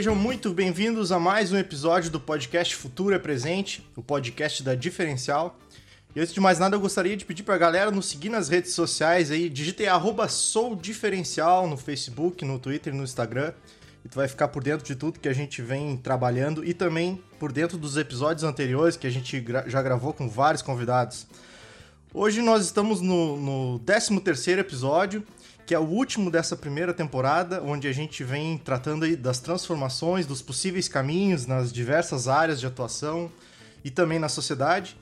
Sejam 0.00 0.14
muito 0.14 0.54
bem-vindos 0.54 1.12
a 1.12 1.18
mais 1.18 1.52
um 1.52 1.58
episódio 1.58 2.10
do 2.10 2.18
podcast 2.18 2.74
Futuro 2.74 3.14
é 3.14 3.18
Presente, 3.18 3.86
o 3.94 4.02
podcast 4.02 4.62
da 4.62 4.74
Diferencial. 4.74 5.58
E 6.16 6.20
antes 6.20 6.32
de 6.32 6.40
mais 6.40 6.58
nada, 6.58 6.74
eu 6.74 6.80
gostaria 6.80 7.14
de 7.14 7.26
pedir 7.26 7.42
pra 7.42 7.58
galera 7.58 7.90
nos 7.90 8.06
seguir 8.06 8.30
nas 8.30 8.48
redes 8.48 8.72
sociais 8.72 9.30
aí, 9.30 9.50
digite 9.50 9.86
arroba 9.86 10.26
soudiferencial 10.26 11.68
no 11.68 11.76
Facebook, 11.76 12.42
no 12.46 12.58
Twitter 12.58 12.94
no 12.94 13.04
Instagram. 13.04 13.52
E 14.02 14.08
tu 14.08 14.16
vai 14.16 14.26
ficar 14.26 14.48
por 14.48 14.64
dentro 14.64 14.86
de 14.86 14.94
tudo 14.94 15.20
que 15.20 15.28
a 15.28 15.34
gente 15.34 15.60
vem 15.60 15.98
trabalhando 15.98 16.64
e 16.64 16.72
também 16.72 17.22
por 17.38 17.52
dentro 17.52 17.76
dos 17.76 17.98
episódios 17.98 18.42
anteriores 18.42 18.96
que 18.96 19.06
a 19.06 19.10
gente 19.10 19.38
gra 19.38 19.68
já 19.68 19.82
gravou 19.82 20.14
com 20.14 20.30
vários 20.30 20.62
convidados. 20.62 21.26
Hoje 22.14 22.40
nós 22.40 22.64
estamos 22.64 23.02
no, 23.02 23.36
no 23.36 23.78
13 23.80 24.18
terceiro 24.20 24.62
episódio 24.62 25.22
que 25.70 25.74
é 25.76 25.78
o 25.78 25.84
último 25.84 26.32
dessa 26.32 26.56
primeira 26.56 26.92
temporada, 26.92 27.62
onde 27.62 27.86
a 27.86 27.92
gente 27.92 28.24
vem 28.24 28.58
tratando 28.58 29.16
das 29.16 29.38
transformações, 29.38 30.26
dos 30.26 30.42
possíveis 30.42 30.88
caminhos 30.88 31.46
nas 31.46 31.72
diversas 31.72 32.26
áreas 32.26 32.58
de 32.58 32.66
atuação 32.66 33.30
e 33.84 33.88
também 33.88 34.18
na 34.18 34.28
sociedade. 34.28 34.96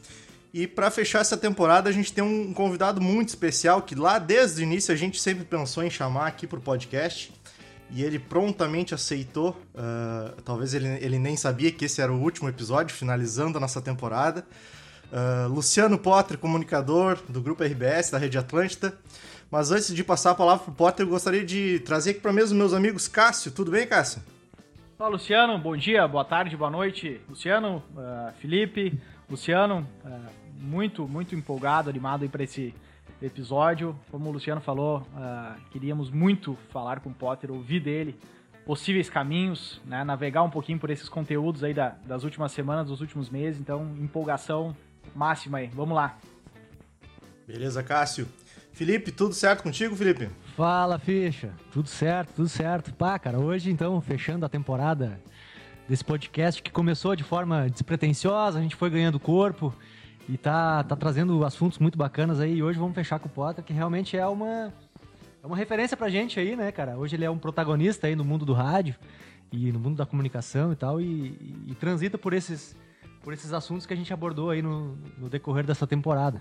E 0.53 0.67
para 0.67 0.91
fechar 0.91 1.21
essa 1.21 1.39
temporada, 1.39 1.89
a 1.89 1.93
gente 1.93 2.13
tem 2.13 2.23
um 2.23 2.53
convidado 2.53 3.01
muito 3.01 3.31
especial 3.31 3.81
que 3.81 3.95
lá 3.95 4.19
desde 4.19 4.61
o 4.61 4.63
início 4.63 4.93
a 4.93 4.97
gente 4.99 5.19
sempre 5.19 5.43
pensou 5.43 5.83
em 5.83 5.89
chamar 5.89 6.27
aqui 6.27 6.47
para 6.47 6.59
o 6.59 6.61
podcast. 6.61 7.33
E 7.91 8.05
ele 8.05 8.19
prontamente 8.19 8.95
aceitou. 8.95 9.59
Uh, 9.75 10.43
talvez 10.43 10.75
ele, 10.75 10.87
ele 11.01 11.19
nem 11.19 11.35
sabia 11.35 11.73
que 11.73 11.87
esse 11.87 12.03
era 12.03 12.13
o 12.13 12.21
último 12.21 12.47
episódio, 12.47 12.95
finalizando 12.95 13.57
a 13.57 13.61
nossa 13.63 13.81
temporada. 13.81 14.47
Uh, 15.11 15.49
Luciano 15.49 15.99
Potter, 15.99 16.37
comunicador 16.37 17.19
do 17.27 17.41
Grupo 17.41 17.65
RBS, 17.65 18.11
da 18.11 18.19
Rede 18.19 18.37
Atlântida. 18.37 18.95
Mas 19.51 19.71
antes 19.71 19.95
de 19.95 20.05
passar 20.05 20.33
a 20.33 20.35
palavra 20.35 20.65
pro 20.65 20.75
Potter, 20.75 21.07
eu 21.07 21.11
gostaria 21.11 21.45
de 21.45 21.81
trazer 21.81 22.11
aqui 22.11 22.21
para 22.21 22.33
mesmo 22.33 22.59
meus 22.59 22.75
amigos 22.75 23.09
Cássio. 23.09 23.51
Tudo 23.51 23.71
bem, 23.71 23.87
Cássio? 23.87 24.23
Olá, 24.99 25.09
Luciano. 25.09 25.59
Bom 25.59 25.77
dia, 25.77 26.07
boa 26.07 26.25
tarde, 26.25 26.57
boa 26.57 26.71
noite. 26.71 27.21
Luciano, 27.29 27.83
uh, 27.97 28.33
Felipe, 28.41 29.01
Luciano, 29.31 29.89
uh, 30.05 30.31
muito, 30.61 31.09
muito 31.09 31.35
empolgado, 31.35 31.89
animado 31.89 32.29
para 32.29 32.45
esse 32.45 32.75
episódio. 33.23 33.99
Como 34.11 34.29
o 34.29 34.33
Luciano 34.33 34.61
falou, 34.61 34.99
uh, 34.99 35.59
queríamos 35.71 36.11
muito 36.11 36.59
falar 36.71 37.01
com 37.01 37.09
o 37.09 37.15
Potter, 37.15 37.51
ouvir 37.51 37.81
dele 37.81 38.19
possíveis 38.67 39.09
caminhos, 39.09 39.81
né, 39.87 40.05
navegar 40.05 40.43
um 40.43 40.51
pouquinho 40.51 40.79
por 40.79 40.91
esses 40.91 41.09
conteúdos 41.09 41.65
aí 41.65 41.73
da, 41.73 41.97
das 42.05 42.23
últimas 42.23 42.53
semanas, 42.53 42.89
dos 42.89 43.01
últimos 43.01 43.31
meses. 43.31 43.59
Então, 43.59 43.97
empolgação 43.99 44.77
máxima 45.15 45.57
aí. 45.57 45.69
Vamos 45.69 45.97
lá. 45.97 46.19
Beleza, 47.47 47.83
Cássio. 47.83 48.29
Felipe, 48.79 49.11
tudo 49.11 49.35
certo 49.35 49.65
contigo, 49.65 49.97
Felipe? 49.97 50.31
Fala, 50.57 51.01
Ficha. 51.01 51.53
Tudo 51.73 51.89
certo, 51.89 52.33
tudo 52.35 52.49
certo. 52.49 52.95
Pá, 52.95 53.19
cara, 53.19 53.37
hoje 53.37 53.73
então, 53.73 54.01
fechando 54.01 54.47
a 54.47 54.49
temporada 54.49 55.21
desse 55.89 56.05
podcast 56.05 56.63
que 56.63 56.71
começou 56.71 57.17
de 57.17 57.25
forma 57.25 57.69
despretensiosa, 57.69 58.57
a 58.57 58.63
gente 58.63 58.77
foi 58.77 58.89
ganhando 58.89 59.19
corpo 59.19 59.75
e 60.29 60.39
tá, 60.39 60.85
tá 60.85 60.95
trazendo 60.95 61.45
assuntos 61.45 61.81
muito 61.81 61.99
bacanas 61.99 62.39
aí. 62.39 62.59
E 62.59 62.63
hoje 62.63 62.79
vamos 62.79 62.95
fechar 62.95 63.19
com 63.19 63.27
o 63.27 63.33
Potter, 63.33 63.65
que 63.65 63.73
realmente 63.73 64.17
é 64.17 64.25
uma, 64.29 64.73
é 65.43 65.47
uma 65.47 65.57
referência 65.57 65.97
pra 65.97 66.09
gente 66.09 66.39
aí, 66.39 66.55
né, 66.55 66.71
cara? 66.71 66.97
Hoje 66.97 67.17
ele 67.17 67.25
é 67.25 67.31
um 67.31 67.37
protagonista 67.37 68.07
aí 68.07 68.15
no 68.15 68.25
mundo 68.25 68.47
do 68.47 68.53
rádio 68.53 68.95
e 69.51 69.73
no 69.73 69.81
mundo 69.81 69.97
da 69.97 70.07
comunicação 70.07 70.73
e 70.73 70.77
tal, 70.77 71.01
e, 71.01 71.05
e, 71.05 71.65
e 71.73 71.75
transita 71.75 72.17
por 72.17 72.33
esses, 72.33 72.77
por 73.25 73.33
esses 73.33 73.53
assuntos 73.53 73.87
que 73.87 73.93
a 73.93 73.97
gente 73.97 74.13
abordou 74.13 74.51
aí 74.51 74.63
no, 74.63 74.97
no 75.19 75.29
decorrer 75.29 75.67
dessa 75.67 75.85
temporada. 75.85 76.41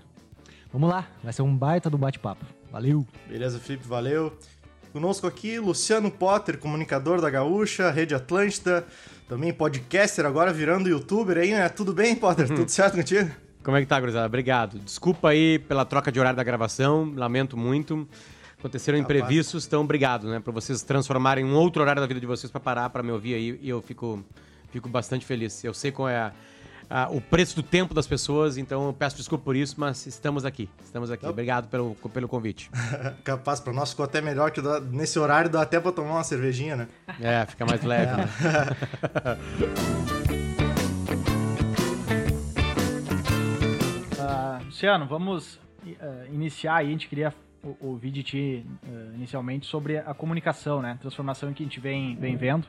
Vamos 0.72 0.90
lá, 0.90 1.06
vai 1.22 1.32
ser 1.32 1.42
um 1.42 1.56
baita 1.56 1.88
do 1.88 1.96
bate-papo. 1.96 2.44
Valeu! 2.70 3.06
Beleza, 3.26 3.58
Felipe, 3.58 3.86
valeu. 3.86 4.36
Conosco 4.92 5.26
aqui, 5.26 5.58
Luciano 5.58 6.10
Potter, 6.10 6.58
comunicador 6.58 7.20
da 7.20 7.30
Gaúcha, 7.30 7.90
Rede 7.90 8.14
Atlântida, 8.14 8.86
também 9.28 9.52
podcaster, 9.52 10.24
agora 10.26 10.52
virando 10.52 10.88
youtuber 10.88 11.38
aí, 11.38 11.50
né? 11.50 11.68
Tudo 11.68 11.92
bem, 11.92 12.14
Potter? 12.14 12.50
Uhum. 12.50 12.56
Tudo 12.56 12.70
certo 12.70 12.96
contigo? 12.96 13.30
Como 13.62 13.76
é 13.76 13.80
que 13.80 13.86
tá, 13.86 13.98
gurizada? 14.00 14.26
Obrigado. 14.26 14.78
Desculpa 14.78 15.30
aí 15.30 15.58
pela 15.58 15.84
troca 15.84 16.10
de 16.10 16.18
horário 16.18 16.36
da 16.36 16.42
gravação, 16.42 17.12
lamento 17.14 17.56
muito. 17.56 18.08
Aconteceram 18.58 18.98
Capaz. 18.98 19.18
imprevistos, 19.18 19.66
então 19.66 19.82
obrigado, 19.82 20.28
né? 20.28 20.40
Pra 20.40 20.52
vocês 20.52 20.82
transformarem 20.82 21.44
um 21.44 21.54
outro 21.54 21.82
horário 21.82 22.00
da 22.00 22.06
vida 22.06 22.18
de 22.18 22.26
vocês 22.26 22.50
para 22.50 22.60
parar, 22.60 22.90
para 22.90 23.02
me 23.02 23.12
ouvir 23.12 23.34
aí, 23.34 23.58
e 23.62 23.68
eu 23.68 23.80
fico, 23.80 24.24
fico 24.70 24.88
bastante 24.88 25.24
feliz. 25.24 25.62
Eu 25.62 25.74
sei 25.74 25.92
qual 25.92 26.08
é 26.08 26.16
a 26.16 26.32
ah, 26.90 27.08
o 27.10 27.20
preço 27.20 27.54
do 27.54 27.62
tempo 27.62 27.92
das 27.92 28.06
pessoas, 28.06 28.56
então 28.56 28.86
eu 28.86 28.92
peço 28.94 29.16
desculpa 29.16 29.44
por 29.44 29.54
isso, 29.54 29.74
mas 29.78 30.06
estamos 30.06 30.44
aqui. 30.44 30.70
Estamos 30.82 31.10
aqui. 31.10 31.26
Obrigado 31.26 31.68
pelo, 31.68 31.94
pelo 31.94 32.26
convite. 32.26 32.70
Capaz, 33.22 33.60
para 33.60 33.74
nós 33.74 33.90
ficou 33.90 34.04
até 34.04 34.22
melhor 34.22 34.50
que 34.50 34.62
nesse 34.90 35.18
horário 35.18 35.50
dá 35.50 35.62
até 35.62 35.78
para 35.78 35.92
tomar 35.92 36.12
uma 36.12 36.24
cervejinha, 36.24 36.76
né? 36.76 36.88
É, 37.20 37.44
fica 37.44 37.66
mais 37.66 37.82
leve. 37.84 38.16
Né? 38.16 38.24
uh, 44.18 44.64
Luciano, 44.64 45.06
vamos 45.06 45.56
uh, 45.56 46.32
iniciar 46.32 46.76
aí. 46.76 46.86
A 46.86 46.90
gente 46.90 47.06
queria 47.06 47.34
ouvir 47.80 48.10
de 48.10 48.22
ti 48.22 48.66
uh, 48.84 49.14
inicialmente 49.14 49.66
sobre 49.66 49.98
a 49.98 50.14
comunicação, 50.14 50.80
né? 50.80 50.96
Transformação 51.02 51.52
que 51.52 51.62
a 51.62 51.66
gente 51.66 51.80
vem, 51.80 52.16
vem 52.16 52.34
vendo. 52.34 52.66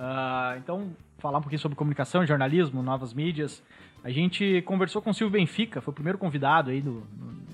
Uh, 0.00 0.56
então, 0.56 0.96
falar 1.18 1.36
um 1.36 1.42
pouquinho 1.42 1.60
sobre 1.60 1.76
comunicação, 1.76 2.24
jornalismo, 2.24 2.82
novas 2.82 3.12
mídias. 3.12 3.62
A 4.02 4.10
gente 4.10 4.62
conversou 4.62 5.02
com 5.02 5.10
o 5.10 5.14
Silvio 5.14 5.38
Benfica, 5.38 5.82
foi 5.82 5.92
o 5.92 5.94
primeiro 5.94 6.16
convidado 6.16 6.70
aí 6.70 6.80
do, 6.80 7.02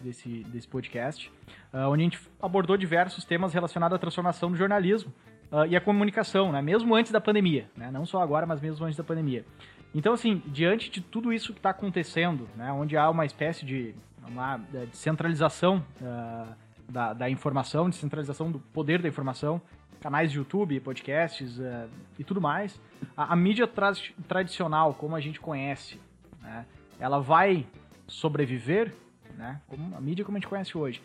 desse, 0.04 0.44
desse 0.44 0.68
podcast, 0.68 1.28
uh, 1.74 1.88
onde 1.88 2.02
a 2.02 2.04
gente 2.04 2.20
abordou 2.40 2.76
diversos 2.76 3.24
temas 3.24 3.52
relacionados 3.52 3.96
à 3.96 3.98
transformação 3.98 4.48
do 4.48 4.56
jornalismo 4.56 5.12
uh, 5.50 5.66
e 5.66 5.74
à 5.74 5.80
comunicação, 5.80 6.52
né? 6.52 6.62
mesmo 6.62 6.94
antes 6.94 7.10
da 7.10 7.20
pandemia, 7.20 7.68
né? 7.76 7.90
não 7.90 8.06
só 8.06 8.22
agora, 8.22 8.46
mas 8.46 8.60
mesmo 8.60 8.86
antes 8.86 8.96
da 8.96 9.02
pandemia. 9.02 9.44
Então, 9.92 10.12
assim, 10.12 10.40
diante 10.46 10.88
de 10.88 11.00
tudo 11.00 11.32
isso 11.32 11.52
que 11.52 11.58
está 11.58 11.70
acontecendo, 11.70 12.48
né? 12.54 12.70
onde 12.70 12.96
há 12.96 13.10
uma 13.10 13.26
espécie 13.26 13.66
de 13.66 13.92
uma 14.24 14.58
descentralização 14.90 15.84
uh, 16.00 16.54
da, 16.88 17.12
da 17.12 17.28
informação, 17.28 17.90
descentralização 17.90 18.52
do 18.52 18.60
poder 18.60 19.02
da 19.02 19.08
informação, 19.08 19.60
canais 20.00 20.30
de 20.30 20.38
YouTube, 20.38 20.78
podcasts 20.80 21.58
uh, 21.58 21.88
e 22.18 22.24
tudo 22.24 22.40
mais, 22.40 22.80
a, 23.16 23.32
a 23.32 23.36
mídia 23.36 23.66
tra 23.66 23.92
tradicional, 24.28 24.94
como 24.94 25.16
a 25.16 25.20
gente 25.20 25.40
conhece, 25.40 26.00
né, 26.42 26.64
ela 26.98 27.20
vai 27.20 27.66
sobreviver, 28.06 28.94
né, 29.36 29.60
como 29.68 29.96
a 29.96 30.00
mídia 30.00 30.24
como 30.24 30.36
a 30.36 30.40
gente 30.40 30.48
conhece 30.48 30.76
hoje. 30.76 31.02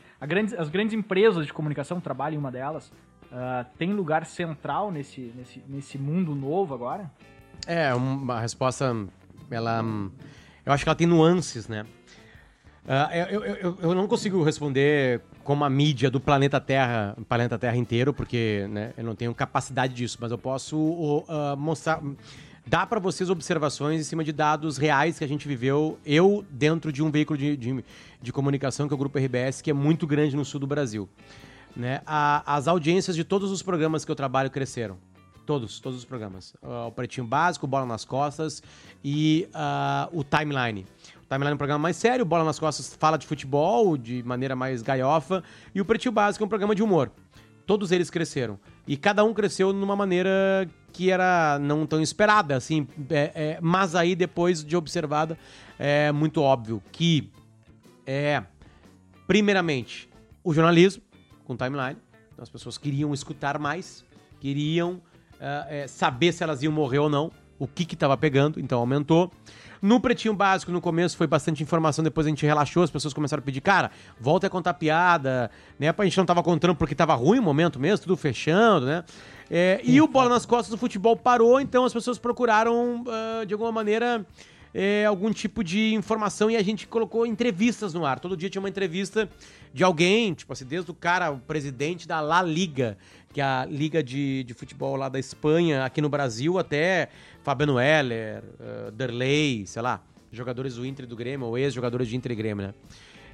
As 0.57 0.69
grandes 0.69 0.93
empresas 0.93 1.45
de 1.45 1.53
comunicação, 1.53 1.99
trabalham 1.99 2.35
em 2.35 2.39
uma 2.39 2.51
delas, 2.51 2.91
uh, 3.31 3.65
tem 3.77 3.93
lugar 3.93 4.25
central 4.25 4.91
nesse, 4.91 5.33
nesse, 5.35 5.63
nesse 5.67 5.97
mundo 5.97 6.35
novo 6.35 6.73
agora? 6.73 7.11
É, 7.67 7.93
uma 7.93 8.39
resposta, 8.39 8.95
ela, 9.49 9.83
eu 10.65 10.73
acho 10.73 10.83
que 10.83 10.89
ela 10.89 10.95
tem 10.95 11.07
nuances, 11.07 11.67
né? 11.67 11.85
Uh, 12.83 13.13
eu, 13.13 13.43
eu, 13.43 13.77
eu, 13.79 13.95
não 13.95 14.07
consigo 14.07 14.43
responder 14.43 15.21
como 15.43 15.63
a 15.63 15.69
mídia 15.69 16.09
do 16.09 16.19
planeta 16.19 16.59
Terra, 16.59 17.15
planeta 17.29 17.57
Terra 17.57 17.77
inteiro, 17.77 18.11
porque 18.11 18.67
né, 18.71 18.91
eu 18.97 19.03
não 19.03 19.15
tenho 19.15 19.33
capacidade 19.35 19.93
disso, 19.93 20.17
mas 20.19 20.31
eu 20.31 20.37
posso 20.37 20.77
uh, 20.77 21.55
mostrar, 21.55 22.01
dar 22.65 22.87
para 22.87 22.99
vocês 22.99 23.29
observações 23.29 24.01
em 24.01 24.03
cima 24.03 24.23
de 24.23 24.31
dados 24.31 24.77
reais 24.77 25.19
que 25.19 25.23
a 25.23 25.27
gente 25.27 25.47
viveu, 25.47 25.99
eu 26.03 26.43
dentro 26.49 26.91
de 26.91 27.03
um 27.03 27.11
veículo 27.11 27.37
de, 27.37 27.55
de, 27.55 27.83
de 28.19 28.33
comunicação 28.33 28.87
que 28.87 28.93
é 28.93 28.95
o 28.95 28.97
Grupo 28.97 29.19
RBS, 29.19 29.61
que 29.61 29.69
é 29.69 29.73
muito 29.73 30.07
grande 30.07 30.35
no 30.35 30.43
sul 30.43 30.59
do 30.59 30.67
Brasil. 30.67 31.07
Né? 31.75 32.01
A, 32.05 32.55
as 32.55 32.67
audiências 32.67 33.15
de 33.15 33.23
todos 33.23 33.51
os 33.51 33.61
programas 33.61 34.03
que 34.03 34.11
eu 34.11 34.15
trabalho 34.15 34.49
cresceram. 34.49 34.97
Todos, 35.45 35.79
todos 35.79 35.99
os 35.99 36.05
programas. 36.05 36.55
Uh, 36.63 36.87
o 36.87 36.91
Pretinho 36.91 37.27
Básico, 37.27 37.67
Bola 37.67 37.85
nas 37.85 38.05
Costas 38.05 38.61
e 39.03 39.47
o 40.11 40.23
Timeline. 40.23 40.85
Timeline 41.31 41.51
é 41.51 41.55
um 41.55 41.57
programa 41.57 41.81
mais 41.81 41.95
sério, 41.95 42.25
Bola 42.25 42.43
nas 42.43 42.59
Costas 42.59 42.93
fala 42.99 43.17
de 43.17 43.25
futebol 43.25 43.95
de 43.95 44.21
maneira 44.23 44.53
mais 44.53 44.81
gaiofa, 44.81 45.41
e 45.73 45.79
o 45.79 45.85
Pretinho 45.85 46.11
Básico 46.11 46.43
é 46.43 46.45
um 46.45 46.49
programa 46.49 46.75
de 46.75 46.83
humor. 46.83 47.09
Todos 47.65 47.93
eles 47.93 48.09
cresceram. 48.09 48.59
E 48.85 48.97
cada 48.97 49.23
um 49.23 49.33
cresceu 49.33 49.71
numa 49.71 49.95
maneira 49.95 50.69
que 50.91 51.09
era 51.09 51.57
não 51.57 51.85
tão 51.85 52.01
esperada, 52.01 52.57
assim, 52.57 52.85
é, 53.09 53.31
é, 53.33 53.59
mas 53.61 53.95
aí 53.95 54.13
depois 54.13 54.61
de 54.61 54.75
observada, 54.75 55.39
é 55.79 56.11
muito 56.11 56.41
óbvio 56.41 56.83
que 56.91 57.31
é, 58.05 58.43
primeiramente, 59.25 60.09
o 60.43 60.53
jornalismo 60.53 61.01
com 61.45 61.55
timeline. 61.55 61.95
Então 62.33 62.43
as 62.43 62.49
pessoas 62.49 62.77
queriam 62.77 63.13
escutar 63.13 63.57
mais, 63.57 64.03
queriam 64.37 64.95
uh, 65.35 65.87
saber 65.87 66.33
se 66.33 66.43
elas 66.43 66.61
iam 66.61 66.73
morrer 66.73 66.99
ou 66.99 67.09
não, 67.09 67.31
o 67.57 67.67
que 67.67 67.83
estava 67.83 68.17
pegando, 68.17 68.59
então 68.59 68.79
aumentou. 68.79 69.31
No 69.81 69.99
Pretinho 69.99 70.35
Básico, 70.35 70.71
no 70.71 70.79
começo, 70.79 71.17
foi 71.17 71.25
bastante 71.25 71.63
informação, 71.63 72.03
depois 72.03 72.27
a 72.27 72.29
gente 72.29 72.45
relaxou, 72.45 72.83
as 72.83 72.91
pessoas 72.91 73.15
começaram 73.15 73.41
a 73.41 73.43
pedir, 73.43 73.61
cara, 73.61 73.89
volta 74.19 74.45
a 74.45 74.49
contar 74.49 74.75
piada, 74.75 75.49
né? 75.79 75.93
A 75.97 76.03
gente 76.03 76.17
não 76.17 76.25
tava 76.25 76.43
contando 76.43 76.75
porque 76.75 76.93
tava 76.93 77.15
ruim 77.15 77.39
o 77.39 77.41
momento 77.41 77.79
mesmo, 77.79 78.03
tudo 78.03 78.15
fechando, 78.15 78.85
né? 78.85 79.03
É, 79.49 79.81
e 79.83 79.99
o 79.99 80.07
Bola 80.07 80.29
nas 80.29 80.45
Costas 80.45 80.69
do 80.69 80.77
Futebol 80.77 81.17
parou, 81.17 81.59
então 81.59 81.83
as 81.83 81.91
pessoas 81.91 82.19
procuraram, 82.19 83.01
uh, 83.01 83.45
de 83.45 83.53
alguma 83.53 83.71
maneira, 83.71 84.23
é, 84.73 85.05
algum 85.05 85.31
tipo 85.31 85.63
de 85.63 85.93
informação 85.93 86.49
e 86.49 86.55
a 86.55 86.63
gente 86.63 86.87
colocou 86.87 87.25
entrevistas 87.25 87.93
no 87.93 88.05
ar. 88.05 88.19
Todo 88.19 88.37
dia 88.37 88.49
tinha 88.49 88.61
uma 88.61 88.69
entrevista 88.69 89.29
de 89.73 89.83
alguém, 89.83 90.33
tipo 90.33 90.51
assim, 90.53 90.65
desde 90.65 90.91
o 90.91 90.93
cara, 90.93 91.31
o 91.31 91.39
presidente 91.39 92.07
da 92.07 92.21
La 92.21 92.41
Liga, 92.41 92.97
que 93.33 93.41
é 93.41 93.43
a 93.43 93.65
liga 93.65 94.03
de, 94.03 94.43
de 94.43 94.53
futebol 94.53 94.95
lá 94.95 95.09
da 95.09 95.19
Espanha, 95.19 95.85
aqui 95.85 96.01
no 96.01 96.09
Brasil, 96.09 96.57
até 96.57 97.09
Fabiano 97.43 97.79
Heller, 97.79 98.43
uh, 98.59 98.91
Derlei, 98.91 99.65
sei 99.65 99.81
lá, 99.81 100.01
jogadores 100.31 100.75
do 100.75 100.85
Inter 100.85 101.05
e 101.05 101.07
do 101.07 101.15
Grêmio, 101.15 101.47
ou 101.47 101.57
ex-jogadores 101.57 102.07
de 102.07 102.15
Inter 102.15 102.31
e 102.31 102.35
Grêmio, 102.35 102.67
né? 102.67 102.73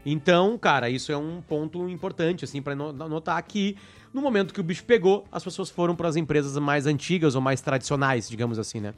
Então, 0.05 0.57
cara, 0.57 0.89
isso 0.89 1.11
é 1.11 1.17
um 1.17 1.41
ponto 1.41 1.89
importante, 1.89 2.45
assim, 2.45 2.61
para 2.61 2.75
notar 2.75 3.41
que 3.43 3.75
no 4.13 4.21
momento 4.21 4.53
que 4.53 4.59
o 4.61 4.63
bicho 4.63 4.85
pegou, 4.85 5.25
as 5.31 5.43
pessoas 5.43 5.69
foram 5.69 5.95
para 5.95 6.07
as 6.07 6.15
empresas 6.15 6.57
mais 6.57 6.85
antigas 6.85 7.35
ou 7.35 7.41
mais 7.41 7.61
tradicionais, 7.61 8.29
digamos 8.29 8.57
assim, 8.57 8.79
né? 8.79 8.93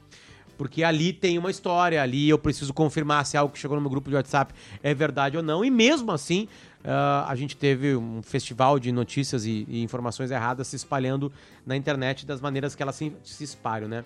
Porque 0.58 0.84
ali 0.84 1.14
tem 1.14 1.38
uma 1.38 1.50
história, 1.50 2.04
ali 2.04 2.30
eu 2.30 2.38
preciso 2.38 2.74
confirmar 2.74 3.26
se 3.26 3.38
algo 3.38 3.54
que 3.54 3.58
chegou 3.58 3.76
no 3.76 3.82
meu 3.82 3.90
grupo 3.90 4.10
de 4.10 4.16
WhatsApp 4.16 4.54
é 4.84 4.94
verdade 4.94 5.38
ou 5.38 5.42
não. 5.42 5.64
E 5.64 5.72
mesmo 5.72 6.12
assim, 6.12 6.50
uh, 6.84 7.26
a 7.28 7.34
gente 7.36 7.56
teve 7.56 7.96
um 7.96 8.22
festival 8.22 8.78
de 8.78 8.92
notícias 8.92 9.46
e, 9.46 9.66
e, 9.70 9.82
informações 9.82 10.32
erradas 10.32 10.68
se 10.68 10.76
espalhando 10.76 11.32
na 11.66 11.78
internet 11.78 12.26
das 12.26 12.42
maneiras 12.42 12.76
que 12.76 12.84
elas 12.84 12.96
se, 12.96 13.14
se 13.24 13.44
espalham, 13.44 13.88
né? 13.88 14.04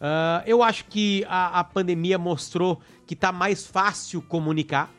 Uh, 0.00 0.42
eu 0.46 0.62
acho 0.62 0.86
que 0.86 1.24
a, 1.28 1.60
a 1.60 1.64
pandemia 1.64 2.18
mostrou 2.18 2.80
que 3.06 3.14
tá 3.14 3.30
mais 3.30 3.66
fácil 3.66 4.22
comunicar, 4.22 4.90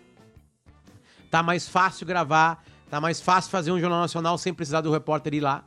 tá 1.30 1.42
mais 1.42 1.68
fácil 1.68 2.06
gravar, 2.06 2.63
tá 2.89 3.01
mais 3.01 3.19
fácil 3.19 3.50
fazer 3.50 3.71
um 3.71 3.80
jornal 3.80 4.01
nacional 4.01 4.38
sem 4.38 4.53
precisar 4.53 4.81
do 4.81 4.92
repórter 4.92 5.33
ir 5.33 5.39
lá. 5.39 5.63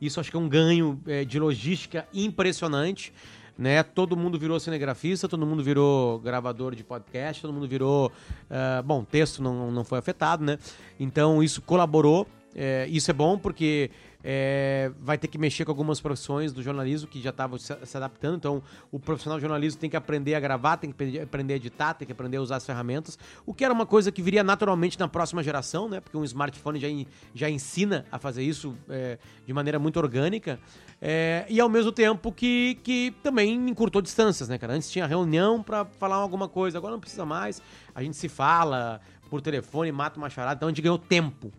Isso 0.00 0.20
acho 0.20 0.30
que 0.30 0.36
é 0.36 0.40
um 0.40 0.48
ganho 0.48 1.00
é, 1.06 1.24
de 1.24 1.38
logística 1.38 2.06
impressionante 2.14 3.12
né? 3.58 3.82
Todo 3.82 4.16
mundo 4.16 4.38
virou 4.38 4.60
cinegrafista, 4.60 5.28
todo 5.28 5.44
mundo 5.44 5.64
virou 5.64 6.20
gravador 6.20 6.76
de 6.76 6.84
podcast, 6.84 7.42
todo 7.42 7.52
mundo 7.52 7.66
virou. 7.66 8.12
Uh, 8.48 8.82
bom, 8.84 9.02
texto 9.02 9.42
não, 9.42 9.72
não 9.72 9.82
foi 9.82 9.98
afetado, 9.98 10.44
né? 10.44 10.58
Então 11.00 11.42
isso 11.42 11.60
colaborou. 11.60 12.26
É, 12.54 12.86
isso 12.88 13.10
é 13.10 13.14
bom 13.14 13.36
porque 13.36 13.90
é, 14.22 14.90
vai 15.00 15.16
ter 15.16 15.28
que 15.28 15.38
mexer 15.38 15.64
com 15.64 15.70
algumas 15.70 16.00
profissões 16.00 16.52
do 16.52 16.62
jornalismo 16.62 17.08
que 17.08 17.20
já 17.20 17.30
estavam 17.30 17.58
se, 17.58 17.72
adaptando. 17.94 18.36
Então, 18.36 18.62
o 18.90 18.98
profissional 18.98 19.38
jornalismo 19.38 19.80
tem 19.80 19.88
que 19.88 19.96
aprender 19.96 20.34
a 20.34 20.40
gravar, 20.40 20.76
tem 20.76 20.90
que 20.90 21.20
aprender 21.20 21.54
a 21.54 21.56
editar, 21.56 21.94
tem 21.94 22.06
que 22.06 22.12
aprender 22.12 22.38
a 22.38 22.42
usar 22.42 22.56
as 22.56 22.66
ferramentas. 22.66 23.18
O 23.46 23.54
que 23.54 23.64
era 23.64 23.72
uma 23.72 23.86
coisa 23.86 24.10
que 24.10 24.20
viria 24.20 24.42
naturalmente 24.42 24.98
na 24.98 25.08
próxima 25.08 25.42
geração, 25.42 25.88
né? 25.88 26.00
Porque 26.00 26.16
um 26.16 26.24
smartphone 26.24 26.80
já, 26.80 26.88
já 27.34 27.48
ensina 27.48 28.06
a 28.10 28.18
fazer 28.18 28.42
isso 28.42 28.76
é, 28.88 29.18
de 29.46 29.52
maneira 29.52 29.78
muito 29.78 29.98
orgânica. 29.98 30.58
É, 31.00 31.46
e 31.48 31.60
ao 31.60 31.68
mesmo 31.68 31.92
tempo 31.92 32.32
que, 32.32 32.78
que 32.82 33.14
também 33.22 33.54
encurtou 33.68 34.02
distâncias, 34.02 34.48
né, 34.48 34.58
cara? 34.58 34.74
Antes 34.74 34.90
tinha 34.90 35.06
reunião 35.06 35.62
para 35.62 35.84
falar 35.84 36.16
alguma 36.16 36.48
coisa, 36.48 36.76
agora 36.76 36.92
não 36.92 37.00
precisa 37.00 37.24
mais. 37.24 37.62
A 37.94 38.02
gente 38.02 38.16
se 38.16 38.28
fala 38.28 39.00
por 39.30 39.40
telefone, 39.40 39.92
mata 39.92 40.18
uma 40.18 40.28
charada, 40.28 40.56
então 40.56 40.68
a 40.68 40.70
gente 40.72 40.82
ganhou 40.82 40.98
tempo. 40.98 41.52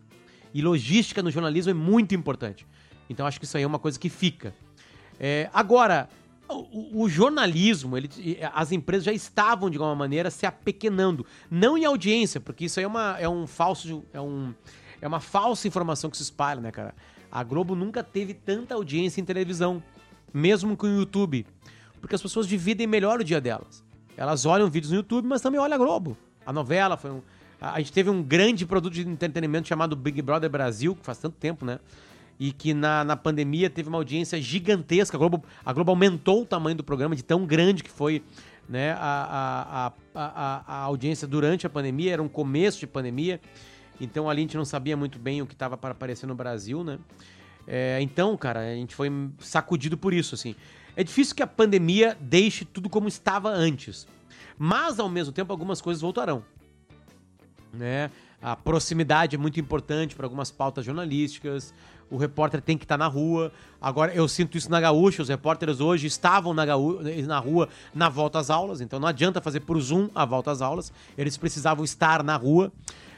E 0.53 0.61
logística 0.61 1.21
no 1.21 1.31
jornalismo 1.31 1.71
é 1.71 1.73
muito 1.73 2.15
importante. 2.15 2.65
Então 3.09 3.25
acho 3.25 3.39
que 3.39 3.45
isso 3.45 3.57
aí 3.57 3.63
é 3.63 3.67
uma 3.67 3.79
coisa 3.79 3.99
que 3.99 4.09
fica. 4.09 4.53
É, 5.19 5.49
agora, 5.53 6.09
o, 6.47 7.03
o, 7.03 7.09
jornalismo, 7.09 7.97
ele, 7.97 8.09
as 8.53 8.71
empresas 8.71 9.03
já 9.03 9.11
estavam, 9.11 9.69
de 9.69 9.77
alguma 9.77 9.95
maneira, 9.95 10.31
se 10.31 10.45
apequenando. 10.45 11.25
Não 11.49 11.77
em 11.77 11.85
audiência, 11.85 12.39
porque 12.39 12.65
isso 12.65 12.79
aí 12.79 12.83
é, 12.83 12.87
uma, 12.87 13.17
é 13.19 13.29
um 13.29 13.45
falso. 13.45 14.03
É, 14.13 14.21
um, 14.21 14.53
é 15.01 15.07
uma 15.07 15.19
falsa 15.19 15.67
informação 15.67 16.09
que 16.09 16.17
se 16.17 16.23
espalha, 16.23 16.59
né, 16.59 16.71
cara? 16.71 16.93
A 17.31 17.43
Globo 17.43 17.75
nunca 17.75 18.03
teve 18.03 18.33
tanta 18.33 18.73
audiência 18.73 19.21
em 19.21 19.25
televisão, 19.25 19.83
mesmo 20.33 20.75
com 20.75 20.87
o 20.87 20.99
YouTube. 20.99 21.45
Porque 22.01 22.15
as 22.15 22.21
pessoas 22.21 22.47
dividem 22.47 22.87
melhor 22.87 23.19
o 23.19 23.23
dia 23.23 23.39
delas. 23.39 23.83
Elas 24.17 24.45
olham 24.45 24.69
vídeos 24.69 24.91
no 24.91 24.97
YouTube, 24.97 25.27
mas 25.27 25.41
também 25.41 25.59
olham 25.59 25.75
a 25.75 25.77
Globo. 25.77 26.17
A 26.45 26.51
novela 26.51 26.97
foi 26.97 27.11
um, 27.11 27.21
a 27.61 27.79
gente 27.79 27.91
teve 27.91 28.09
um 28.09 28.23
grande 28.23 28.65
produto 28.65 28.93
de 28.93 29.07
entretenimento 29.07 29.67
chamado 29.67 29.95
Big 29.95 30.21
Brother 30.21 30.49
Brasil, 30.49 30.95
que 30.95 31.05
faz 31.05 31.17
tanto 31.17 31.35
tempo, 31.37 31.65
né? 31.65 31.79
E 32.39 32.53
que 32.53 32.73
na, 32.73 33.03
na 33.03 33.17
pandemia 33.17 33.69
teve 33.69 33.89
uma 33.89 33.97
audiência 33.97 34.41
gigantesca. 34.41 35.17
A 35.17 35.19
Globo, 35.19 35.43
a 35.65 35.73
Globo 35.73 35.91
aumentou 35.91 36.43
o 36.43 36.45
tamanho 36.45 36.77
do 36.77 36.83
programa 36.85 37.15
de 37.15 37.23
tão 37.23 37.45
grande 37.45 37.83
que 37.83 37.89
foi 37.89 38.23
né, 38.67 38.93
a, 38.93 39.91
a, 40.15 40.21
a, 40.21 40.63
a, 40.65 40.75
audiência 40.83 41.27
durante 41.27 41.67
a 41.67 41.69
pandemia. 41.69 42.13
Era 42.13 42.23
um 42.23 42.29
começo 42.29 42.79
de 42.79 42.87
pandemia. 42.87 43.41
Então 43.99 44.29
ali 44.29 44.39
a 44.39 44.43
gente 44.43 44.55
não 44.55 44.63
sabia 44.63 44.95
muito 44.95 45.19
bem 45.19 45.41
o 45.41 45.45
que 45.45 45.53
estava 45.53 45.75
para 45.75 45.91
aparecer 45.91 46.27
no 46.27 46.35
Brasil, 46.35 46.81
né? 46.81 46.97
É, 47.67 47.99
então, 48.01 48.37
cara, 48.37 48.61
a 48.61 48.75
gente 48.75 48.95
foi 48.95 49.11
sacudido 49.39 49.97
por 49.97 50.13
isso, 50.13 50.33
assim. 50.33 50.55
É 50.95 51.03
difícil 51.03 51.35
que 51.35 51.43
a 51.43 51.47
pandemia 51.47 52.17
deixe 52.21 52.63
tudo 52.63 52.89
como 52.89 53.09
estava 53.09 53.49
antes. 53.49 54.07
Mas, 54.57 54.97
ao 54.97 55.09
mesmo 55.09 55.33
tempo, 55.33 55.51
algumas 55.51 55.81
coisas 55.81 56.01
voltarão 56.01 56.41
né? 57.73 58.09
A 58.41 58.55
proximidade 58.55 59.35
é 59.35 59.39
muito 59.39 59.59
importante 59.59 60.15
para 60.15 60.25
algumas 60.25 60.49
pautas 60.49 60.85
jornalísticas. 60.85 61.73
O 62.09 62.17
repórter 62.17 62.61
tem 62.61 62.77
que 62.77 62.85
estar 62.85 62.97
tá 62.97 63.03
na 63.03 63.07
rua. 63.07 63.51
Agora, 63.81 64.13
eu 64.13 64.27
sinto 64.27 64.57
isso 64.57 64.71
na 64.71 64.79
Gaúcha. 64.79 65.21
Os 65.21 65.29
repórteres 65.29 65.79
hoje 65.79 66.07
estavam 66.07 66.53
na, 66.53 66.65
Gaú 66.65 66.99
na 67.27 67.37
rua 67.37 67.69
na 67.93 68.07
volta 68.07 68.39
às 68.39 68.49
aulas. 68.49 68.81
Então, 68.81 68.99
não 68.99 69.07
adianta 69.07 69.41
fazer 69.41 69.59
por 69.59 69.79
Zoom 69.79 70.09
a 70.15 70.25
volta 70.25 70.51
às 70.51 70.61
aulas. 70.61 70.91
Eles 71.17 71.37
precisavam 71.37 71.83
estar 71.83 72.23
na 72.23 72.35
rua. 72.37 72.71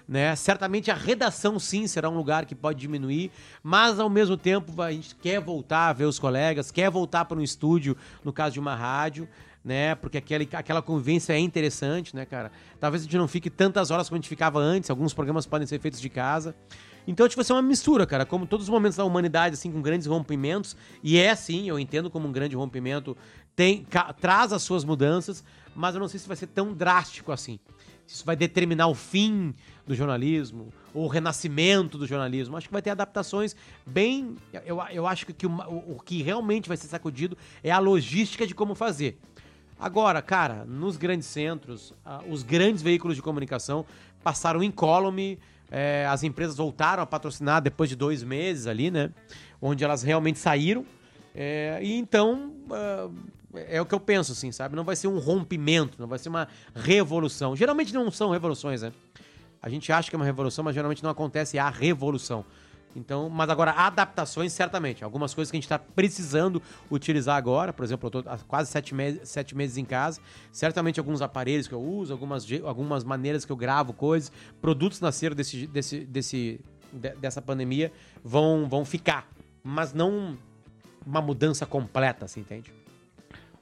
Né? 0.07 0.35
Certamente 0.35 0.91
a 0.91 0.95
redação 0.95 1.57
sim 1.57 1.87
será 1.87 2.09
um 2.09 2.17
lugar 2.17 2.45
que 2.45 2.53
pode 2.53 2.79
diminuir, 2.79 3.31
mas 3.63 3.97
ao 3.97 4.09
mesmo 4.09 4.35
tempo 4.35 4.81
a 4.81 4.91
gente 4.91 5.15
quer 5.15 5.39
voltar 5.39 5.87
a 5.87 5.93
ver 5.93 6.03
os 6.03 6.19
colegas, 6.19 6.69
quer 6.69 6.89
voltar 6.89 7.23
para 7.23 7.37
um 7.37 7.41
estúdio, 7.41 7.95
no 8.21 8.33
caso 8.33 8.53
de 8.53 8.59
uma 8.59 8.75
rádio, 8.75 9.25
né? 9.63 9.95
Porque 9.95 10.17
aquele, 10.17 10.47
aquela 10.53 10.81
convivência 10.81 11.33
é 11.33 11.39
interessante, 11.39 12.15
né, 12.15 12.25
cara? 12.25 12.51
Talvez 12.79 13.03
a 13.03 13.05
gente 13.05 13.17
não 13.17 13.27
fique 13.27 13.49
tantas 13.49 13.91
horas 13.91 14.09
como 14.09 14.17
a 14.17 14.19
gente 14.19 14.29
ficava 14.29 14.59
antes, 14.59 14.89
alguns 14.89 15.13
programas 15.13 15.45
podem 15.45 15.67
ser 15.67 15.79
feitos 15.79 16.01
de 16.01 16.09
casa. 16.09 16.55
Então, 17.07 17.27
tipo, 17.27 17.37
vai 17.37 17.45
ser 17.45 17.53
uma 17.53 17.61
mistura, 17.61 18.05
cara, 18.05 18.25
como 18.25 18.45
todos 18.45 18.65
os 18.65 18.69
momentos 18.69 18.97
da 18.97 19.05
humanidade, 19.05 19.55
assim, 19.55 19.71
com 19.71 19.81
grandes 19.81 20.07
rompimentos, 20.07 20.75
e 21.03 21.17
é 21.17 21.33
sim, 21.35 21.67
eu 21.67 21.79
entendo 21.79 22.09
como 22.09 22.27
um 22.27 22.31
grande 22.31 22.55
rompimento, 22.55 23.17
tem, 23.55 23.85
traz 24.19 24.53
as 24.53 24.61
suas 24.61 24.83
mudanças, 24.83 25.43
mas 25.75 25.95
eu 25.95 26.01
não 26.01 26.07
sei 26.07 26.19
se 26.19 26.27
vai 26.27 26.37
ser 26.37 26.47
tão 26.47 26.73
drástico 26.73 27.31
assim. 27.31 27.59
Isso 28.07 28.25
vai 28.25 28.35
determinar 28.35 28.87
o 28.87 28.95
fim 28.95 29.55
do 29.87 29.95
jornalismo, 29.95 30.71
ou 30.93 31.05
o 31.05 31.07
renascimento 31.07 31.97
do 31.97 32.05
jornalismo. 32.05 32.57
Acho 32.57 32.67
que 32.67 32.73
vai 32.73 32.81
ter 32.81 32.89
adaptações 32.89 33.55
bem. 33.85 34.35
Eu, 34.65 34.81
eu 34.91 35.07
acho 35.07 35.25
que, 35.25 35.33
que 35.33 35.47
o, 35.47 35.51
o 35.95 35.99
que 36.03 36.21
realmente 36.21 36.67
vai 36.67 36.75
ser 36.75 36.87
sacudido 36.87 37.37
é 37.63 37.71
a 37.71 37.79
logística 37.79 38.45
de 38.45 38.53
como 38.53 38.75
fazer. 38.75 39.17
Agora, 39.81 40.21
cara, 40.21 40.63
nos 40.63 40.95
grandes 40.95 41.25
centros, 41.25 41.89
uh, 42.05 42.31
os 42.31 42.43
grandes 42.43 42.83
veículos 42.83 43.15
de 43.15 43.21
comunicação 43.23 43.83
passaram 44.23 44.61
incólume, 44.61 45.39
é, 45.71 46.05
as 46.07 46.21
empresas 46.21 46.55
voltaram 46.55 47.01
a 47.01 47.05
patrocinar 47.05 47.63
depois 47.63 47.89
de 47.89 47.95
dois 47.95 48.21
meses 48.21 48.67
ali, 48.67 48.91
né? 48.91 49.09
Onde 49.59 49.83
elas 49.83 50.03
realmente 50.03 50.37
saíram. 50.37 50.85
É, 51.33 51.79
e 51.81 51.93
então, 51.93 52.53
uh, 52.69 53.11
é 53.55 53.81
o 53.81 53.85
que 53.87 53.95
eu 53.95 53.99
penso, 53.99 54.33
assim, 54.33 54.51
sabe? 54.51 54.75
Não 54.75 54.83
vai 54.83 54.95
ser 54.95 55.07
um 55.07 55.17
rompimento, 55.17 55.99
não 55.99 56.07
vai 56.07 56.19
ser 56.19 56.29
uma 56.29 56.47
revolução. 56.75 57.55
Geralmente 57.55 57.91
não 57.91 58.11
são 58.11 58.29
revoluções, 58.29 58.83
né? 58.83 58.93
A 59.59 59.67
gente 59.67 59.91
acha 59.91 60.11
que 60.11 60.15
é 60.15 60.19
uma 60.19 60.25
revolução, 60.25 60.63
mas 60.63 60.75
geralmente 60.75 61.01
não 61.01 61.09
acontece 61.09 61.57
a 61.57 61.71
revolução. 61.71 62.45
Então, 62.95 63.29
mas 63.29 63.49
agora, 63.49 63.71
adaptações, 63.71 64.51
certamente. 64.53 65.03
Algumas 65.03 65.33
coisas 65.33 65.49
que 65.49 65.57
a 65.57 65.59
gente 65.59 65.65
está 65.65 65.79
precisando 65.79 66.61
utilizar 66.89 67.37
agora, 67.37 67.71
por 67.71 67.83
exemplo, 67.83 68.09
eu 68.13 68.19
estou 68.19 68.33
há 68.33 68.37
quase 68.39 68.69
sete, 68.69 68.93
me 68.93 69.25
sete 69.25 69.55
meses 69.55 69.77
em 69.77 69.85
casa. 69.85 70.19
Certamente 70.51 70.99
alguns 70.99 71.21
aparelhos 71.21 71.67
que 71.67 71.73
eu 71.73 71.81
uso, 71.81 72.11
algumas, 72.11 72.45
algumas 72.65 73.03
maneiras 73.03 73.45
que 73.45 73.51
eu 73.51 73.55
gravo 73.55 73.93
coisas, 73.93 74.31
produtos 74.61 74.99
nasceram 74.99 75.35
desse, 75.35 75.67
desse, 75.67 75.99
desse, 76.05 76.59
de, 76.91 77.09
dessa 77.15 77.41
pandemia 77.41 77.91
vão, 78.23 78.67
vão 78.67 78.83
ficar. 78.83 79.27
Mas 79.63 79.93
não 79.93 80.37
uma 81.05 81.21
mudança 81.21 81.65
completa, 81.65 82.25
assim, 82.25 82.41
entende? 82.41 82.71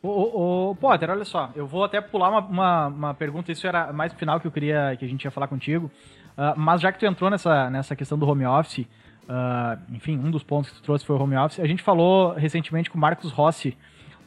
Ô, 0.02 0.70
ô, 0.70 0.76
Potter, 0.76 1.10
olha 1.10 1.26
só, 1.26 1.52
eu 1.56 1.68
vou 1.68 1.84
até 1.84 2.00
pular 2.00 2.30
uma, 2.30 2.40
uma, 2.40 2.88
uma, 2.88 3.14
pergunta, 3.14 3.52
isso 3.52 3.68
era 3.68 3.92
mais 3.92 4.14
final 4.14 4.40
que 4.40 4.48
eu 4.48 4.52
queria 4.52 4.96
que 4.98 5.04
a 5.04 5.08
gente 5.08 5.24
ia 5.26 5.32
falar 5.32 5.48
contigo. 5.48 5.92
Uh, 6.38 6.58
mas 6.58 6.80
já 6.80 6.90
que 6.90 7.00
tu 7.00 7.06
entrou 7.06 7.30
nessa, 7.30 7.70
nessa 7.70 7.96
questão 7.98 8.18
do 8.18 8.26
home 8.26 8.46
office, 8.46 8.88
Uh, 9.28 9.80
enfim, 9.94 10.18
um 10.18 10.32
dos 10.32 10.44
pontos 10.44 10.72
que 10.72 10.78
tu 10.78 10.84
trouxe 10.84 11.06
foi 11.06 11.16
o 11.16 11.22
home 11.22 11.36
office. 11.38 11.60
A 11.60 11.68
gente 11.68 11.84
falou 11.84 12.34
recentemente 12.34 12.90
com 12.90 12.98
o 12.98 13.02
Marcos 13.02 13.32
Rossi, 13.32 13.78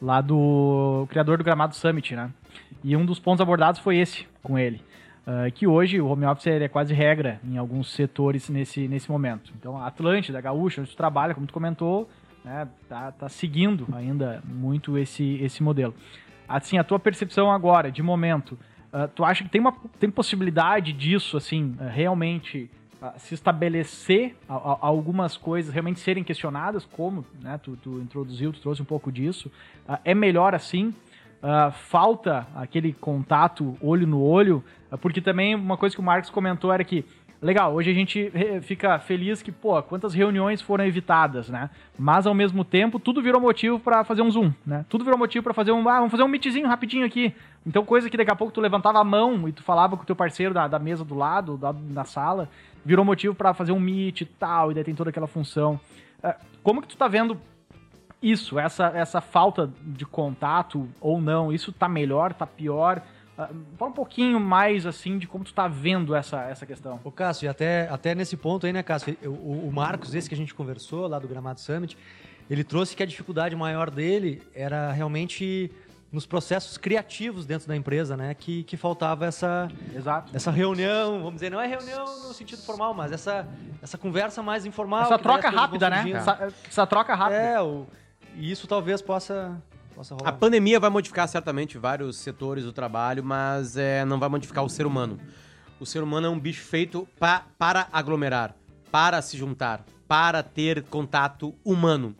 lá 0.01 0.21
do 0.21 1.05
criador 1.09 1.37
do 1.37 1.43
Gramado 1.43 1.75
Summit, 1.75 2.15
né? 2.15 2.29
E 2.83 2.95
um 2.95 3.05
dos 3.05 3.19
pontos 3.19 3.41
abordados 3.41 3.79
foi 3.79 3.97
esse 3.97 4.27
com 4.41 4.59
ele. 4.59 4.81
Uh, 5.25 5.49
que 5.53 5.65
hoje 5.65 6.01
o 6.01 6.07
home 6.07 6.25
office 6.25 6.47
é 6.47 6.67
quase 6.67 6.93
regra 6.93 7.39
em 7.45 7.57
alguns 7.57 7.93
setores 7.93 8.49
nesse, 8.49 8.87
nesse 8.89 9.09
momento. 9.09 9.53
Então, 9.57 9.77
a 9.77 9.87
Atlântida, 9.87 10.37
a 10.37 10.41
Gaúcha, 10.41 10.81
onde 10.81 10.89
tu 10.89 10.97
trabalha, 10.97 11.33
como 11.33 11.47
tu 11.47 11.53
comentou, 11.53 12.09
né, 12.43 12.67
tá, 12.89 13.09
tá 13.13 13.29
seguindo 13.29 13.87
ainda 13.93 14.43
muito 14.45 14.97
esse, 14.97 15.35
esse 15.41 15.63
modelo. 15.63 15.95
Assim, 16.45 16.77
a 16.77 16.83
tua 16.83 16.99
percepção 16.99 17.49
agora, 17.49 17.89
de 17.89 18.03
momento, 18.03 18.59
uh, 18.91 19.07
tu 19.15 19.23
acha 19.23 19.45
que 19.45 19.49
tem, 19.49 19.61
uma, 19.61 19.73
tem 19.97 20.11
possibilidade 20.11 20.91
disso, 20.91 21.37
assim, 21.37 21.73
realmente 21.89 22.69
se 23.17 23.33
estabelecer 23.33 24.35
a, 24.47 24.55
a, 24.55 24.77
algumas 24.81 25.35
coisas 25.35 25.73
realmente 25.73 25.99
serem 25.99 26.23
questionadas, 26.23 26.85
como 26.85 27.25
né, 27.41 27.59
tu, 27.61 27.77
tu, 27.77 27.99
introduziu, 27.99 28.53
tu 28.53 28.61
trouxe 28.61 28.81
um 28.81 28.85
pouco 28.85 29.11
disso. 29.11 29.51
Uh, 29.87 29.97
é 30.05 30.15
melhor 30.15 30.55
assim. 30.55 30.93
uh, 31.41 31.71
falta 31.71 32.47
aquele 32.55 32.93
contato 32.93 33.77
olho 33.81 34.07
no 34.07 34.21
olho, 34.21 34.63
uh, 34.91 34.97
porque 34.97 35.21
também 35.21 35.55
uma 35.55 35.77
coisa 35.77 35.95
que 35.95 36.01
o 36.01 36.03
Marcos 36.03 36.29
comentou 36.29 36.71
era 36.71 36.83
que 36.83 37.03
legal, 37.41 37.73
hoje 37.73 37.91
a 37.91 37.93
gente 37.93 38.31
fica 38.61 38.97
feliz 38.99 39.41
que, 39.41 39.51
pô, 39.51 39.83
quantas 39.83 40.13
reuniões 40.13 40.61
foram 40.61 40.85
evitadas, 40.85 41.49
né? 41.49 41.69
Mas 41.99 42.25
ao 42.25 42.33
mesmo 42.33 42.63
tempo, 42.63 42.97
tudo 42.97 43.21
virou 43.21 43.41
motivo 43.41 43.77
para 43.77 44.05
fazer 44.05 44.21
um 44.21 44.31
zoom, 44.31 44.53
né? 44.65 44.85
Tudo 44.87 45.03
virou 45.03 45.19
motivo 45.19 45.43
para 45.43 45.53
fazer 45.53 45.73
um, 45.73 45.89
ah, 45.89 45.97
vamos 45.97 46.11
fazer 46.11 46.23
um 46.23 46.29
meetzinho 46.29 46.69
rapidinho 46.69 47.05
aqui. 47.05 47.35
Então, 47.65 47.83
coisa 47.83 48.09
que 48.09 48.15
daqui 48.15 48.31
a 48.31 48.35
pouco 48.35 48.53
tu 48.53 48.61
levantava 48.61 48.99
a 48.99 49.03
mão 49.03 49.45
e 49.47 49.51
tu 49.51 49.61
falava 49.61 49.97
com 49.97 50.03
o 50.03 50.05
teu 50.05 50.15
parceiro 50.15 50.53
da, 50.53 50.69
da 50.69 50.79
mesa 50.79 51.03
do 51.03 51.15
lado, 51.15 51.57
da, 51.57 51.73
na 51.73 52.05
sala, 52.05 52.49
virou 52.85 53.05
motivo 53.05 53.33
para 53.33 53.53
fazer 53.53 53.71
um 53.71 53.79
meet 53.79 54.21
e 54.21 54.25
tal, 54.25 54.71
e 54.71 54.75
daí 54.75 54.83
tem 54.83 54.95
toda 54.95 55.09
aquela 55.09 55.27
função. 55.27 55.79
Uh, 56.23 56.33
como 56.61 56.81
que 56.81 56.87
tu 56.87 56.97
tá 56.97 57.07
vendo 57.07 57.39
isso, 58.21 58.57
essa, 58.57 58.87
essa 58.95 59.19
falta 59.19 59.69
de 59.81 60.05
contato 60.05 60.87
ou 61.01 61.21
não? 61.21 61.51
Isso 61.51 61.71
tá 61.71 61.89
melhor, 61.89 62.33
tá 62.33 62.47
pior? 62.47 63.01
Uh, 63.37 63.55
fala 63.77 63.91
um 63.91 63.93
pouquinho 63.93 64.39
mais, 64.39 64.85
assim, 64.85 65.17
de 65.17 65.27
como 65.27 65.43
tu 65.43 65.53
tá 65.53 65.67
vendo 65.67 66.15
essa, 66.15 66.43
essa 66.43 66.65
questão. 66.65 66.99
Ô, 67.03 67.11
Cássio, 67.11 67.45
e 67.45 67.49
até, 67.49 67.87
até 67.89 68.13
nesse 68.13 68.37
ponto 68.37 68.65
aí, 68.65 68.73
né, 68.73 68.83
Cássio, 68.83 69.17
o, 69.23 69.67
o 69.67 69.71
Marcos, 69.71 70.13
esse 70.13 70.29
que 70.29 70.35
a 70.35 70.37
gente 70.37 70.53
conversou 70.53 71.07
lá 71.07 71.19
do 71.19 71.27
Gramado 71.27 71.59
Summit, 71.59 71.97
ele 72.49 72.63
trouxe 72.63 72.95
que 72.95 73.03
a 73.03 73.05
dificuldade 73.05 73.55
maior 73.55 73.89
dele 73.89 74.41
era 74.53 74.91
realmente 74.91 75.71
nos 76.13 76.27
processos 76.27 76.77
criativos 76.77 77.43
dentro 77.47 77.67
da 77.67 77.75
empresa, 77.75 78.15
né? 78.15 78.35
Que, 78.35 78.63
que 78.63 78.77
faltava 78.77 79.25
essa, 79.25 79.67
Exato. 79.95 80.31
essa 80.35 80.51
reunião, 80.51 81.17
vamos 81.17 81.33
dizer, 81.33 81.49
não 81.49 81.59
é 81.59 81.65
reunião 81.65 82.05
no 82.05 82.33
sentido 82.35 82.61
formal, 82.61 82.93
mas 82.93 83.11
essa, 83.11 83.47
essa 83.81 83.97
conversa 83.97 84.43
mais 84.43 84.63
informal. 84.63 85.05
Essa 85.05 85.17
troca 85.17 85.49
rápida, 85.49 85.89
né? 85.89 86.11
Essa, 86.11 86.53
essa, 86.69 86.85
troca 86.85 87.15
rápida. 87.15 87.41
É, 87.41 87.59
o, 87.59 87.87
e 88.35 88.51
isso 88.51 88.67
talvez 88.67 89.01
possa, 89.01 89.59
a 90.23 90.31
pandemia 90.31 90.79
vai 90.79 90.91
modificar 90.91 91.27
certamente 91.27 91.79
vários 91.79 92.17
setores 92.17 92.63
do 92.63 92.71
trabalho, 92.71 93.23
mas 93.23 93.75
é, 93.75 94.05
não 94.05 94.19
vai 94.19 94.29
modificar 94.29 94.63
o 94.63 94.69
ser 94.69 94.85
humano. 94.85 95.19
O 95.79 95.85
ser 95.85 96.03
humano 96.03 96.27
é 96.27 96.29
um 96.29 96.39
bicho 96.39 96.63
feito 96.63 97.07
pa, 97.19 97.47
para 97.57 97.87
aglomerar, 97.91 98.53
para 98.91 99.19
se 99.19 99.35
juntar, 99.35 99.83
para 100.07 100.43
ter 100.43 100.83
contato 100.83 101.55
humano. 101.65 102.15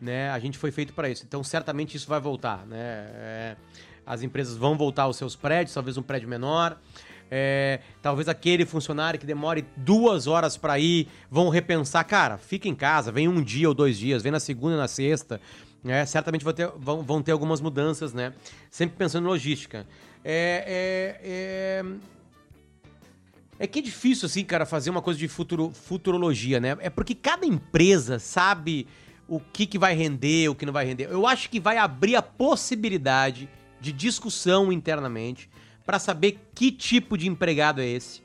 Né? 0.00 0.30
A 0.30 0.38
gente 0.38 0.56
foi 0.56 0.70
feito 0.70 0.92
para 0.92 1.08
isso. 1.08 1.24
Então, 1.26 1.44
certamente 1.44 1.96
isso 1.96 2.08
vai 2.08 2.20
voltar. 2.20 2.66
Né? 2.66 2.78
É, 2.78 3.56
as 4.06 4.22
empresas 4.22 4.56
vão 4.56 4.76
voltar 4.76 5.04
aos 5.04 5.16
seus 5.16 5.36
prédios, 5.36 5.74
talvez 5.74 5.96
um 5.96 6.02
prédio 6.02 6.28
menor. 6.28 6.78
É, 7.30 7.80
talvez 8.02 8.28
aquele 8.28 8.66
funcionário 8.66 9.20
que 9.20 9.26
demore 9.26 9.64
duas 9.76 10.26
horas 10.26 10.56
para 10.56 10.78
ir, 10.80 11.06
vão 11.30 11.48
repensar, 11.48 12.02
cara, 12.02 12.36
fica 12.36 12.66
em 12.66 12.74
casa, 12.74 13.12
vem 13.12 13.28
um 13.28 13.40
dia 13.40 13.68
ou 13.68 13.74
dois 13.74 13.96
dias, 13.96 14.20
vem 14.20 14.32
na 14.32 14.40
segunda 14.40 14.74
e 14.74 14.78
na 14.78 14.88
sexta. 14.88 15.40
É, 15.84 16.04
certamente 16.04 16.44
vão 16.44 16.52
ter, 16.52 16.70
vão, 16.76 17.02
vão 17.02 17.22
ter 17.22 17.32
algumas 17.32 17.60
mudanças, 17.60 18.12
né? 18.12 18.34
Sempre 18.70 18.96
pensando 18.96 19.24
em 19.24 19.28
logística. 19.28 19.86
É, 20.24 21.14
é, 21.24 21.84
é, 21.84 21.84
é 23.60 23.66
que 23.66 23.78
é 23.78 23.82
difícil, 23.82 24.26
assim, 24.26 24.44
cara, 24.44 24.66
fazer 24.66 24.90
uma 24.90 25.00
coisa 25.00 25.18
de 25.18 25.28
futuro, 25.28 25.70
futurologia, 25.70 26.58
né? 26.60 26.76
É 26.80 26.90
porque 26.90 27.14
cada 27.14 27.46
empresa 27.46 28.18
sabe 28.18 28.86
o 29.30 29.38
que, 29.38 29.64
que 29.64 29.78
vai 29.78 29.94
render, 29.94 30.48
o 30.48 30.54
que 30.56 30.66
não 30.66 30.72
vai 30.72 30.84
render. 30.84 31.08
Eu 31.08 31.24
acho 31.24 31.48
que 31.48 31.60
vai 31.60 31.78
abrir 31.78 32.16
a 32.16 32.22
possibilidade 32.22 33.48
de 33.80 33.92
discussão 33.92 34.72
internamente 34.72 35.48
para 35.86 36.00
saber 36.00 36.40
que 36.52 36.72
tipo 36.72 37.16
de 37.16 37.28
empregado 37.28 37.80
é 37.80 37.86
esse. 37.86 38.22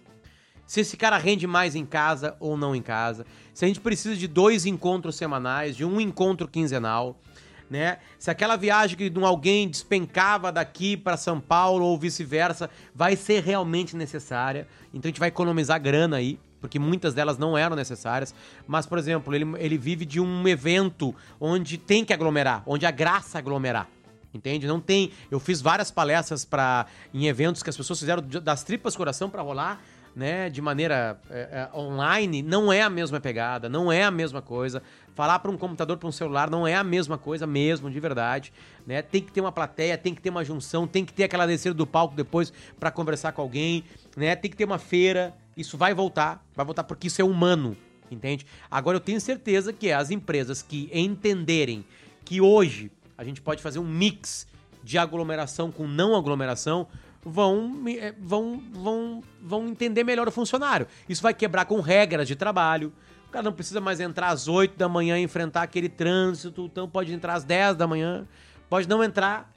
Se 0.66 0.80
esse 0.80 0.98
cara 0.98 1.20
rende 1.20 1.46
mais 1.46 1.76
em 1.76 1.86
casa 1.86 2.36
ou 2.40 2.58
não 2.58 2.76
em 2.76 2.82
casa. 2.82 3.24
Se 3.54 3.64
a 3.64 3.68
gente 3.68 3.80
precisa 3.80 4.16
de 4.16 4.28
dois 4.28 4.66
encontros 4.66 5.16
semanais, 5.16 5.78
de 5.78 5.86
um 5.86 6.02
encontro 6.02 6.48
quinzenal 6.48 7.22
né? 7.70 7.98
Se 8.20 8.30
aquela 8.30 8.56
viagem 8.56 8.98
que 8.98 9.12
alguém 9.24 9.68
despencava 9.68 10.52
daqui 10.52 10.96
para 10.96 11.18
São 11.18 11.40
Paulo 11.40 11.86
ou 11.86 11.98
vice-versa 11.98 12.70
vai 12.94 13.16
ser 13.16 13.44
realmente 13.44 13.96
necessária, 13.96 14.68
então 14.94 15.10
a 15.10 15.12
gente 15.12 15.20
vai 15.20 15.30
economizar 15.30 15.82
grana 15.82 16.18
aí, 16.18 16.40
porque 16.66 16.80
muitas 16.80 17.14
delas 17.14 17.38
não 17.38 17.56
eram 17.56 17.76
necessárias. 17.76 18.34
Mas, 18.66 18.88
por 18.88 18.98
exemplo, 18.98 19.34
ele, 19.36 19.46
ele 19.60 19.78
vive 19.78 20.04
de 20.04 20.20
um 20.20 20.48
evento 20.48 21.14
onde 21.40 21.78
tem 21.78 22.04
que 22.04 22.12
aglomerar, 22.12 22.64
onde 22.66 22.88
a 22.88 22.92
graça 22.92 23.38
aglomerar. 23.38 23.88
Entende? 24.34 24.68
Não 24.68 24.82
tem. 24.82 25.12
Eu 25.30 25.40
fiz 25.40 25.62
várias 25.62 25.92
palestras 25.92 26.44
para 26.44 26.88
em 27.14 27.28
eventos 27.28 27.62
que 27.62 27.70
as 27.70 27.78
pessoas 27.78 28.00
fizeram 28.00 28.22
das 28.22 28.64
tripas 28.64 28.96
coração 28.96 29.30
para 29.30 29.42
rolar 29.42 29.80
né, 30.16 30.50
de 30.50 30.62
maneira 30.62 31.20
é, 31.30 31.70
é, 31.74 31.78
online, 31.78 32.42
não 32.42 32.72
é 32.72 32.82
a 32.82 32.90
mesma 32.90 33.20
pegada, 33.20 33.68
não 33.68 33.92
é 33.92 34.04
a 34.04 34.12
mesma 34.12 34.42
coisa. 34.42 34.82
Falar 35.14 35.40
para 35.40 35.52
um 35.52 35.58
computador, 35.58 35.98
para 35.98 36.08
um 36.08 36.12
celular, 36.12 36.50
não 36.50 36.66
é 36.66 36.74
a 36.74 36.84
mesma 36.84 37.18
coisa 37.18 37.46
mesmo, 37.46 37.92
de 37.92 38.00
verdade. 38.00 38.54
Né? 38.88 39.02
Tem 39.02 39.22
que 39.22 39.32
ter 39.32 39.42
uma 39.42 39.52
plateia, 39.52 39.98
tem 39.98 40.16
que 40.16 40.22
ter 40.22 40.30
uma 40.30 40.44
junção, 40.44 40.88
tem 40.88 41.04
que 41.04 41.12
ter 41.14 41.26
aquela 41.26 41.46
descida 41.46 41.76
do 41.76 41.86
palco 41.86 42.16
depois 42.16 42.52
para 42.80 42.90
conversar 42.90 43.34
com 43.34 43.42
alguém, 43.42 43.84
né? 44.16 44.36
Tem 44.36 44.50
que 44.50 44.58
ter 44.58 44.66
uma 44.66 44.80
feira. 44.80 45.34
Isso 45.56 45.78
vai 45.78 45.94
voltar, 45.94 46.46
vai 46.56 46.66
voltar 46.66 46.84
porque 46.84 47.08
isso 47.08 47.22
é 47.22 47.26
humano, 47.26 47.78
entende? 48.12 48.46
Agora 48.70 48.98
eu 48.98 49.02
tenho 49.02 49.20
certeza 49.22 49.72
que 49.72 49.92
as 49.92 50.12
empresas 50.12 50.62
que 50.62 50.90
entenderem 50.94 51.86
que 52.24 52.42
hoje 52.42 52.92
a 53.18 53.24
gente 53.24 53.42
pode 53.42 53.62
fazer 53.62 53.80
um 53.80 53.88
mix 53.88 54.48
de 54.84 54.98
aglomeração 54.98 55.72
com 55.72 55.88
não 55.88 56.16
aglomeração, 56.16 56.88
vão, 57.24 57.84
eh, 57.88 58.14
vão, 58.20 58.62
vão, 58.72 59.24
vão 59.42 59.68
entender 59.68 60.04
melhor 60.04 60.28
o 60.28 60.32
funcionário. 60.32 60.88
Isso 61.10 61.24
vai 61.24 61.34
quebrar 61.34 61.66
com 61.66 61.82
regras 61.82 62.28
de 62.28 62.36
trabalho. 62.36 62.94
O 63.28 63.32
cara 63.32 63.44
não 63.44 63.52
precisa 63.52 63.82
mais 63.82 64.00
entrar 64.00 64.30
às 64.30 64.48
8 64.48 64.78
da 64.78 64.88
manhã 64.88 65.18
e 65.18 65.24
enfrentar 65.24 65.64
aquele 65.64 65.90
trânsito, 65.90 66.66
então 66.66 66.88
pode 66.88 67.12
entrar 67.12 67.34
às 67.34 67.44
10 67.44 67.76
da 67.76 67.88
manhã, 67.88 68.28
pode 68.70 68.88
não 68.88 69.04
entrar, 69.04 69.52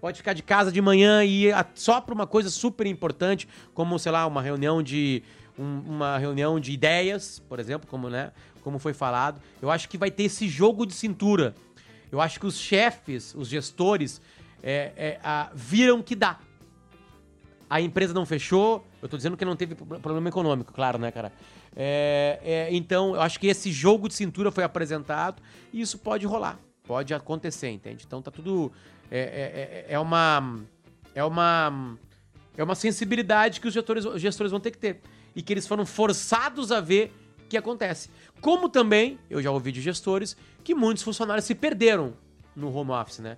pode 0.00 0.18
ficar 0.18 0.32
de 0.32 0.42
casa 0.42 0.72
de 0.72 0.80
manhã 0.80 1.24
e 1.24 1.46
ir 1.46 1.66
só 1.74 2.00
para 2.00 2.14
uma 2.14 2.26
coisa 2.26 2.50
super 2.50 2.86
importante, 2.86 3.48
como, 3.74 3.98
sei 3.98 4.12
lá, 4.12 4.26
uma 4.26 4.42
reunião 4.42 4.82
de 4.82 5.22
um, 5.58 5.80
uma 5.80 6.18
reunião 6.18 6.58
de 6.58 6.72
ideias, 6.72 7.42
por 7.48 7.60
exemplo, 7.60 7.88
como, 7.88 8.08
né, 8.08 8.32
como 8.62 8.78
foi 8.78 8.92
falado. 8.92 9.40
Eu 9.60 9.70
acho 9.70 9.88
que 9.88 9.98
vai 9.98 10.10
ter 10.10 10.24
esse 10.24 10.48
jogo 10.48 10.86
de 10.86 10.94
cintura. 10.94 11.54
Eu 12.10 12.20
acho 12.20 12.40
que 12.40 12.46
os 12.46 12.56
chefes, 12.56 13.34
os 13.34 13.48
gestores, 13.48 14.20
é, 14.62 14.92
é, 14.96 15.20
a, 15.22 15.50
viram 15.54 16.02
que 16.02 16.14
dá 16.14 16.38
a 17.70 17.80
empresa 17.80 18.12
não 18.12 18.26
fechou. 18.26 18.84
Eu 19.00 19.08
tô 19.08 19.16
dizendo 19.16 19.36
que 19.36 19.44
não 19.44 19.54
teve 19.54 19.76
problema 19.76 20.28
econômico, 20.28 20.72
claro, 20.72 20.98
né, 20.98 21.12
cara? 21.12 21.32
É, 21.76 22.40
é, 22.42 22.68
então, 22.72 23.14
eu 23.14 23.22
acho 23.22 23.38
que 23.38 23.46
esse 23.46 23.70
jogo 23.70 24.08
de 24.08 24.14
cintura 24.14 24.50
foi 24.50 24.64
apresentado 24.64 25.40
e 25.72 25.80
isso 25.80 25.96
pode 25.96 26.26
rolar. 26.26 26.58
Pode 26.82 27.14
acontecer, 27.14 27.70
entende? 27.70 28.04
Então 28.04 28.20
tá 28.20 28.32
tudo. 28.32 28.72
É, 29.10 29.18
é, 29.18 29.86
é, 29.88 29.94
é 29.94 29.98
uma. 29.98 30.60
É 31.14 31.24
uma. 31.24 31.96
É 32.56 32.62
uma 32.62 32.74
sensibilidade 32.74 33.60
que 33.60 33.68
os 33.68 33.74
gestores, 33.74 34.04
os 34.04 34.20
gestores 34.20 34.50
vão 34.50 34.60
ter 34.60 34.70
que 34.70 34.78
ter. 34.78 35.00
E 35.34 35.42
que 35.42 35.52
eles 35.52 35.66
foram 35.66 35.86
forçados 35.86 36.70
a 36.70 36.80
ver 36.80 37.12
que 37.48 37.56
acontece. 37.56 38.10
Como 38.40 38.68
também, 38.68 39.18
eu 39.28 39.42
já 39.42 39.50
ouvi 39.50 39.72
de 39.72 39.80
gestores, 39.80 40.36
que 40.62 40.74
muitos 40.74 41.02
funcionários 41.02 41.44
se 41.44 41.54
perderam 41.54 42.14
no 42.54 42.72
home 42.74 42.90
office, 42.90 43.18
né? 43.18 43.36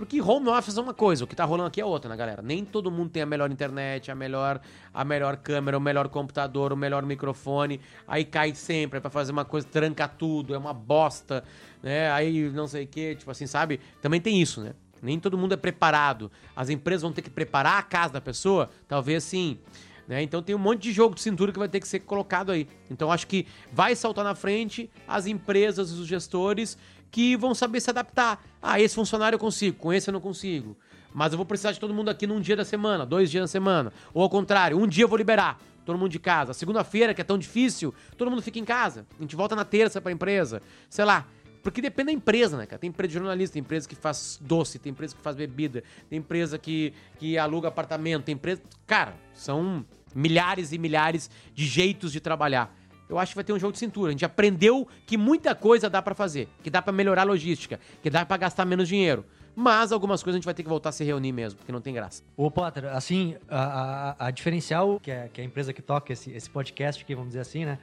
Porque 0.00 0.18
home 0.18 0.48
office 0.48 0.78
é 0.78 0.80
uma 0.80 0.94
coisa, 0.94 1.24
o 1.24 1.26
que 1.26 1.36
tá 1.36 1.44
rolando 1.44 1.68
aqui 1.68 1.78
é 1.78 1.84
outra, 1.84 2.08
né, 2.08 2.16
galera? 2.16 2.40
Nem 2.40 2.64
todo 2.64 2.90
mundo 2.90 3.10
tem 3.10 3.22
a 3.22 3.26
melhor 3.26 3.52
internet, 3.52 4.10
a 4.10 4.14
melhor, 4.14 4.58
a 4.94 5.04
melhor 5.04 5.36
câmera, 5.36 5.76
o 5.76 5.80
melhor 5.80 6.08
computador, 6.08 6.72
o 6.72 6.76
melhor 6.76 7.04
microfone. 7.04 7.78
Aí 8.08 8.24
cai 8.24 8.54
sempre, 8.54 8.96
é 8.96 9.00
pra 9.00 9.10
fazer 9.10 9.30
uma 9.30 9.44
coisa, 9.44 9.66
tranca 9.70 10.08
tudo, 10.08 10.54
é 10.54 10.58
uma 10.58 10.72
bosta, 10.72 11.44
né? 11.82 12.10
Aí 12.12 12.48
não 12.48 12.66
sei 12.66 12.84
o 12.84 12.86
que, 12.86 13.14
tipo 13.16 13.30
assim, 13.30 13.46
sabe? 13.46 13.78
Também 14.00 14.22
tem 14.22 14.40
isso, 14.40 14.62
né? 14.62 14.72
Nem 15.02 15.18
todo 15.18 15.38
mundo 15.38 15.52
é 15.54 15.56
preparado. 15.56 16.30
As 16.54 16.68
empresas 16.68 17.02
vão 17.02 17.12
ter 17.12 17.22
que 17.22 17.30
preparar 17.30 17.78
a 17.78 17.82
casa 17.82 18.14
da 18.14 18.20
pessoa? 18.20 18.70
Talvez 18.86 19.24
sim. 19.24 19.58
Né? 20.06 20.22
Então 20.22 20.42
tem 20.42 20.54
um 20.54 20.58
monte 20.58 20.82
de 20.82 20.92
jogo 20.92 21.14
de 21.14 21.20
cintura 21.20 21.52
que 21.52 21.58
vai 21.58 21.68
ter 21.68 21.80
que 21.80 21.86
ser 21.86 22.00
colocado 22.00 22.50
aí. 22.50 22.66
Então 22.90 23.12
acho 23.12 23.26
que 23.26 23.46
vai 23.72 23.94
saltar 23.94 24.24
na 24.24 24.34
frente 24.34 24.90
as 25.06 25.26
empresas 25.26 25.92
os 25.92 26.06
gestores 26.06 26.76
que 27.10 27.36
vão 27.36 27.54
saber 27.54 27.80
se 27.80 27.90
adaptar. 27.90 28.44
Ah, 28.60 28.80
esse 28.80 28.94
funcionário 28.94 29.36
eu 29.36 29.40
consigo, 29.40 29.76
com 29.78 29.92
esse 29.92 30.08
eu 30.10 30.12
não 30.12 30.20
consigo. 30.20 30.76
Mas 31.12 31.32
eu 31.32 31.36
vou 31.36 31.46
precisar 31.46 31.72
de 31.72 31.80
todo 31.80 31.92
mundo 31.92 32.08
aqui 32.08 32.26
num 32.26 32.40
dia 32.40 32.56
da 32.56 32.64
semana, 32.64 33.04
dois 33.04 33.30
dias 33.30 33.42
da 33.44 33.48
semana. 33.48 33.92
Ou 34.14 34.22
ao 34.22 34.30
contrário, 34.30 34.78
um 34.78 34.86
dia 34.86 35.04
eu 35.04 35.08
vou 35.08 35.18
liberar 35.18 35.58
todo 35.84 35.98
mundo 35.98 36.10
de 36.10 36.18
casa. 36.18 36.52
Segunda-feira, 36.52 37.12
que 37.12 37.20
é 37.20 37.24
tão 37.24 37.38
difícil, 37.38 37.92
todo 38.16 38.30
mundo 38.30 38.42
fica 38.42 38.58
em 38.58 38.64
casa. 38.64 39.06
A 39.18 39.22
gente 39.22 39.34
volta 39.34 39.56
na 39.56 39.64
terça 39.64 40.00
pra 40.00 40.12
empresa. 40.12 40.62
Sei 40.88 41.04
lá. 41.04 41.26
Porque 41.62 41.82
depende 41.82 42.06
da 42.06 42.12
empresa, 42.12 42.56
né, 42.56 42.66
cara? 42.66 42.78
Tem 42.78 42.88
empresa 42.88 43.08
de 43.08 43.14
jornalista, 43.14 43.54
tem 43.54 43.60
empresa 43.60 43.88
que 43.88 43.94
faz 43.94 44.38
doce, 44.40 44.78
tem 44.78 44.90
empresa 44.90 45.14
que 45.14 45.22
faz 45.22 45.36
bebida, 45.36 45.82
tem 46.08 46.18
empresa 46.18 46.58
que, 46.58 46.92
que 47.18 47.36
aluga 47.36 47.68
apartamento, 47.68 48.24
tem 48.24 48.34
empresa. 48.34 48.62
Cara, 48.86 49.14
são 49.34 49.84
milhares 50.14 50.72
e 50.72 50.78
milhares 50.78 51.30
de 51.54 51.66
jeitos 51.66 52.12
de 52.12 52.20
trabalhar 52.20 52.74
eu 53.10 53.18
acho 53.18 53.32
que 53.32 53.34
vai 53.34 53.44
ter 53.44 53.52
um 53.52 53.58
jogo 53.58 53.72
de 53.72 53.78
cintura. 53.78 54.10
A 54.10 54.12
gente 54.12 54.24
aprendeu 54.24 54.86
que 55.04 55.18
muita 55.18 55.52
coisa 55.52 55.90
dá 55.90 56.00
para 56.00 56.14
fazer, 56.14 56.48
que 56.62 56.70
dá 56.70 56.80
para 56.80 56.92
melhorar 56.92 57.22
a 57.22 57.24
logística, 57.24 57.80
que 58.00 58.08
dá 58.08 58.24
para 58.24 58.36
gastar 58.36 58.64
menos 58.64 58.88
dinheiro. 58.88 59.24
Mas 59.54 59.90
algumas 59.90 60.22
coisas 60.22 60.36
a 60.36 60.38
gente 60.38 60.44
vai 60.44 60.54
ter 60.54 60.62
que 60.62 60.68
voltar 60.68 60.90
a 60.90 60.92
se 60.92 61.02
reunir 61.02 61.32
mesmo, 61.32 61.58
porque 61.58 61.72
não 61.72 61.80
tem 61.80 61.92
graça. 61.92 62.22
Ô, 62.36 62.48
Potter, 62.50 62.86
assim, 62.86 63.36
a, 63.48 64.14
a, 64.16 64.26
a 64.28 64.30
diferencial, 64.30 65.00
que 65.00 65.10
é, 65.10 65.28
que 65.32 65.40
é, 65.40 65.44
a 65.44 65.46
empresa 65.46 65.72
que 65.72 65.82
toca 65.82 66.12
esse, 66.12 66.30
esse 66.30 66.48
podcast 66.48 67.02
aqui, 67.02 67.14
vamos 67.14 67.30
dizer 67.30 67.40
assim, 67.40 67.64
né? 67.64 67.78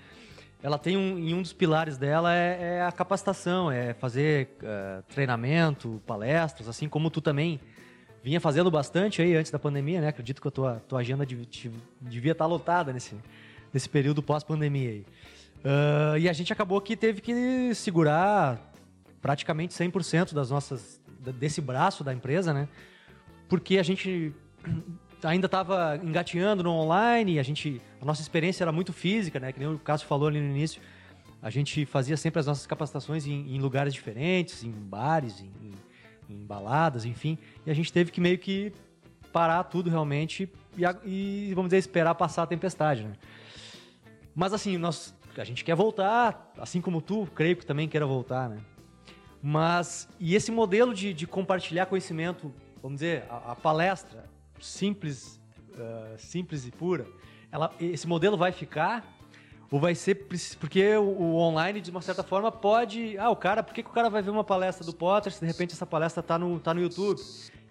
Ela 0.61 0.77
tem 0.77 0.97
um, 0.97 1.17
em 1.19 1.33
um 1.33 1.41
dos 1.41 1.53
pilares 1.53 1.97
dela 1.97 2.33
é, 2.33 2.77
é 2.77 2.81
a 2.81 2.91
capacitação, 2.91 3.71
é 3.71 3.93
fazer 3.93 4.57
uh, 4.61 5.03
treinamento, 5.03 6.01
palestras, 6.05 6.67
assim 6.67 6.89
como 6.89 7.09
tu 7.11 7.21
também 7.21 7.59
vinha 8.23 8.41
fazendo 8.41 8.69
bastante 8.71 9.21
aí 9.21 9.35
antes 9.35 9.51
da 9.51 9.59
pandemia, 9.59 10.01
né? 10.01 10.07
Acredito 10.07 10.41
que 10.41 10.47
a 10.47 10.51
tua, 10.51 10.81
tua 10.87 10.99
agenda 10.99 11.25
dev- 11.25 11.45
dev- 11.45 11.73
devia 12.01 12.31
estar 12.31 12.45
lotada 12.47 12.91
nesse, 12.91 13.15
nesse 13.71 13.87
período 13.87 14.23
pós-pandemia 14.23 14.89
aí. 14.89 15.05
Ah, 15.63 16.17
e 16.17 16.27
a 16.27 16.33
gente 16.33 16.51
acabou 16.51 16.81
que 16.81 16.95
teve 16.95 17.21
que 17.21 17.73
segurar 17.75 18.59
praticamente 19.21 19.73
100% 19.73 20.33
das 20.33 20.49
nossas 20.49 20.99
desse 21.39 21.59
braço 21.61 22.03
da 22.03 22.13
empresa, 22.13 22.53
né? 22.53 22.67
Porque 23.49 23.77
a 23.77 23.83
gente 23.83 24.33
ainda 25.23 25.45
estava 25.47 25.99
engateando 26.03 26.63
no 26.63 26.71
online, 26.71 27.39
a 27.39 27.43
gente 27.43 27.81
a 28.01 28.05
nossa 28.05 28.21
experiência 28.21 28.63
era 28.63 28.71
muito 28.71 28.93
física, 28.93 29.39
né? 29.39 29.51
Que 29.51 29.59
nem 29.59 29.67
o 29.67 29.79
Cássio 29.79 30.07
falou 30.07 30.27
ali 30.27 30.39
no 30.39 30.47
início. 30.47 30.81
A 31.41 31.49
gente 31.49 31.85
fazia 31.85 32.17
sempre 32.17 32.39
as 32.39 32.45
nossas 32.47 32.65
capacitações 32.67 33.25
em, 33.27 33.55
em 33.55 33.59
lugares 33.59 33.93
diferentes, 33.93 34.63
em 34.63 34.71
bares, 34.71 35.39
em, 35.41 35.51
em- 35.61 35.73
em 36.29 36.45
baladas, 36.45 37.05
enfim. 37.05 37.37
E 37.65 37.71
a 37.71 37.73
gente 37.73 37.91
teve 37.93 38.11
que 38.11 38.19
meio 38.19 38.37
que 38.37 38.73
parar 39.31 39.63
tudo 39.65 39.89
realmente 39.89 40.51
e, 40.77 40.83
e, 41.05 41.53
vamos 41.53 41.69
dizer, 41.69 41.77
esperar 41.77 42.13
passar 42.15 42.43
a 42.43 42.47
tempestade, 42.47 43.03
né? 43.03 43.13
Mas 44.35 44.51
assim, 44.53 44.77
nós, 44.77 45.15
a 45.37 45.43
gente 45.43 45.63
quer 45.63 45.75
voltar, 45.75 46.51
assim 46.57 46.81
como 46.81 47.01
tu, 47.01 47.27
creio 47.33 47.55
que 47.55 47.65
também 47.65 47.87
queira 47.87 48.05
voltar, 48.05 48.49
né? 48.49 48.57
Mas, 49.41 50.09
e 50.19 50.35
esse 50.35 50.51
modelo 50.51 50.93
de, 50.93 51.13
de 51.13 51.25
compartilhar 51.25 51.85
conhecimento, 51.85 52.53
vamos 52.81 52.97
dizer, 52.97 53.23
a, 53.29 53.51
a 53.51 53.55
palestra 53.55 54.25
simples, 54.59 55.39
ah, 55.77 56.15
simples 56.17 56.65
e 56.65 56.71
pura, 56.71 57.05
ela, 57.51 57.73
esse 57.79 58.07
modelo 58.07 58.37
vai 58.37 58.51
ficar 58.51 59.15
ou 59.69 59.79
vai 59.79 59.93
ser 59.95 60.15
porque 60.59 60.95
o, 60.95 61.35
online 61.35 61.81
de 61.81 61.91
uma 61.91 62.01
certa 62.01 62.23
forma 62.23 62.51
pode, 62.51 63.17
ah, 63.17 63.29
o 63.29 63.35
cara, 63.35 63.61
por 63.61 63.73
que, 63.73 63.83
que 63.83 63.89
o 63.89 63.93
cara 63.93 64.09
vai 64.09 64.21
ver 64.21 64.29
uma 64.31 64.43
palestra 64.43 64.85
do 64.85 64.93
Potter 64.93 65.31
se 65.31 65.39
de 65.41 65.45
repente 65.45 65.73
essa 65.73 65.85
palestra 65.85 66.23
tá 66.23 66.37
no, 66.39 66.59
tá 66.59 66.73
no 66.73 66.81
YouTube? 66.81 67.19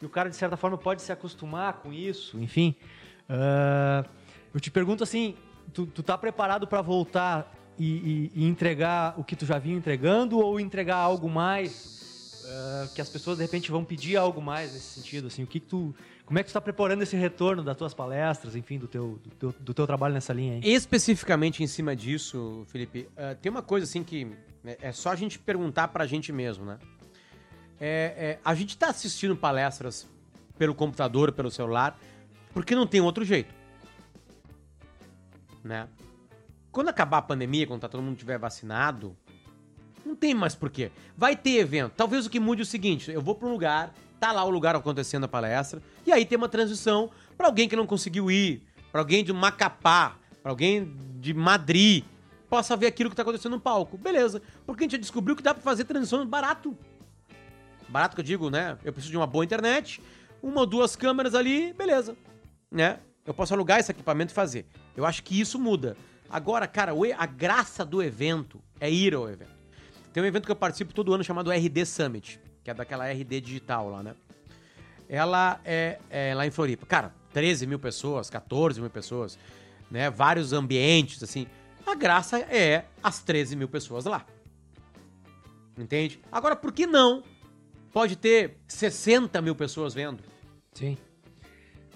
E 0.01 0.05
o 0.05 0.09
cara 0.11 0.29
de 0.29 0.37
certa 0.37 0.57
forma 0.59 0.77
pode 0.77 1.01
se 1.01 1.11
acostumar 1.11 1.75
com 1.75 1.93
isso, 1.93 2.39
enfim. 2.39 2.75
Ah, 3.29 4.05
eu 4.53 4.61
te 4.61 4.71
pergunto 4.71 5.03
assim, 5.03 5.35
tu, 5.73 5.87
tu 5.87 6.03
tá 6.03 6.17
preparado 6.19 6.67
para 6.67 6.81
voltar 6.83 7.53
e, 7.79 8.31
e- 8.35 8.43
e 8.43 8.45
entregar 8.47 9.15
o 9.19 9.25
que 9.25 9.35
tu 9.37 9.45
já 9.45 9.59
vinha 9.59 9.77
entregando 9.77 10.39
ou 10.39 10.59
entregar 10.61 10.97
algo 10.97 11.29
mais 11.29 12.06
ah, 12.49 12.89
que 12.95 13.01
as 13.01 13.09
pessoas 13.09 13.37
de 13.39 13.43
repente 13.43 13.71
vão 13.71 13.85
pedir 13.85 14.17
algo 14.17 14.41
mais 14.41 14.73
nesse 14.73 15.01
sentido, 15.01 15.27
assim, 15.27 15.43
o 15.43 15.47
que, 15.47 15.59
que 15.59 15.67
tu, 15.67 15.95
como 16.25 16.39
é 16.39 16.43
que 16.43 16.49
tu 16.49 16.53
tá 16.53 16.61
preparando 16.61 17.03
esse 17.03 17.17
retorno 17.17 17.63
das 17.63 17.77
tuas 17.77 17.93
palestras, 17.93 18.55
enfim, 18.55 18.79
do 18.79 18.87
teu, 18.87 19.19
do 19.23 19.31
teu, 19.31 19.55
do 19.59 19.75
teu 19.75 19.87
trabalho 19.87 20.15
nessa 20.15 20.33
linha 20.33 20.55
aí? 20.55 20.61
Especificamente 20.63 21.63
em 21.63 21.67
cima 21.67 21.97
disso, 21.97 22.65
Felipe, 22.69 23.09
ah, 23.17 23.35
tem 23.35 23.51
uma 23.51 23.63
coisa 23.63 23.85
assim 23.85 24.05
que 24.05 24.27
né, 24.63 24.77
é 24.81 24.93
só 24.93 25.11
a 25.11 25.17
gente 25.17 25.39
perguntar 25.39 25.89
pra 25.89 26.07
gente 26.07 26.33
mesmo, 26.33 26.65
né? 26.65 26.79
É, 27.81 28.15
é, 28.17 28.39
a 28.45 28.55
gente 28.55 28.77
tá 28.77 28.89
assistindo 28.89 29.37
palestras 29.37 30.09
pelo 30.57 30.75
computador, 30.75 31.33
pelo 31.33 31.51
celular, 31.51 31.99
porque 32.55 32.75
não 32.75 32.87
tem 32.87 33.01
outro 33.01 33.25
jeito. 33.25 33.53
Né? 35.63 35.89
Quando 36.73 36.89
acabar 36.89 37.19
a 37.19 37.23
pandemia, 37.23 37.67
quando 37.67 37.81
tá 37.81 37.89
todo 37.89 38.03
mundo 38.03 38.17
tiver 38.17 38.39
vacinado, 38.39 39.17
não 40.07 40.15
tem 40.15 40.35
mais 40.35 40.55
porquê. 40.55 40.91
Vai 41.17 41.37
ter 41.37 41.59
evento. 41.59 41.93
Talvez 41.97 42.25
o 42.27 42.31
que 42.31 42.39
mude 42.39 42.63
é 42.63 42.65
o 42.65 42.67
seguinte: 42.67 43.11
eu 43.11 43.21
vou 43.21 43.35
pra 43.35 43.49
um 43.49 43.53
lugar, 43.53 43.93
tá 44.21 44.33
lá 44.33 44.45
o 44.45 44.51
lugar 44.51 44.77
acontecendo 44.77 45.25
a 45.25 45.29
palestra, 45.29 45.83
e 46.07 46.13
aí 46.13 46.25
tem 46.25 46.39
uma 46.39 46.49
transição 46.49 47.11
pra 47.37 47.47
alguém 47.47 47.69
que 47.69 47.77
não 47.77 47.87
conseguiu 47.87 48.31
ir, 48.31 48.63
pra 48.93 49.01
alguém 49.01 49.25
de 49.25 49.33
Macapá, 49.33 50.17
pra 50.43 50.53
alguém 50.53 50.97
de 51.17 51.35
Madrid, 51.35 52.05
possa 52.49 52.77
ver 52.77 52.87
aquilo 52.87 53.11
que 53.11 53.17
tá 53.17 53.23
acontecendo 53.23 53.53
no 53.53 53.61
palco. 53.61 53.99
Beleza. 53.99 54.41
Porque 54.65 54.85
a 54.85 54.85
gente 54.85 54.93
já 54.93 54.99
descobriu 54.99 55.35
que 55.35 55.43
dá 55.43 55.53
pra 55.53 55.63
fazer 55.63 55.85
transição 55.85 56.25
barato. 56.25 56.77
Barato 57.89 58.15
que 58.15 58.21
eu 58.21 58.25
digo, 58.25 58.51
né? 58.51 58.79
Eu 58.85 58.93
preciso 58.93 59.11
de 59.11 59.17
uma 59.17 59.27
boa 59.27 59.45
internet, 59.45 60.03
uma 60.43 60.61
ou 60.61 60.67
duas 60.67 60.97
câmeras 60.97 61.35
ali, 61.35 61.73
beleza. 61.73 62.17
Né? 62.71 62.99
Eu 63.25 63.35
posso 63.35 63.55
alugar 63.55 63.81
esse 63.81 63.91
equipamento 63.91 64.33
e 64.33 64.35
fazer. 64.35 64.67
Eu 64.97 65.05
acho 65.05 65.23
que 65.23 65.39
isso 65.39 65.59
muda. 65.59 65.97
Agora, 66.29 66.67
cara, 66.67 66.93
a 67.17 67.27
graça 67.27 67.85
do 67.85 68.03
evento 68.03 68.61
é 68.81 68.91
ir 68.91 69.15
ao 69.15 69.29
evento. 69.29 69.56
Tem 70.17 70.23
um 70.23 70.27
evento 70.27 70.47
que 70.47 70.51
eu 70.51 70.57
participo 70.57 70.95
todo 70.95 71.13
ano 71.13 71.23
chamado 71.23 71.51
RD 71.51 71.85
Summit, 71.85 72.41
que 72.65 72.71
é 72.71 72.73
daquela 72.73 73.07
RD 73.07 73.39
digital 73.39 73.91
lá, 73.91 74.03
né? 74.03 74.15
Ela 75.11 75.61
é, 75.63 75.99
é 76.09 76.35
lá 76.35 76.47
em 76.47 76.51
Floripa. 76.51 76.87
Cara, 76.87 77.15
13 77.35 77.67
mil 77.67 77.79
pessoas, 77.79 78.31
14 78.31 78.81
mil 78.81 78.89
pessoas, 78.89 79.39
né? 79.91 80.09
Vários 80.09 80.55
ambientes, 80.55 81.23
assim. 81.23 81.47
A 81.87 81.95
graça 81.95 82.39
é 82.39 82.87
as 83.03 83.23
13 83.23 83.57
mil 83.57 83.69
pessoas 83.69 84.07
lá. 84.07 84.25
Entende? 85.77 86.19
Agora, 86.33 86.57
por 86.57 86.73
que 86.73 86.87
não 86.87 87.23
pode 87.93 88.17
ter 88.17 88.57
60 88.67 89.43
mil 89.43 89.55
pessoas 89.55 89.93
vendo? 89.93 90.23
Sim. 90.73 90.97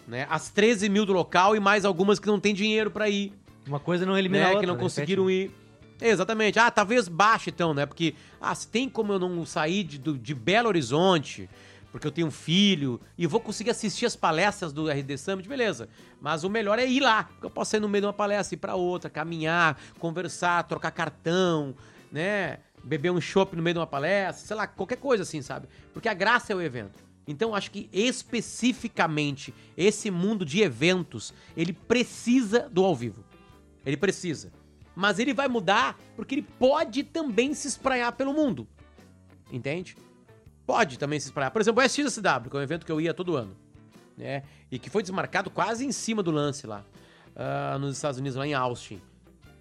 Né? 0.06 0.26
As 0.28 0.50
13 0.50 0.90
mil 0.90 1.06
do 1.06 1.14
local 1.14 1.56
e 1.56 1.60
mais 1.60 1.86
algumas 1.86 2.20
que 2.20 2.26
não 2.26 2.38
tem 2.38 2.52
dinheiro 2.52 2.90
pra 2.90 3.08
ir 3.08 3.32
Uma 3.66 3.80
coisa 3.80 4.04
não 4.04 4.18
elimina 4.18 4.40
né, 4.40 4.44
a 4.44 4.48
outra. 4.48 4.60
que 4.60 4.66
não 4.66 4.76
de 4.76 4.82
conseguiram 4.82 5.26
repente, 5.26 5.54
ir. 5.54 5.59
Exatamente. 6.00 6.58
Ah, 6.58 6.70
talvez 6.70 7.08
baixe 7.08 7.50
então, 7.50 7.74
né? 7.74 7.86
Porque, 7.86 8.14
ah, 8.40 8.54
se 8.54 8.68
tem 8.68 8.88
como 8.88 9.12
eu 9.12 9.18
não 9.18 9.44
sair 9.44 9.84
de, 9.84 9.98
de 9.98 10.34
Belo 10.34 10.68
Horizonte, 10.68 11.48
porque 11.90 12.06
eu 12.06 12.12
tenho 12.12 12.28
um 12.28 12.30
filho, 12.30 13.00
e 13.18 13.26
vou 13.26 13.40
conseguir 13.40 13.70
assistir 13.70 14.06
as 14.06 14.16
palestras 14.16 14.72
do 14.72 14.88
RD 14.88 15.18
Summit, 15.18 15.48
beleza. 15.48 15.88
Mas 16.20 16.44
o 16.44 16.50
melhor 16.50 16.78
é 16.78 16.86
ir 16.86 17.00
lá, 17.00 17.24
porque 17.24 17.46
eu 17.46 17.50
posso 17.50 17.72
sair 17.72 17.80
no 17.80 17.88
meio 17.88 18.02
de 18.02 18.06
uma 18.06 18.12
palestra, 18.12 18.54
ir 18.54 18.58
pra 18.58 18.74
outra, 18.74 19.10
caminhar, 19.10 19.80
conversar, 19.98 20.62
trocar 20.64 20.90
cartão, 20.90 21.74
né? 22.10 22.58
Beber 22.82 23.10
um 23.10 23.20
chopp 23.20 23.54
no 23.56 23.62
meio 23.62 23.74
de 23.74 23.80
uma 23.80 23.86
palestra, 23.86 24.46
sei 24.46 24.56
lá, 24.56 24.66
qualquer 24.66 24.96
coisa 24.96 25.22
assim, 25.22 25.42
sabe? 25.42 25.68
Porque 25.92 26.08
a 26.08 26.14
graça 26.14 26.52
é 26.52 26.56
o 26.56 26.62
evento. 26.62 26.98
Então, 27.26 27.54
acho 27.54 27.70
que 27.70 27.88
especificamente 27.92 29.54
esse 29.76 30.10
mundo 30.10 30.44
de 30.44 30.62
eventos, 30.62 31.34
ele 31.56 31.72
precisa 31.72 32.68
do 32.70 32.84
ao 32.84 32.96
vivo. 32.96 33.24
Ele 33.84 33.96
precisa. 33.96 34.50
Mas 34.94 35.18
ele 35.18 35.32
vai 35.32 35.48
mudar 35.48 35.98
porque 36.16 36.34
ele 36.34 36.42
pode 36.42 37.04
também 37.04 37.54
se 37.54 37.68
espraiar 37.68 38.12
pelo 38.12 38.32
mundo. 38.32 38.68
Entende? 39.50 39.96
Pode 40.66 40.98
também 40.98 41.18
se 41.18 41.26
espraiar. 41.26 41.50
Por 41.50 41.60
exemplo, 41.60 41.82
o 41.82 41.86
SXSW, 41.86 42.50
que 42.50 42.56
é 42.56 42.60
um 42.60 42.62
evento 42.62 42.86
que 42.86 42.92
eu 42.92 43.00
ia 43.00 43.14
todo 43.14 43.36
ano. 43.36 43.56
Né? 44.16 44.42
E 44.70 44.78
que 44.78 44.90
foi 44.90 45.02
desmarcado 45.02 45.50
quase 45.50 45.84
em 45.84 45.92
cima 45.92 46.22
do 46.22 46.30
lance 46.30 46.66
lá. 46.66 46.84
ah, 47.34 47.78
nos 47.78 47.96
Estados 47.96 48.18
Unidos, 48.18 48.36
lá 48.36 48.46
em 48.46 48.54
Austin. 48.54 49.00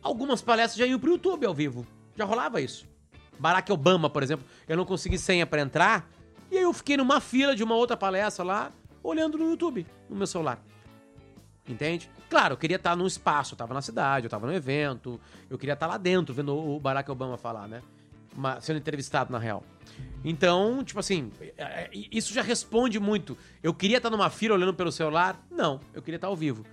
Algumas 0.01 0.41
palestras 0.41 0.77
já 0.77 0.85
iam 0.85 0.99
pro 0.99 1.11
YouTube 1.11 1.45
ao 1.45 1.53
vivo. 1.53 1.85
Já 2.15 2.25
rolava 2.25 2.61
isso. 2.61 2.87
Barack 3.39 3.71
Obama, 3.71 4.09
por 4.09 4.21
exemplo, 4.21 4.45
eu 4.67 4.75
não 4.75 4.85
consegui 4.85 5.17
senha 5.17 5.45
pra 5.45 5.61
entrar. 5.61 6.09
E 6.51 6.57
aí 6.57 6.63
eu 6.63 6.73
fiquei 6.73 6.97
numa 6.97 7.21
fila 7.21 7.55
de 7.55 7.63
uma 7.63 7.75
outra 7.75 7.95
palestra 7.95 8.43
lá, 8.43 8.71
olhando 9.03 9.37
no 9.37 9.49
YouTube, 9.49 9.85
no 10.09 10.15
meu 10.15 10.27
celular. 10.27 10.61
Entende? 11.69 12.09
Claro, 12.29 12.53
eu 12.53 12.57
queria 12.57 12.77
estar 12.77 12.95
num 12.95 13.05
espaço, 13.05 13.53
eu 13.53 13.57
tava 13.57 13.73
na 13.75 13.81
cidade, 13.81 14.25
eu 14.25 14.29
tava 14.29 14.47
no 14.47 14.53
evento, 14.53 15.21
eu 15.49 15.57
queria 15.57 15.73
estar 15.73 15.85
lá 15.87 15.97
dentro, 15.97 16.33
vendo 16.33 16.57
o 16.57 16.79
Barack 16.79 17.09
Obama 17.11 17.37
falar, 17.37 17.67
né? 17.67 17.81
Uma- 18.35 18.59
sendo 18.59 18.77
entrevistado, 18.77 19.31
na 19.31 19.37
real. 19.37 19.63
Então, 20.23 20.83
tipo 20.83 20.99
assim, 20.99 21.31
é- 21.39 21.53
é- 21.57 21.89
isso 22.11 22.33
já 22.33 22.41
responde 22.41 22.99
muito. 22.99 23.37
Eu 23.61 23.73
queria 23.73 23.97
estar 23.97 24.09
numa 24.09 24.29
fila 24.29 24.55
olhando 24.55 24.73
pelo 24.73 24.91
celular? 24.91 25.39
Não, 25.51 25.79
eu 25.93 26.01
queria 26.01 26.15
estar 26.17 26.27
ao 26.27 26.35
vivo. 26.35 26.65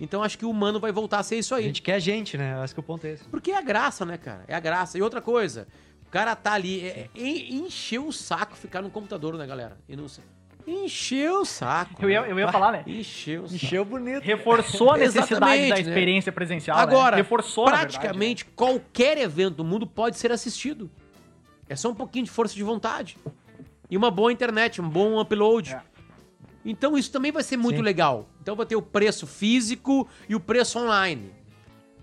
Então 0.00 0.22
acho 0.22 0.36
que 0.38 0.44
o 0.44 0.50
humano 0.50 0.80
vai 0.80 0.90
voltar 0.90 1.18
a 1.20 1.22
ser 1.22 1.36
isso 1.38 1.54
A 1.54 1.58
aí. 1.58 1.64
gente 1.64 1.80
quer 1.82 2.00
gente, 2.00 2.36
né? 2.36 2.54
Acho 2.56 2.74
que 2.74 2.80
o 2.80 2.82
ponto 2.82 3.04
é 3.06 3.12
esse. 3.12 3.24
Porque 3.28 3.50
é 3.52 3.56
a 3.58 3.62
graça, 3.62 4.04
né, 4.04 4.16
cara? 4.18 4.44
É 4.48 4.54
a 4.54 4.60
graça. 4.60 4.98
E 4.98 5.02
outra 5.02 5.20
coisa, 5.20 5.68
o 6.06 6.10
cara 6.10 6.34
tá 6.34 6.52
ali, 6.52 6.80
é, 6.84 7.08
é, 7.14 7.20
encheu 7.52 8.06
o 8.08 8.12
saco 8.12 8.56
ficar 8.56 8.82
no 8.82 8.90
computador, 8.90 9.36
né, 9.36 9.46
galera? 9.46 9.78
E 9.88 9.94
não 9.96 10.08
sei. 10.08 10.24
Encheu 10.66 11.40
o 11.40 11.44
saco. 11.44 12.02
Eu 12.02 12.10
ia, 12.10 12.22
né? 12.22 12.32
eu 12.32 12.38
ia 12.38 12.50
falar, 12.50 12.72
né? 12.72 12.82
Encheu 12.86 13.42
o 13.42 13.48
saco. 13.48 13.64
Encheu 13.64 13.84
bonito. 13.84 14.22
Reforçou 14.22 14.92
a 14.92 14.96
necessidade 14.96 15.68
da 15.68 15.74
né? 15.74 15.80
experiência 15.80 16.32
presencial. 16.32 16.76
né? 16.76 16.82
Agora, 16.82 17.16
Reforçou, 17.16 17.66
na 17.66 17.72
verdade, 17.72 17.94
né? 17.94 18.00
praticamente 18.00 18.44
qualquer 18.46 19.18
evento 19.18 19.56
do 19.56 19.64
mundo 19.64 19.86
pode 19.86 20.18
ser 20.18 20.32
assistido. 20.32 20.90
É 21.68 21.76
só 21.76 21.90
um 21.90 21.94
pouquinho 21.94 22.24
de 22.24 22.30
força 22.30 22.54
de 22.54 22.62
vontade. 22.62 23.16
E 23.90 23.96
uma 23.96 24.10
boa 24.10 24.32
internet, 24.32 24.80
um 24.80 24.88
bom 24.88 25.20
upload. 25.20 25.74
É. 25.74 25.80
Então 26.64 26.96
isso 26.96 27.12
também 27.12 27.30
vai 27.30 27.42
ser 27.42 27.56
muito 27.56 27.76
Sim. 27.76 27.82
legal. 27.82 28.28
Então 28.40 28.56
vai 28.56 28.64
ter 28.64 28.76
o 28.76 28.82
preço 28.82 29.26
físico 29.26 30.08
e 30.28 30.34
o 30.34 30.40
preço 30.40 30.78
online. 30.78 31.30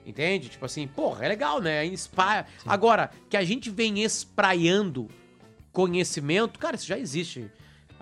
Entende? 0.05 0.49
Tipo 0.49 0.65
assim, 0.65 0.87
porra, 0.87 1.25
é 1.25 1.27
legal, 1.27 1.59
né? 1.59 1.85
Inspire. 1.85 2.45
Agora, 2.65 3.11
que 3.29 3.37
a 3.37 3.43
gente 3.43 3.69
vem 3.69 4.03
espraiando 4.03 5.07
conhecimento, 5.71 6.59
cara, 6.59 6.75
isso 6.75 6.87
já 6.87 6.97
existe. 6.97 7.49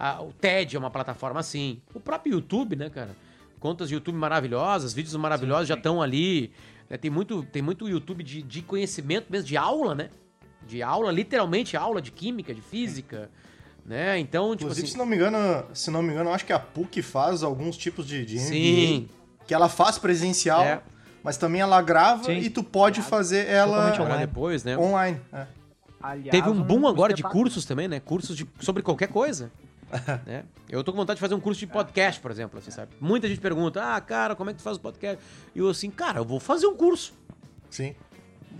Ah, 0.02 0.22
o 0.22 0.32
TED 0.32 0.78
é 0.78 0.80
uma 0.80 0.90
plataforma 0.90 1.42
assim. 1.42 1.82
O 1.94 2.00
próprio 2.00 2.34
YouTube, 2.36 2.76
né, 2.78 2.90
cara? 2.90 3.10
Contas 3.60 3.90
de 3.90 3.96
YouTube 3.96 4.16
maravilhosas, 4.16 4.94
vídeos 4.94 5.14
maravilhosos 5.16 5.68
já 5.68 5.74
estão 5.76 6.02
ali. 6.02 6.52
né? 6.90 6.96
Tem, 6.98 7.12
muito, 7.12 7.44
tem 7.44 7.62
muito 7.62 7.90
YouTube 7.90 8.24
de, 8.24 8.42
de 8.42 8.62
conhecimento 8.62 9.26
mesmo, 9.30 9.46
de 9.46 9.58
aula, 9.58 9.94
né? 9.94 10.10
De 10.66 10.82
aula, 10.82 11.12
literalmente 11.12 11.76
aula 11.76 12.02
de 12.02 12.12
química, 12.12 12.54
de 12.54 12.62
física. 12.62 13.30
Né? 13.86 14.18
Então, 14.20 14.52
tipo 14.52 14.64
Inclusive, 14.66 14.86
assim. 14.86 14.92
se 14.94 14.98
não 14.98 15.06
me 15.06 15.16
engano, 15.18 15.66
se 15.74 15.92
não 15.92 16.02
me 16.02 16.12
engano, 16.14 16.30
eu 16.30 16.34
acho 16.34 16.46
que 16.46 16.54
a 16.54 16.60
PUC 16.60 17.02
faz 17.02 17.44
alguns 17.44 17.76
tipos 17.76 18.08
de, 18.08 18.24
de 18.26 18.40
Sim. 18.40 19.00
MBA, 19.02 19.14
que 19.48 19.54
ela 19.54 19.68
faz 19.68 19.98
presencial, 19.98 20.62
É. 20.64 20.82
mas 21.24 21.36
também 21.38 21.60
ela 21.60 21.82
grava 21.82 22.26
Sim. 22.26 22.38
e 22.38 22.50
tu 22.50 22.64
pode 22.64 23.02
fazer 23.02 23.48
ela 23.48 23.92
online. 24.00 24.20
depois, 24.28 24.64
né? 24.64 24.78
online. 24.78 25.20
é. 25.34 25.46
Aliás, 26.02 26.30
Teve 26.32 26.50
um 26.50 26.62
boom 26.64 26.88
agora 26.88 27.14
de 27.14 27.22
cursos 27.24 27.66
também, 27.66 27.88
né? 27.90 28.00
Cursos 28.00 28.38
de- 28.38 28.48
sobre 28.62 28.82
qualquer 28.82 29.08
coisa. 29.10 29.52
né? 30.25 30.43
Eu 30.69 30.84
tô 30.84 30.91
com 30.91 30.97
vontade 30.97 31.17
de 31.17 31.21
fazer 31.21 31.36
um 31.36 31.39
curso 31.39 31.60
de 31.60 31.67
podcast, 31.67 32.19
por 32.21 32.30
exemplo, 32.32 32.60
assim, 32.60 32.71
sabe? 32.71 32.91
Muita 32.99 33.28
gente 33.28 33.39
pergunta, 33.41 33.82
ah, 33.95 33.99
cara, 34.02 34.36
como 34.36 34.49
é 34.49 34.54
que 34.54 34.60
tu 34.60 34.63
faz 34.63 34.78
o 34.78 34.80
podcast? 34.80 35.23
E 35.56 35.60
eu 35.60 35.69
assim, 35.69 35.89
cara, 35.89 36.19
eu 36.19 36.25
vou 36.25 36.39
fazer 36.39 36.67
um 36.67 36.75
curso. 36.75 37.13
Sim. 37.69 37.95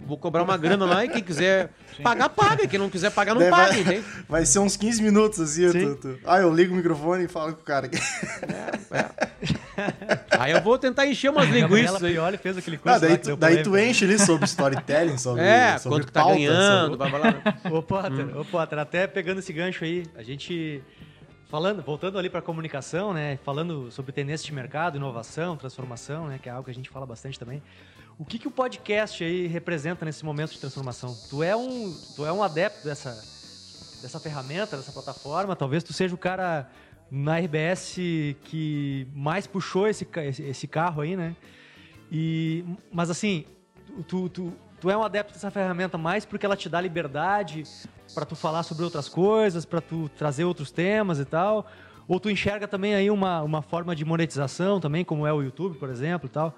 Vou 0.08 0.18
cobrar 0.18 0.44
uma 0.44 0.58
grana 0.58 0.86
lá 0.86 1.04
e 1.04 1.10
quem 1.10 1.22
quiser 1.22 1.72
pagar, 2.02 2.30
paga. 2.30 2.66
Quem 2.68 2.80
não 2.80 2.90
quiser 2.90 3.12
pagar, 3.12 3.34
não 3.34 3.42
Daí 3.42 3.50
paga, 3.52 3.72
vai, 3.74 3.80
entende? 3.82 4.06
vai 4.30 4.46
ser 4.46 4.60
uns 4.60 4.78
15 4.78 5.04
minutos, 5.04 5.40
assim. 5.40 5.70
Sim. 5.72 5.96
Tu, 5.96 6.16
tu- 6.16 6.20
Ah, 6.26 6.40
eu 6.40 6.54
ligo 6.54 6.74
o 6.74 6.78
microfone 6.78 7.26
e 7.26 7.28
falo 7.28 7.54
com 7.54 7.62
o 7.62 7.66
cara. 7.66 7.90
Aí 10.32 10.52
eu 10.52 10.62
vou 10.62 10.78
tentar 10.78 11.06
encher 11.06 11.30
umas 11.30 11.50
linguiças 11.50 12.02
aí. 12.04 12.14
Pioli 12.14 12.38
fez 12.38 12.58
aquele 12.58 12.78
curso 12.78 12.96
Ah, 12.96 13.00
daí, 13.00 13.12
lá 13.12 13.18
que 13.18 13.24
tu, 13.24 13.36
daí 13.36 13.64
tu 13.64 13.78
enche 13.78 14.06
ali 14.06 14.18
sobre 14.20 14.46
storytelling, 14.46 15.18
sobre, 15.18 15.44
É, 15.44 15.78
sobre 15.78 15.98
quanto 15.98 16.08
que 16.08 16.14
tá 16.14 16.22
pauta, 16.22 16.36
ganhando, 16.36 16.94
sobre- 16.94 16.98
blá, 16.98 17.20
blá, 17.20 17.32
blá. 17.32 17.72
Ô 17.78 17.84
Potter, 17.84 18.38
ô 18.38 18.46
Potter, 18.46 18.80
até 18.80 19.06
pegando 19.08 19.40
esse 19.40 19.52
gancho 19.54 19.84
aí, 19.84 20.06
a 20.16 20.24
gente 20.24 20.82
falando, 21.50 21.82
voltando 21.82 22.20
ali 22.20 22.30
para 22.30 22.42
comunicação, 22.44 23.12
né, 23.12 23.38
falando 23.38 23.92
sobre 23.92 24.12
tendência 24.12 24.46
de 24.46 24.54
mercado, 24.54 24.98
inovação, 24.98 25.58
transformação, 25.58 26.28
né, 26.28 26.40
que 26.42 26.48
é 26.48 26.52
algo 26.52 26.64
que 26.64 26.72
a 26.72 26.74
gente 26.74 26.90
fala 26.90 27.08
bastante 27.08 27.40
também. 27.40 27.62
O 28.20 28.24
que, 28.24 28.38
que 28.38 28.48
o 28.48 28.52
podcast 28.52 29.24
aí 29.24 29.48
representa 29.48 30.06
nesse 30.06 30.24
momento 30.24 30.52
de 30.52 30.60
transformação? 30.60 31.16
Tu 31.30 31.42
é 31.42 31.56
um, 31.56 31.92
tu 32.16 32.26
é 32.26 32.32
um 32.32 32.44
adepto 32.44 32.84
dessa, 32.84 33.12
dessa 34.02 34.20
ferramenta, 34.20 34.78
dessa 34.78 34.92
plataforma. 34.92 35.56
Talvez 35.56 35.84
tu 35.84 35.94
seja 35.94 36.14
o 36.14 36.18
cara 36.18 36.70
na 37.10 37.40
RBS 37.40 37.96
que 38.44 39.08
mais 39.16 39.48
puxou 39.48 39.88
esse, 39.88 40.06
esse 40.44 40.68
carro 40.68 41.02
aí, 41.02 41.16
né? 41.16 41.34
E, 42.12 42.66
mas 42.92 43.10
assim, 43.10 43.46
tu, 44.06 44.28
tu, 44.28 44.54
tu 44.82 44.90
é 44.90 44.98
um 44.98 45.04
adepto 45.04 45.34
dessa 45.34 45.50
ferramenta 45.50 45.98
mais 45.98 46.26
porque 46.26 46.46
ela 46.46 46.58
te 46.58 46.68
dá 46.68 46.82
liberdade 46.82 47.64
para 48.14 48.26
tu 48.26 48.36
falar 48.36 48.64
sobre 48.64 48.84
outras 48.84 49.08
coisas, 49.08 49.66
para 49.66 49.82
tu 49.82 50.10
trazer 50.18 50.44
outros 50.44 50.72
temas 50.72 51.20
e 51.20 51.26
tal. 51.26 51.66
Ou 52.08 52.20
tu 52.20 52.30
enxerga 52.30 52.68
também 52.68 52.96
aí 52.96 53.12
uma, 53.12 53.42
uma 53.44 53.62
forma 53.62 53.96
de 53.96 54.04
monetização 54.04 54.80
também, 54.80 55.06
como 55.06 55.28
é 55.28 55.34
o 55.34 55.42
YouTube, 55.42 55.78
por 55.78 55.90
exemplo, 55.90 56.28
e 56.28 56.32
tal. 56.32 56.58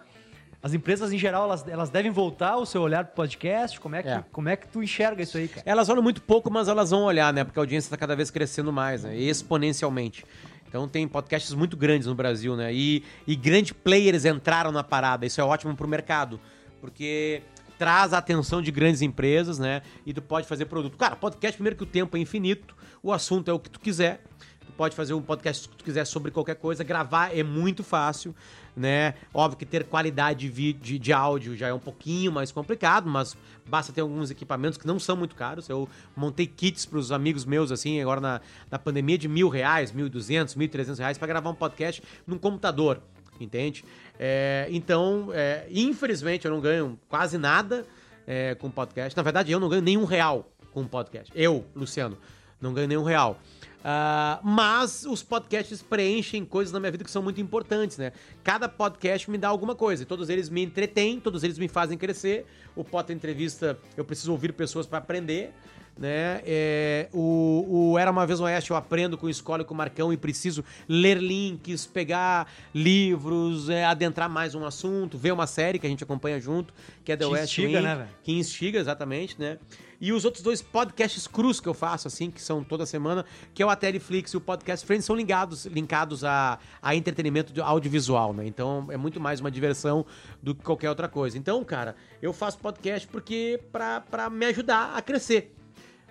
As 0.64 0.74
empresas, 0.74 1.12
em 1.12 1.18
geral, 1.18 1.46
elas, 1.46 1.68
elas 1.68 1.90
devem 1.90 2.12
voltar 2.12 2.56
o 2.56 2.66
seu 2.66 2.82
olhar 2.84 3.04
pro 3.06 3.16
podcast? 3.16 3.80
Como 3.80 3.96
é, 3.96 4.04
que, 4.04 4.10
É. 4.10 4.24
como 4.32 4.48
é 4.48 4.56
que 4.56 4.68
tu 4.68 4.82
enxerga 4.82 5.24
isso 5.24 5.38
aí, 5.38 5.48
cara? 5.48 5.64
Elas 5.66 5.90
olham 5.90 6.04
muito 6.04 6.22
pouco, 6.22 6.52
mas 6.52 6.68
elas 6.68 6.92
vão 6.92 7.02
olhar, 7.04 7.34
né? 7.34 7.44
Porque 7.44 7.58
a 7.60 7.64
audiência 7.64 7.88
está 7.88 7.98
cada 7.98 8.16
vez 8.16 8.30
crescendo 8.30 8.72
mais, 8.72 9.04
né? 9.04 9.18
Exponencialmente. 9.18 10.24
Então 10.70 10.88
tem 10.88 11.06
podcasts 11.08 11.54
muito 11.54 11.76
grandes 11.76 12.08
no 12.08 12.16
Brasil, 12.16 12.56
né? 12.56 12.72
E, 12.74 13.04
e 13.28 13.36
grandes 13.36 13.74
players 13.74 14.24
entraram 14.24 14.72
na 14.72 14.84
parada. 14.84 15.26
Isso 15.26 15.42
é 15.42 15.44
ótimo 15.44 15.76
pro 15.76 15.88
mercado. 15.88 16.40
Porque 16.80 17.42
traz 17.82 18.14
a 18.14 18.20
atenção 18.20 18.62
de 18.62 18.70
grandes 18.70 19.02
empresas, 19.02 19.58
né? 19.58 19.82
E 20.06 20.14
tu 20.14 20.22
pode 20.22 20.46
fazer 20.46 20.66
produto. 20.66 20.96
Cara, 20.96 21.16
podcast, 21.16 21.58
primeiro 21.58 21.76
que 21.76 21.82
o 21.82 21.88
tempo 21.88 22.16
é 22.16 22.20
infinito, 22.20 22.76
o 23.02 23.12
assunto 23.12 23.50
é 23.50 23.54
o 23.56 23.58
que 23.58 23.72
tu 23.72 23.80
quiser. 23.80 24.24
Tu 24.68 24.72
pode 24.74 24.96
fazer 24.96 25.16
um 25.16 25.22
podcast 25.24 25.68
que 25.68 25.78
tu 25.78 25.84
quiser 25.84 26.06
sobre 26.06 26.30
qualquer 26.30 26.58
coisa. 26.58 26.84
Gravar 26.84 27.36
é 27.36 27.42
muito 27.42 27.84
fácil, 27.84 28.36
né? 28.78 29.16
Óbvio 29.34 29.58
que 29.58 29.66
ter 29.66 29.86
qualidade 29.86 30.48
de, 30.48 30.74
de, 30.74 31.00
de 31.00 31.12
áudio 31.12 31.58
já 31.58 31.70
é 31.70 31.74
um 31.74 31.80
pouquinho 31.80 32.32
mais 32.32 32.52
complicado, 32.52 33.10
mas 33.10 33.36
basta 33.68 33.92
ter 33.92 34.02
alguns 34.02 34.30
equipamentos 34.30 34.78
que 34.78 34.86
não 34.86 35.00
são 35.00 35.18
muito 35.18 35.36
caros. 35.36 35.68
Eu 35.68 35.90
montei 36.16 36.46
kits 36.46 36.86
para 36.86 37.00
os 37.00 37.12
amigos 37.12 37.46
meus, 37.46 37.72
assim, 37.72 38.00
agora 38.00 38.22
na, 38.22 38.42
na 38.70 38.78
pandemia, 38.78 39.18
de 39.18 39.28
mil 39.28 39.50
reais, 39.50 39.92
mil 39.92 40.06
e 40.06 40.10
duzentos, 40.10 40.54
mil 40.54 40.66
e 40.66 40.70
trezentos 40.70 41.00
reais 41.00 41.18
para 41.18 41.28
gravar 41.28 41.50
um 41.50 41.56
podcast 41.56 42.04
num 42.28 42.38
computador, 42.38 43.02
entende? 43.40 43.84
É, 44.24 44.68
então, 44.70 45.30
é, 45.34 45.66
infelizmente, 45.72 46.46
eu 46.46 46.52
não 46.52 46.62
ganho 46.62 47.00
quase 47.10 47.40
nada 47.40 47.88
é, 48.28 48.54
com 48.54 48.70
podcast. 48.70 49.18
Na 49.18 49.24
verdade, 49.24 49.52
eu 49.52 49.60
não 49.60 49.68
ganho 49.68 49.82
nenhum 49.82 50.06
real 50.06 50.48
com 50.72 50.86
podcast. 50.86 51.34
Eu, 51.36 51.66
Luciano, 51.76 52.16
não 52.62 52.72
ganho 52.72 52.88
nenhum 52.88 53.04
real. 53.04 53.40
Ah, 53.84 54.40
mas 54.44 55.06
os 55.06 55.24
podcasts 55.24 55.82
preenchem 55.82 56.46
coisas 56.46 56.72
na 56.72 56.80
minha 56.80 56.92
vida 56.92 57.04
que 57.04 57.10
são 57.10 57.24
muito 57.24 57.42
importantes, 57.42 57.98
né? 57.98 58.12
Cada 58.44 58.70
podcast 58.70 59.30
me 59.30 59.40
dá 59.40 59.48
alguma 59.48 59.74
coisa. 59.74 60.06
Todos 60.06 60.30
eles 60.30 60.50
me 60.50 60.62
entretêm, 60.62 61.20
todos 61.20 61.44
eles 61.44 61.58
me 61.58 61.68
fazem 61.68 61.98
crescer. 61.98 62.46
O 62.76 62.84
Potter 62.84 63.16
Entrevista, 63.16 63.76
eu 63.98 64.06
preciso 64.06 64.32
ouvir 64.32 64.54
pessoas 64.54 64.86
para 64.86 65.00
aprender, 65.00 65.52
né? 65.98 66.42
É, 66.46 67.10
o, 67.14 67.92
o 67.92 68.00
Era 68.00 68.10
Uma 68.12 68.26
Vez 68.26 68.40
no 68.40 68.46
Oeste 68.46 68.72
eu 68.72 68.78
aprendo 68.78 69.18
com 69.18 69.28
o 69.28 69.30
Escola 69.30 69.62
e 69.62 69.66
com 69.66 69.74
o 69.74 69.78
Marcão 69.78 70.12
e 70.12 70.18
preciso 70.18 70.64
ler 70.88 71.18
links, 71.18 71.86
pegar 71.86 72.52
livros, 72.74 73.70
é, 73.70 73.86
adentrar 73.86 74.30
mais 74.30 74.56
um 74.56 74.66
assunto, 74.66 75.18
ver 75.18 75.32
uma 75.32 75.48
série 75.48 75.78
que 75.80 75.86
a 75.86 75.90
gente 75.90 76.04
acompanha 76.04 76.40
junto, 76.40 76.74
que 77.04 77.12
é 77.12 77.18
The 77.18 77.26
Te 77.26 77.32
West 77.32 77.44
instiga, 77.44 77.78
Wing, 77.78 77.84
né, 77.84 78.08
que 78.24 78.32
instiga 78.34 78.80
exatamente, 78.80 79.40
né? 79.40 79.58
E 80.02 80.12
os 80.12 80.26
outros 80.26 80.44
dois 80.44 80.64
podcasts 80.64 81.28
crus 81.28 81.60
que 81.60 81.70
eu 81.70 81.76
faço, 81.76 82.08
assim, 82.08 82.32
que 82.32 82.42
são 82.42 82.64
toda 82.64 82.88
semana, 82.88 83.24
que 83.54 83.62
é 83.62 83.66
o 83.66 83.70
A 83.70 83.76
Teleflix 83.76 84.34
e 84.34 84.38
o 84.38 84.42
Podcast 84.42 84.84
Friends, 84.84 85.06
são 85.06 85.16
ligados, 85.16 85.68
linkados 85.68 86.24
a, 86.24 86.58
a 86.82 86.96
entretenimento 86.96 87.62
audiovisual, 87.62 88.34
né? 88.34 88.48
Então 88.48 88.88
é 88.90 88.98
muito 88.98 89.20
mais 89.20 89.40
uma 89.40 89.52
diversão 89.52 90.04
do 90.42 90.56
que 90.56 90.64
qualquer 90.64 90.90
outra 90.90 91.08
coisa. 91.08 91.38
Então, 91.38 91.64
cara, 91.64 91.96
eu 92.20 92.34
faço 92.34 92.58
podcast 92.58 93.08
porque 93.08 93.60
pra 93.72 94.28
me 94.32 94.48
ajudar 94.48 94.96
a 94.96 95.02
crescer, 95.04 95.54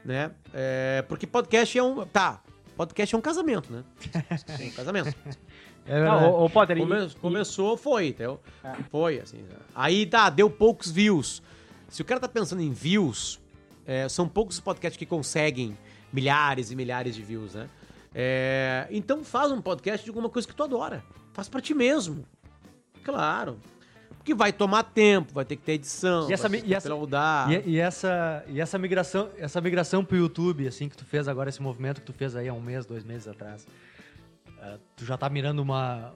né? 0.05 0.31
É, 0.53 1.03
porque 1.09 1.27
podcast 1.27 1.79
é 1.79 1.83
um. 1.83 2.05
Tá, 2.07 2.43
podcast 2.77 3.15
é 3.15 3.19
um 3.19 3.21
casamento, 3.21 3.73
né? 3.73 3.85
É 4.31 4.67
um 4.67 4.71
casamento. 4.71 5.15
É 5.87 6.05
Não, 6.05 6.31
ô, 6.33 6.45
ô, 6.45 6.51
Potter, 6.51 6.77
Come- 6.77 7.07
e- 7.07 7.15
começou, 7.17 7.77
foi, 7.77 8.09
entendeu? 8.09 8.41
É. 8.63 8.75
Foi, 8.91 9.19
assim. 9.19 9.45
Aí 9.75 10.07
tá, 10.07 10.29
deu 10.31 10.49
poucos 10.51 10.91
views. 10.91 11.43
Se 11.89 12.03
o 12.03 12.05
cara 12.05 12.21
tá 12.21 12.29
pensando 12.29 12.63
em 12.63 12.71
views, 12.71 13.41
é, 13.87 14.09
são 14.09 14.29
poucos 14.29 14.57
os 14.57 14.61
podcasts 14.61 14.97
que 14.99 15.07
conseguem 15.07 15.77
milhares 16.13 16.71
e 16.71 16.77
milhares 16.77 17.15
de 17.15 17.23
views, 17.23 17.55
né? 17.55 17.69
É, 18.15 18.87
então 18.91 19.25
faz 19.25 19.51
um 19.51 19.61
podcast 19.61 20.05
de 20.05 20.11
alguma 20.11 20.29
coisa 20.29 20.47
que 20.47 20.55
tu 20.55 20.63
adora. 20.63 21.03
Faz 21.33 21.49
pra 21.49 21.61
ti 21.61 21.75
mesmo. 21.75 22.25
Claro. 23.03 23.59
Porque 24.21 24.35
vai 24.35 24.53
tomar 24.53 24.83
tempo, 24.83 25.33
vai 25.33 25.47
ter 25.47 25.57
que 25.57 25.63
ter 25.63 25.73
edição, 25.73 26.29
E 26.29 26.35
essa 26.35 26.47
vai 26.47 26.59
ter 26.61 26.67
e 26.67 26.69
que 26.69 26.75
essa-. 26.75 26.89
E, 27.51 27.71
e 27.71 27.79
essa, 27.79 28.45
e 28.49 28.61
essa 28.61 28.79
migração, 28.79 29.31
essa 29.39 29.63
migração 29.63 30.05
pro 30.05 30.15
YouTube, 30.15 30.69
assim, 30.69 30.91
que 30.91 30.97
tu 30.97 31.07
fez 31.07 31.27
agora, 31.27 31.49
esse 31.49 31.63
movimento 31.63 32.03
que 32.03 32.07
tu 32.07 32.13
fez 32.13 32.37
aí 32.37 32.47
há 32.47 32.53
um 32.53 32.61
mês, 32.61 32.85
dois 32.85 33.03
meses 33.03 33.27
atrás, 33.27 33.67
ah, 34.61 34.77
tu 34.95 35.07
já 35.07 35.17
tá 35.17 35.31
mirando 35.31 35.61
uma. 35.61 36.13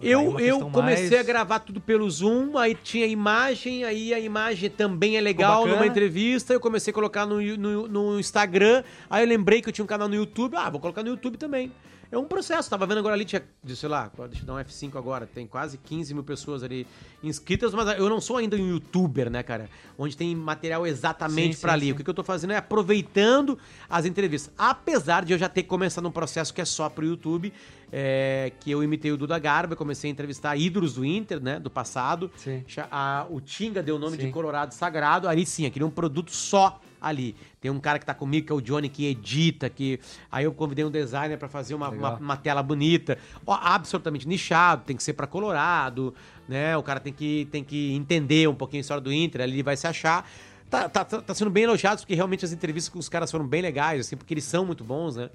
Eu, 0.00 0.28
uma 0.30 0.40
eu 0.40 0.60
comecei 0.70 1.10
mais- 1.10 1.20
a 1.20 1.22
gravar 1.24 1.58
tudo 1.58 1.80
pelo 1.80 2.08
Zoom, 2.08 2.56
aí 2.56 2.76
tinha 2.76 3.06
imagem, 3.06 3.84
aí 3.84 4.14
a 4.14 4.20
imagem 4.20 4.70
também 4.70 5.16
é 5.16 5.20
legal 5.20 5.66
numa 5.66 5.86
entrevista, 5.86 6.52
eu 6.52 6.60
comecei 6.60 6.92
a 6.92 6.94
colocar 6.94 7.26
no, 7.26 7.40
no, 7.56 7.88
no 7.88 8.20
Instagram, 8.20 8.84
aí 9.10 9.24
eu 9.24 9.28
lembrei 9.28 9.60
que 9.60 9.68
eu 9.68 9.72
tinha 9.72 9.84
um 9.84 9.88
canal 9.88 10.08
no 10.08 10.14
YouTube, 10.14 10.56
ah, 10.56 10.70
vou 10.70 10.78
colocar 10.80 11.02
no 11.02 11.08
YouTube 11.08 11.36
também. 11.36 11.72
É 12.12 12.18
um 12.18 12.26
processo, 12.26 12.68
tava 12.68 12.84
vendo 12.86 12.98
agora 12.98 13.14
ali, 13.14 13.24
tinha, 13.24 13.42
de, 13.64 13.74
sei 13.74 13.88
lá, 13.88 14.12
deixa 14.28 14.42
eu 14.42 14.46
dar 14.46 14.52
um 14.52 14.58
F5 14.58 14.96
agora, 14.98 15.26
tem 15.26 15.46
quase 15.46 15.78
15 15.78 16.12
mil 16.12 16.22
pessoas 16.22 16.62
ali 16.62 16.86
inscritas, 17.22 17.72
mas 17.72 17.98
eu 17.98 18.06
não 18.10 18.20
sou 18.20 18.36
ainda 18.36 18.54
um 18.54 18.68
youtuber, 18.68 19.30
né, 19.30 19.42
cara? 19.42 19.70
Onde 19.96 20.14
tem 20.14 20.36
material 20.36 20.86
exatamente 20.86 21.56
sim, 21.56 21.66
ali. 21.66 21.86
sim. 21.86 21.92
O 21.92 21.96
que, 21.96 22.04
que 22.04 22.10
eu 22.10 22.12
tô 22.12 22.22
fazendo 22.22 22.52
é 22.52 22.58
aproveitando 22.58 23.58
as 23.88 24.04
entrevistas. 24.04 24.52
Apesar 24.58 25.24
de 25.24 25.32
eu 25.32 25.38
já 25.38 25.48
ter 25.48 25.62
começado 25.62 26.06
um 26.06 26.10
processo 26.10 26.52
que 26.52 26.60
é 26.60 26.66
só 26.66 26.90
pro 26.90 27.06
YouTube, 27.06 27.50
é, 27.90 28.52
que 28.60 28.70
eu 28.70 28.84
imitei 28.84 29.10
o 29.10 29.16
Duda 29.16 29.38
Garba, 29.38 29.74
comecei 29.74 30.10
a 30.10 30.12
entrevistar 30.12 30.54
ídolos 30.54 30.92
do 30.96 31.06
Inter, 31.06 31.40
né, 31.40 31.58
do 31.58 31.70
passado. 31.70 32.30
Sim. 32.36 32.62
A- 32.90 33.26
o 33.30 33.40
Tinga 33.40 33.82
deu 33.82 33.96
o 33.96 33.98
nome 33.98 34.18
Sim. 34.18 34.26
de 34.26 34.32
Colorado 34.32 34.74
Sagrado. 34.74 35.28
Ali 35.30 35.46
sim, 35.46 35.64
aquele 35.64 35.82
é 35.84 35.88
um 35.88 35.90
produto 35.90 36.30
só 36.30 36.78
ali. 37.02 37.34
Tem 37.60 37.70
um 37.70 37.80
cara 37.80 37.98
que 37.98 38.06
tá 38.06 38.14
comigo, 38.14 38.46
que 38.46 38.52
é 38.52 38.54
o 38.54 38.60
Johnny, 38.60 38.88
que 38.88 39.06
edita, 39.06 39.68
que... 39.68 39.98
Aí 40.30 40.44
eu 40.44 40.52
convidei 40.52 40.84
um 40.84 40.90
designer 40.90 41.38
pra 41.38 41.48
fazer 41.48 41.74
uma, 41.74 41.88
uma, 41.88 42.14
uma 42.14 42.36
tela 42.36 42.62
bonita. 42.62 43.18
Ó, 43.46 43.52
absolutamente 43.60 44.26
nichado, 44.28 44.84
tem 44.84 44.96
que 44.96 45.02
ser 45.02 45.12
pra 45.14 45.26
Colorado, 45.26 46.14
né? 46.48 46.76
O 46.76 46.82
cara 46.82 47.00
tem 47.00 47.12
que, 47.12 47.48
tem 47.50 47.64
que 47.64 47.92
entender 47.92 48.48
um 48.48 48.54
pouquinho 48.54 48.80
a 48.80 48.82
história 48.82 49.00
do 49.00 49.12
Inter, 49.12 49.42
ali 49.42 49.52
ele 49.52 49.62
vai 49.62 49.76
se 49.76 49.86
achar. 49.86 50.28
Tá, 50.70 50.88
tá, 50.88 51.04
tá 51.04 51.20
tá 51.20 51.34
sendo 51.34 51.50
bem 51.50 51.64
elogiado, 51.64 52.00
porque 52.00 52.14
realmente 52.14 52.46
as 52.46 52.52
entrevistas 52.52 52.90
com 52.90 52.98
os 52.98 53.06
caras 53.06 53.30
foram 53.30 53.46
bem 53.46 53.60
legais, 53.60 54.00
assim, 54.00 54.16
porque 54.16 54.32
eles 54.32 54.44
são 54.44 54.64
muito 54.64 54.82
bons, 54.82 55.16
né? 55.16 55.28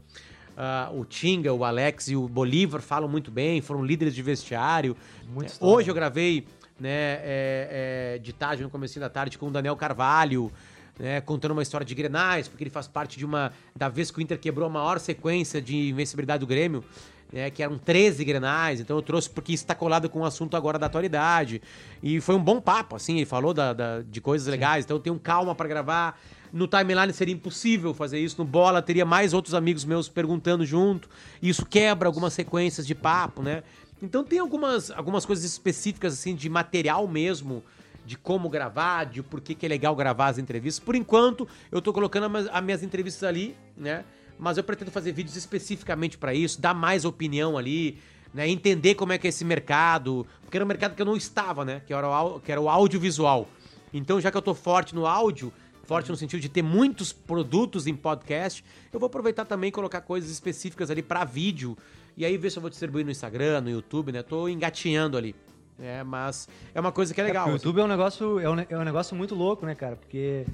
Ah, 0.60 0.90
o 0.92 1.06
Tinga, 1.06 1.54
o 1.54 1.64
Alex 1.64 2.08
e 2.08 2.16
o 2.16 2.28
Bolívar 2.28 2.82
falam 2.82 3.08
muito 3.08 3.30
bem, 3.30 3.62
foram 3.62 3.86
líderes 3.86 4.16
de 4.16 4.24
vestiário. 4.24 4.98
Muito 5.32 5.54
É. 5.54 5.56
Hoje 5.64 5.92
eu 5.92 5.94
gravei, 5.94 6.48
né, 6.80 6.90
é, 6.90 8.16
é, 8.16 8.18
de 8.18 8.34
tarde, 8.34 8.64
no 8.64 8.70
começo 8.72 9.00
da 9.00 9.08
tarde, 9.08 9.38
com 9.38 9.50
o 9.50 9.52
Daniel 9.52 9.76
Carvalho, 9.76 10.52
né, 11.00 11.22
contando 11.22 11.52
uma 11.52 11.62
história 11.62 11.86
de 11.86 11.94
Grenais, 11.96 12.48
porque 12.48 12.64
ele 12.64 12.72
faz 12.72 12.88
parte 12.88 13.18
de 13.18 13.26
uma... 13.26 13.52
Da 13.76 13.90
vez 13.90 14.12
que 14.12 14.20
o 14.20 14.22
Inter 14.22 14.40
quebrou 14.40 14.68
a 14.68 14.70
maior 14.72 15.00
sequência 15.00 15.62
de 15.62 15.90
invencibilidade 15.90 16.40
do 16.42 16.48
Grêmio, 16.48 16.84
né, 17.32 17.50
que 17.50 17.62
eram 17.62 17.78
13 17.78 18.24
Grenais, 18.24 18.80
então 18.80 18.96
eu 18.96 19.02
trouxe 19.02 19.30
porque 19.30 19.52
está 19.54 19.76
colado 19.76 20.10
com 20.10 20.22
o 20.22 20.26
assunto 20.26 20.56
agora 20.56 20.80
da 20.80 20.86
atualidade. 20.86 21.62
E 22.02 22.22
foi 22.22 22.36
um 22.36 22.42
bom 22.44 22.62
papo, 22.62 22.96
assim, 22.96 23.18
ele 23.18 23.26
falou 23.26 23.54
da, 23.54 23.74
da- 23.74 24.02
de 24.02 24.22
coisas 24.22 24.48
legais, 24.48 24.86
então 24.86 24.98
eu 24.98 25.02
tenho 25.02 25.20
calma 25.20 25.54
para 25.54 25.68
gravar. 25.68 26.20
No 26.54 26.66
timeline 26.68 27.12
seria 27.12 27.34
impossível 27.34 27.94
fazer 27.94 28.20
isso, 28.20 28.38
no 28.38 28.46
Bola 28.46 28.82
teria 28.82 29.06
mais 29.06 29.34
outros 29.34 29.54
amigos 29.54 29.84
meus 29.84 30.08
perguntando 30.08 30.66
junto, 30.66 31.10
e 31.42 31.50
isso 31.50 31.66
quebra 31.66 32.08
algumas 32.08 32.32
sequências 32.34 32.88
de 32.88 32.96
papo, 32.96 33.42
né? 33.42 33.64
Então 34.02 34.24
tem 34.24 34.40
algumas, 34.40 34.90
algumas 34.92 35.26
coisas 35.26 35.44
específicas, 35.44 36.14
assim, 36.14 36.34
de 36.34 36.48
material 36.48 37.06
mesmo, 37.08 37.62
de 38.08 38.18
como 38.18 38.50
gravar, 38.50 39.04
de 39.06 39.22
por 39.22 39.42
que, 39.42 39.54
que 39.54 39.66
é 39.66 39.70
legal 39.70 39.96
gravar 39.96 40.28
as 40.28 40.38
entrevistas. 40.38 40.84
Por 40.84 40.96
enquanto, 40.96 41.48
eu 41.70 41.82
tô 41.82 41.92
colocando 41.92 42.24
as 42.24 42.32
minhas- 42.32 42.50
as 42.52 42.64
minhas 42.64 42.82
entrevistas 42.84 43.24
ali, 43.24 43.56
né? 43.76 44.04
mas 44.40 44.56
eu 44.56 44.64
pretendo 44.64 44.92
fazer 44.92 45.12
vídeos 45.12 45.36
especificamente 45.36 46.16
para 46.18 46.32
isso, 46.34 46.62
dar 46.62 46.74
mais 46.74 47.06
opinião 47.06 47.58
ali, 47.58 47.98
né? 48.32 48.48
Entender 48.48 48.94
como 48.94 49.12
é 49.12 49.18
que 49.18 49.26
é 49.26 49.30
esse 49.30 49.44
mercado, 49.44 50.28
porque 50.44 50.56
era 50.56 50.64
um 50.64 50.68
mercado 50.68 50.94
que 50.96 51.02
eu 51.02 51.06
não 51.08 51.18
estava, 51.18 51.66
né? 51.66 51.82
Que 51.88 51.92
era 51.92 52.08
o, 52.08 52.40
que 52.40 52.52
era 52.52 52.62
o 52.62 52.70
audiovisual. 52.70 53.50
Então, 53.92 54.22
já 54.22 54.30
que 54.30 54.38
eu 54.38 54.42
tô 54.42 54.54
forte 54.54 54.94
no 54.94 55.08
áudio, 55.08 55.52
forte 55.86 56.12
no 56.12 56.16
sentido 56.16 56.40
de 56.40 56.50
ter 56.50 56.62
muitos 56.62 57.12
produtos 57.12 57.88
em 57.88 57.96
podcast, 57.96 58.64
eu 58.94 59.00
vou 59.00 59.08
aproveitar 59.08 59.44
também 59.44 59.70
e 59.70 59.72
colocar 59.72 60.02
coisas 60.02 60.30
específicas 60.30 60.92
ali 60.92 61.02
para 61.02 61.24
vídeo. 61.26 61.76
E 62.16 62.24
aí 62.24 62.38
ver 62.38 62.52
se 62.52 62.58
eu 62.60 62.62
vou 62.62 62.70
distribuir 62.70 63.04
no 63.04 63.10
Instagram, 63.12 63.62
no 63.62 63.72
YouTube, 63.72 64.12
né? 64.12 64.22
Tô 64.22 64.48
engatinhando 64.48 65.18
ali. 65.18 65.36
É, 65.80 66.04
mas 66.04 66.48
é 66.74 66.80
uma 66.80 66.92
coisa 66.92 67.14
que 67.14 67.22
é 67.22 67.24
legal. 67.24 67.46
o 67.46 67.50
assim. 67.50 67.56
YouTube 67.58 67.80
é 67.82 67.84
um 67.84 67.88
negócio 67.88 68.40
é 68.40 68.50
um, 68.50 68.60
é 68.60 68.78
um 68.78 68.84
negócio 68.84 69.16
muito 69.16 69.36
louco, 69.36 69.66
né, 69.66 69.76
cara? 69.76 69.96
Porque 69.96 70.46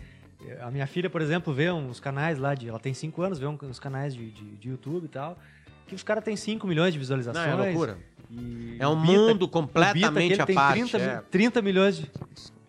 a 0.62 0.70
minha 0.70 0.86
filha, 0.86 1.10
por 1.10 1.22
exemplo, 1.22 1.54
vê 1.54 1.72
uns 1.72 2.00
canais 2.00 2.38
lá 2.38 2.54
de. 2.54 2.68
Ela 2.68 2.80
tem 2.80 2.94
5 2.94 3.22
anos, 3.22 3.40
vê 3.40 3.46
um- 3.46 3.58
uns 3.64 3.80
canais 3.80 4.14
de, 4.14 4.30
de, 4.32 4.44
de 4.58 4.70
YouTube 4.70 5.06
e 5.06 5.08
tal. 5.08 5.38
Que 5.88 5.96
os 5.96 6.04
caras 6.04 6.24
têm 6.24 6.36
5 6.36 6.68
milhões 6.68 6.94
de 6.94 7.00
Não, 7.00 7.02
visualizações. 7.02 7.48
é 7.48 7.56
loucura. 7.56 7.98
É 8.80 8.88
um 8.88 9.00
Bita- 9.00 9.12
mundo 9.14 9.48
completamente 9.48 10.42
à 10.42 10.48
parte, 10.48 10.80
30, 10.90 10.98
é. 10.98 11.16
mi- 11.18 11.22
30 11.30 11.62
milhões 11.62 11.98
de. 11.98 12.12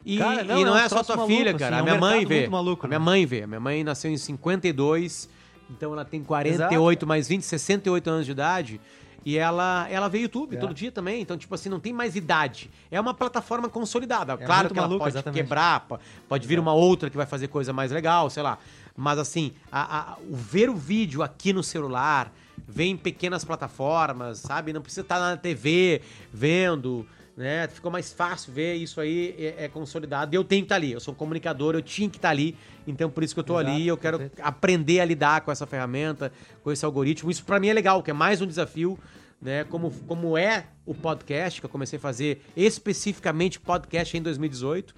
E, 0.04 0.18
Cara, 0.18 0.42
e 0.42 0.44
não, 0.46 0.60
não, 0.60 0.76
é 0.76 0.82
um 0.82 0.84
é 0.84 0.88
só 0.88 1.02
tua 1.02 1.16
maluco, 1.16 1.34
filha, 1.34 1.50
assim, 1.52 1.58
cara. 1.58 1.76
é 1.76 1.78
a 1.78 1.82
um 1.82 1.84
minha 1.86 1.98
mãe 1.98 2.10
mercado 2.18 2.28
vê. 2.28 2.38
muito 2.40 2.50
maluco, 2.52 2.84
a 2.84 2.88
minha 2.88 2.98
né? 2.98 3.04
mãe 3.04 3.24
vê. 3.26 3.42
A 3.42 3.46
minha 3.46 3.60
mãe 3.60 3.82
nasceu 3.82 4.10
em 4.10 4.18
52, 4.18 5.28
então 5.70 5.92
ela 5.94 6.04
tem 6.04 6.22
48 6.22 7.06
mais 7.06 7.26
20, 7.26 7.42
68 7.42 8.10
anos 8.10 8.26
de 8.26 8.32
idade. 8.32 8.80
E 9.24 9.38
ela, 9.38 9.86
ela 9.90 10.08
vê 10.08 10.18
YouTube 10.18 10.56
É. 10.56 10.58
todo 10.58 10.74
dia 10.74 10.92
também, 10.92 11.22
então, 11.22 11.36
tipo 11.38 11.54
assim, 11.54 11.68
não 11.68 11.80
tem 11.80 11.92
mais 11.92 12.14
idade. 12.14 12.70
É 12.90 13.00
uma 13.00 13.14
plataforma 13.14 13.68
consolidada. 13.68 14.36
claro 14.36 14.52
É 14.52 14.58
muito 14.62 14.72
que 14.74 14.78
ela 14.78 14.86
maluco, 14.88 15.04
pode 15.04 15.16
exatamente. 15.16 15.42
quebrar, 15.42 15.80
po- 15.80 15.98
pode 16.28 16.46
vir 16.46 16.58
uma 16.58 16.72
outra 16.74 17.08
que 17.08 17.16
vai 17.16 17.26
fazer 17.26 17.48
coisa 17.48 17.72
mais 17.72 17.90
legal, 17.90 18.28
sei 18.28 18.42
lá. 18.42 18.58
Mas 18.96 19.18
assim, 19.18 19.52
a- 19.72 20.12
a- 20.12 20.16
o 20.30 20.36
ver 20.36 20.68
o 20.68 20.74
vídeo 20.76 21.22
aqui 21.22 21.52
no 21.52 21.62
celular, 21.62 22.30
ver 22.68 22.84
em 22.84 22.96
pequenas 22.96 23.44
plataformas, 23.44 24.38
sabe? 24.38 24.72
Não 24.72 24.80
precisa 24.82 25.00
estar 25.00 25.18
na 25.18 25.36
TV 25.36 26.00
vendo, 26.32 27.06
né? 27.36 27.66
Ficou 27.68 27.90
mais 27.90 28.12
fácil 28.12 28.52
ver 28.52 28.74
isso 28.74 29.00
aí, 29.00 29.34
é, 29.38 29.64
é 29.64 29.68
consolidado. 29.68 30.34
E 30.34 30.36
eu 30.36 30.44
tenho 30.44 30.62
que 30.62 30.66
estar 30.66 30.76
ali, 30.76 30.92
eu 30.92 31.00
sou 31.00 31.12
um 31.12 31.16
comunicador, 31.16 31.74
eu 31.74 31.82
tinha 31.82 32.08
que 32.08 32.16
estar 32.16 32.30
ali, 32.30 32.56
então 32.86 33.10
por 33.10 33.22
isso 33.22 33.34
que 33.34 33.40
eu 33.40 33.44
tô 33.44 33.60
Exato, 33.60 33.74
ali, 33.74 33.86
eu 33.86 33.96
quero 33.96 34.18
perfeito. 34.18 34.46
aprender 34.46 35.00
a 35.00 35.04
lidar 35.04 35.40
com 35.40 35.50
essa 35.50 35.66
ferramenta, 35.66 36.32
com 36.62 36.70
esse 36.70 36.84
algoritmo. 36.84 37.30
Isso 37.30 37.44
pra 37.44 37.58
mim 37.58 37.68
é 37.68 37.72
legal, 37.72 38.02
que 38.02 38.10
é 38.10 38.14
mais 38.14 38.40
um 38.40 38.46
desafio, 38.46 38.98
né? 39.40 39.64
Como, 39.64 39.90
como 40.06 40.38
é 40.38 40.66
o 40.86 40.94
podcast, 40.94 41.60
que 41.60 41.66
eu 41.66 41.70
comecei 41.70 41.98
a 41.98 42.00
fazer 42.00 42.42
especificamente 42.56 43.58
podcast 43.58 44.16
em 44.16 44.22
2018. 44.22 44.94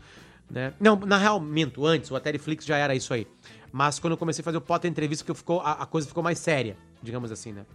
Né? 0.49 0.72
Não, 0.79 0.94
na 0.94 1.18
real, 1.18 1.40
minto, 1.40 1.85
antes, 1.85 2.11
o 2.11 2.16
Ateriflix 2.16 2.64
já 2.64 2.77
era 2.77 2.94
isso 2.94 3.12
aí. 3.12 3.27
Mas 3.72 3.99
quando 3.99 4.12
eu 4.12 4.16
comecei 4.16 4.42
a 4.42 4.44
fazer 4.44 4.59
o 4.59 4.61
Potter 4.61 4.90
Entrevista, 4.90 5.25
que 5.25 5.35
ficou, 5.35 5.61
a, 5.61 5.72
a 5.72 5.87
coisa 5.87 6.07
ficou 6.07 6.22
mais 6.22 6.38
séria, 6.38 6.77
digamos 7.03 7.33
assim, 7.33 7.53
né? 7.53 7.66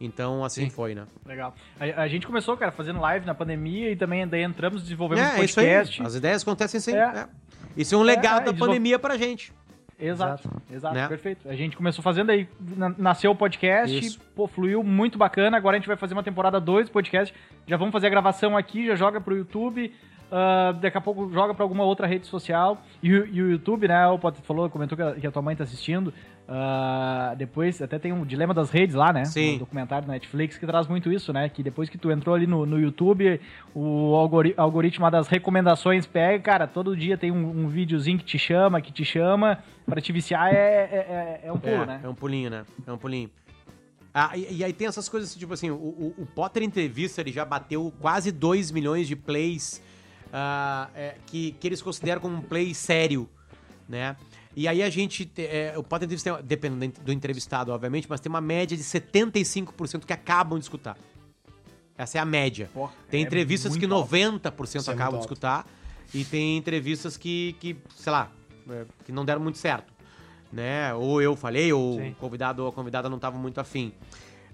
Então, 0.00 0.42
assim 0.44 0.70
foi, 0.70 0.94
né? 0.94 1.04
Legal. 1.26 1.54
A, 1.78 2.02
a 2.02 2.08
gente 2.08 2.26
começou, 2.26 2.56
cara, 2.56 2.72
fazendo 2.72 3.00
live 3.00 3.26
na 3.26 3.34
pandemia 3.34 3.90
e 3.90 3.96
também 3.96 4.26
daí 4.26 4.42
entramos, 4.42 4.82
desenvolvemos 4.82 5.22
É, 5.22 5.40
é 5.40 5.44
isso 5.44 5.60
aí. 5.60 5.66
podcast. 5.66 6.02
As 6.02 6.14
ideias 6.14 6.42
acontecem 6.42 6.78
assim. 6.78 6.94
É. 6.94 7.02
É. 7.20 7.28
Isso 7.76 7.94
é 7.94 7.98
um 7.98 8.02
legado 8.02 8.48
é, 8.48 8.52
da 8.52 8.58
pandemia 8.58 8.98
pra 8.98 9.16
gente. 9.18 9.52
Exato, 9.98 10.48
exato, 10.72 10.94
Né? 10.94 11.06
perfeito. 11.06 11.46
A 11.46 11.54
gente 11.54 11.76
começou 11.76 12.02
fazendo 12.02 12.30
aí, 12.30 12.48
na- 12.74 12.94
nasceu 12.96 13.32
o 13.32 13.36
podcast, 13.36 13.96
Isso. 13.98 14.18
pô, 14.34 14.46
fluiu 14.48 14.82
muito 14.82 15.18
bacana. 15.18 15.58
Agora 15.58 15.76
a 15.76 15.78
gente 15.78 15.86
vai 15.88 15.96
fazer 15.96 16.14
uma 16.14 16.22
temporada 16.22 16.58
2 16.58 16.88
do 16.88 16.92
podcast. 16.92 17.34
Já 17.66 17.76
vamos 17.76 17.92
fazer 17.92 18.06
a 18.06 18.10
gravação 18.10 18.56
aqui, 18.56 18.86
já 18.86 18.94
joga 18.96 19.20
pro 19.20 19.36
YouTube. 19.36 19.92
ah, 20.32 20.72
daqui 20.80 20.96
a 20.96 21.00
pouco 21.00 21.28
joga 21.32 21.52
pra 21.52 21.64
alguma 21.64 21.82
outra 21.84 22.06
rede 22.06 22.24
social. 22.26 22.80
E, 23.02 23.12
o- 23.12 23.26
e 23.26 23.42
o 23.42 23.50
YouTube, 23.50 23.88
né? 23.88 24.06
O 24.06 24.16
Potter 24.16 24.40
falou, 24.44 24.70
comentou 24.70 24.96
que 24.96 25.02
a, 25.02 25.12
que 25.16 25.26
a 25.26 25.30
tua 25.32 25.42
mãe 25.42 25.56
tá 25.56 25.64
assistindo. 25.64 26.14
Ah, 26.52 27.32
depois 27.38 27.80
até 27.80 27.96
tem 27.96 28.12
um 28.12 28.24
Dilema 28.24 28.52
das 28.52 28.70
Redes 28.70 28.96
lá, 28.96 29.12
né? 29.12 29.24
Sim. 29.24 29.54
Um 29.54 29.58
documentário 29.58 30.04
da 30.08 30.12
Netflix 30.14 30.58
que 30.58 30.66
traz 30.66 30.88
muito 30.88 31.12
isso, 31.12 31.32
né? 31.32 31.48
Que 31.48 31.62
depois 31.62 31.88
que 31.88 31.96
tu 31.96 32.10
entrou 32.10 32.34
ali 32.34 32.44
no, 32.44 32.66
no 32.66 32.76
YouTube, 32.80 33.40
o 33.72 34.16
algori- 34.16 34.54
algoritmo 34.56 35.08
das 35.12 35.28
recomendações 35.28 36.06
pega, 36.06 36.42
cara, 36.42 36.66
todo 36.66 36.96
dia 36.96 37.16
tem 37.16 37.30
um, 37.30 37.64
um 37.64 37.68
videozinho 37.68 38.18
que 38.18 38.24
te 38.24 38.36
chama, 38.38 38.80
que 38.80 38.90
te 38.92 39.04
chama. 39.04 39.58
Pra 39.86 40.00
te 40.00 40.12
viciar 40.12 40.52
é, 40.52 40.56
é, 40.56 41.40
é- 41.44 41.48
é 41.48 41.52
um 41.52 41.58
pulo, 41.58 41.82
é, 41.82 41.86
né? 41.86 42.00
é 42.02 42.08
um 42.08 42.14
pulinho, 42.14 42.50
né? 42.50 42.64
É 42.84 42.92
um 42.92 42.98
pulinho. 42.98 43.30
Ah, 44.12 44.36
e, 44.36 44.56
e 44.56 44.64
aí 44.64 44.72
tem 44.72 44.88
essas 44.88 45.08
coisas, 45.08 45.32
tipo 45.36 45.52
assim, 45.54 45.70
o, 45.70 45.74
o, 45.76 46.14
o 46.18 46.26
Potter 46.26 46.64
Entrevista, 46.64 47.20
ele 47.20 47.30
já 47.30 47.44
bateu 47.44 47.92
quase 48.00 48.32
2 48.32 48.72
milhões 48.72 49.06
de 49.06 49.14
plays 49.14 49.80
ah, 50.32 50.88
é, 50.96 51.14
que, 51.26 51.52
que 51.52 51.66
eles 51.68 51.80
consideram 51.80 52.20
como 52.20 52.36
um 52.36 52.40
play 52.42 52.74
sério, 52.74 53.28
né? 53.88 54.16
E 54.60 54.68
aí 54.68 54.82
a 54.82 54.90
gente, 54.90 55.24
te- 55.24 55.46
é, 55.46 55.72
o 55.78 55.82
Potter 55.82 56.04
Entrevista, 56.04 56.42
depende 56.42 56.88
do 56.88 57.10
entrevistado, 57.10 57.72
obviamente, 57.72 58.06
mas 58.10 58.20
tem 58.20 58.28
uma 58.28 58.42
média 58.42 58.76
de 58.76 58.82
75% 58.82 60.04
que 60.04 60.12
acabam 60.12 60.58
de 60.58 60.66
escutar. 60.66 60.98
Essa 61.96 62.18
é 62.18 62.20
a 62.20 62.26
média. 62.26 62.68
Porra, 62.74 62.92
Tem 63.10 63.22
é 63.22 63.26
entrevistas 63.26 63.72
que 63.74 63.86
muito 63.86 63.94
alto. 63.94 64.14
90% 64.14 64.80
Isso 64.80 64.90
é 64.90 64.92
acabam 64.92 65.18
de 65.18 65.24
escutar 65.24 65.66
e 66.12 66.26
tem 66.26 66.58
entrevistas 66.58 67.16
que, 67.16 67.56
que 67.58 67.74
sei 67.96 68.12
lá, 68.12 68.30
é, 68.68 68.84
que 69.06 69.10
não 69.10 69.24
deram 69.24 69.40
muito 69.40 69.56
certo, 69.56 69.90
né? 70.52 70.92
Ou 70.92 71.22
eu 71.22 71.34
falei, 71.34 71.72
ou 71.72 71.94
Sim. 71.98 72.10
o 72.10 72.14
convidado 72.16 72.62
ou 72.62 72.68
a 72.68 72.72
convidada 72.72 73.08
não 73.08 73.16
estavam 73.16 73.40
muito 73.40 73.58
afim, 73.62 73.94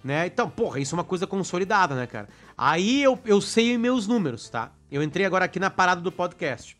né? 0.04 0.26
Então, 0.28 0.48
porra, 0.48 0.78
isso 0.78 0.94
é 0.94 0.98
uma 0.98 1.04
coisa 1.04 1.26
consolidada, 1.26 1.96
né, 1.96 2.06
cara? 2.06 2.28
Aí 2.56 3.02
eu, 3.02 3.18
eu 3.24 3.40
sei 3.40 3.76
meus 3.76 4.06
números, 4.06 4.48
tá? 4.48 4.70
Eu 4.88 5.02
entrei 5.02 5.26
agora 5.26 5.46
aqui 5.46 5.58
na 5.58 5.68
parada 5.68 6.00
do 6.00 6.12
podcast, 6.12 6.76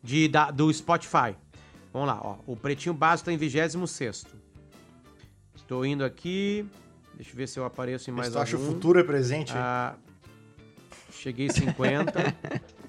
de, 0.00 0.28
da, 0.28 0.52
do 0.52 0.72
Spotify. 0.72 1.34
Vamos 1.92 2.08
lá, 2.08 2.20
ó. 2.22 2.38
O 2.46 2.56
Pretinho 2.56 2.94
Básico 2.94 3.26
tá 3.26 3.32
em 3.32 3.36
26 3.36 4.26
Estou 5.54 5.84
indo 5.84 6.04
aqui. 6.04 6.66
Deixa 7.14 7.32
eu 7.32 7.36
ver 7.36 7.46
se 7.46 7.58
eu 7.58 7.64
apareço 7.64 8.10
em 8.10 8.12
mais 8.12 8.28
Mas 8.28 8.34
tu 8.34 8.38
acha 8.38 8.56
o 8.56 8.60
algum. 8.60 8.72
futuro 8.72 8.98
é 8.98 9.04
presente? 9.04 9.52
Ah, 9.54 9.94
cheguei 11.12 11.46
em 11.46 11.50
50. 11.52 12.12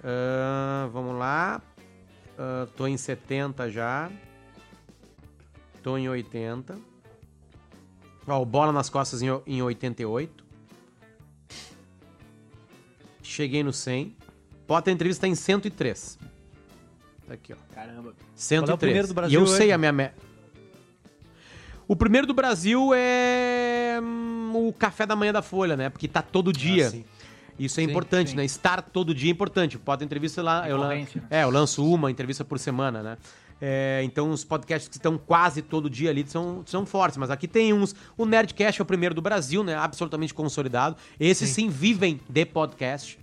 Ah, 0.00 0.88
vamos 0.92 1.18
lá. 1.18 1.60
Ah, 2.38 2.68
tô 2.76 2.86
em 2.86 2.96
70 2.96 3.68
já. 3.68 4.10
Tô 5.82 5.98
em 5.98 6.08
80. 6.08 6.78
Ó, 8.26 8.40
o 8.40 8.46
bola 8.46 8.72
nas 8.72 8.88
costas 8.88 9.22
em, 9.22 9.26
em 9.44 9.60
88. 9.60 10.44
Cheguei 13.22 13.62
no 13.62 13.72
100. 13.72 14.16
Potter 14.66 14.94
entrevista 14.94 15.22
tá 15.22 15.28
em 15.28 15.34
103. 15.34 16.18
Tá 17.28 17.34
aqui, 17.34 17.52
ó. 17.52 17.56
Caramba. 17.74 18.14
103. 18.34 18.64
Qual 18.64 18.70
é 18.70 18.74
o 18.74 18.78
primeiro 18.78 19.06
do 19.08 19.14
Brasil 19.14 19.38
E 19.38 19.42
eu 19.42 19.46
sei 19.46 19.66
hoje? 19.66 19.72
a 19.72 19.78
minha 19.78 19.92
meta. 19.92 20.14
O 21.86 21.94
primeiro 21.96 22.26
do 22.26 22.34
Brasil 22.34 22.90
é 22.94 23.98
hum, 24.02 24.68
o 24.68 24.72
café 24.72 25.06
da 25.06 25.14
manhã 25.16 25.32
da 25.32 25.40
Folha, 25.42 25.76
né? 25.76 25.88
Porque 25.88 26.06
tá 26.08 26.20
todo 26.22 26.52
dia. 26.52 26.86
Ah, 26.86 26.90
sim. 26.90 27.04
Isso 27.58 27.80
é 27.80 27.84
Sim, 27.84 27.90
importante, 27.90 28.30
sim. 28.30 28.36
né? 28.36 28.44
Estar 28.44 28.80
todo 28.82 29.12
dia 29.14 29.30
é 29.30 29.32
importante. 29.32 29.76
Pode 29.78 30.04
entrevista 30.04 30.40
lá. 30.42 30.68
Eu, 30.68 30.76
lan- 30.76 30.88
né? 30.90 31.06
é, 31.28 31.42
eu 31.42 31.50
lanço 31.50 31.84
uma 31.92 32.08
entrevista 32.10 32.44
por 32.44 32.56
semana, 32.58 33.02
né? 33.02 33.18
É, 33.60 34.00
então 34.04 34.30
os 34.30 34.44
podcasts 34.44 34.88
que 34.88 34.96
estão 34.96 35.18
quase 35.18 35.60
todo 35.62 35.90
dia 35.90 36.10
ali 36.10 36.24
são, 36.28 36.62
são 36.64 36.86
fortes. 36.86 37.16
Mas 37.18 37.30
aqui 37.30 37.48
tem 37.48 37.72
uns. 37.72 37.96
O 38.16 38.24
Nerdcast 38.24 38.80
é 38.80 38.82
o 38.82 38.86
primeiro 38.86 39.12
do 39.14 39.20
Brasil, 39.20 39.64
né? 39.64 39.74
Absolutamente 39.74 40.32
consolidado. 40.32 40.96
Esses 41.18 41.48
sim, 41.50 41.68
vivem 41.68 42.20
de 42.28 42.44
podcast. 42.46 43.18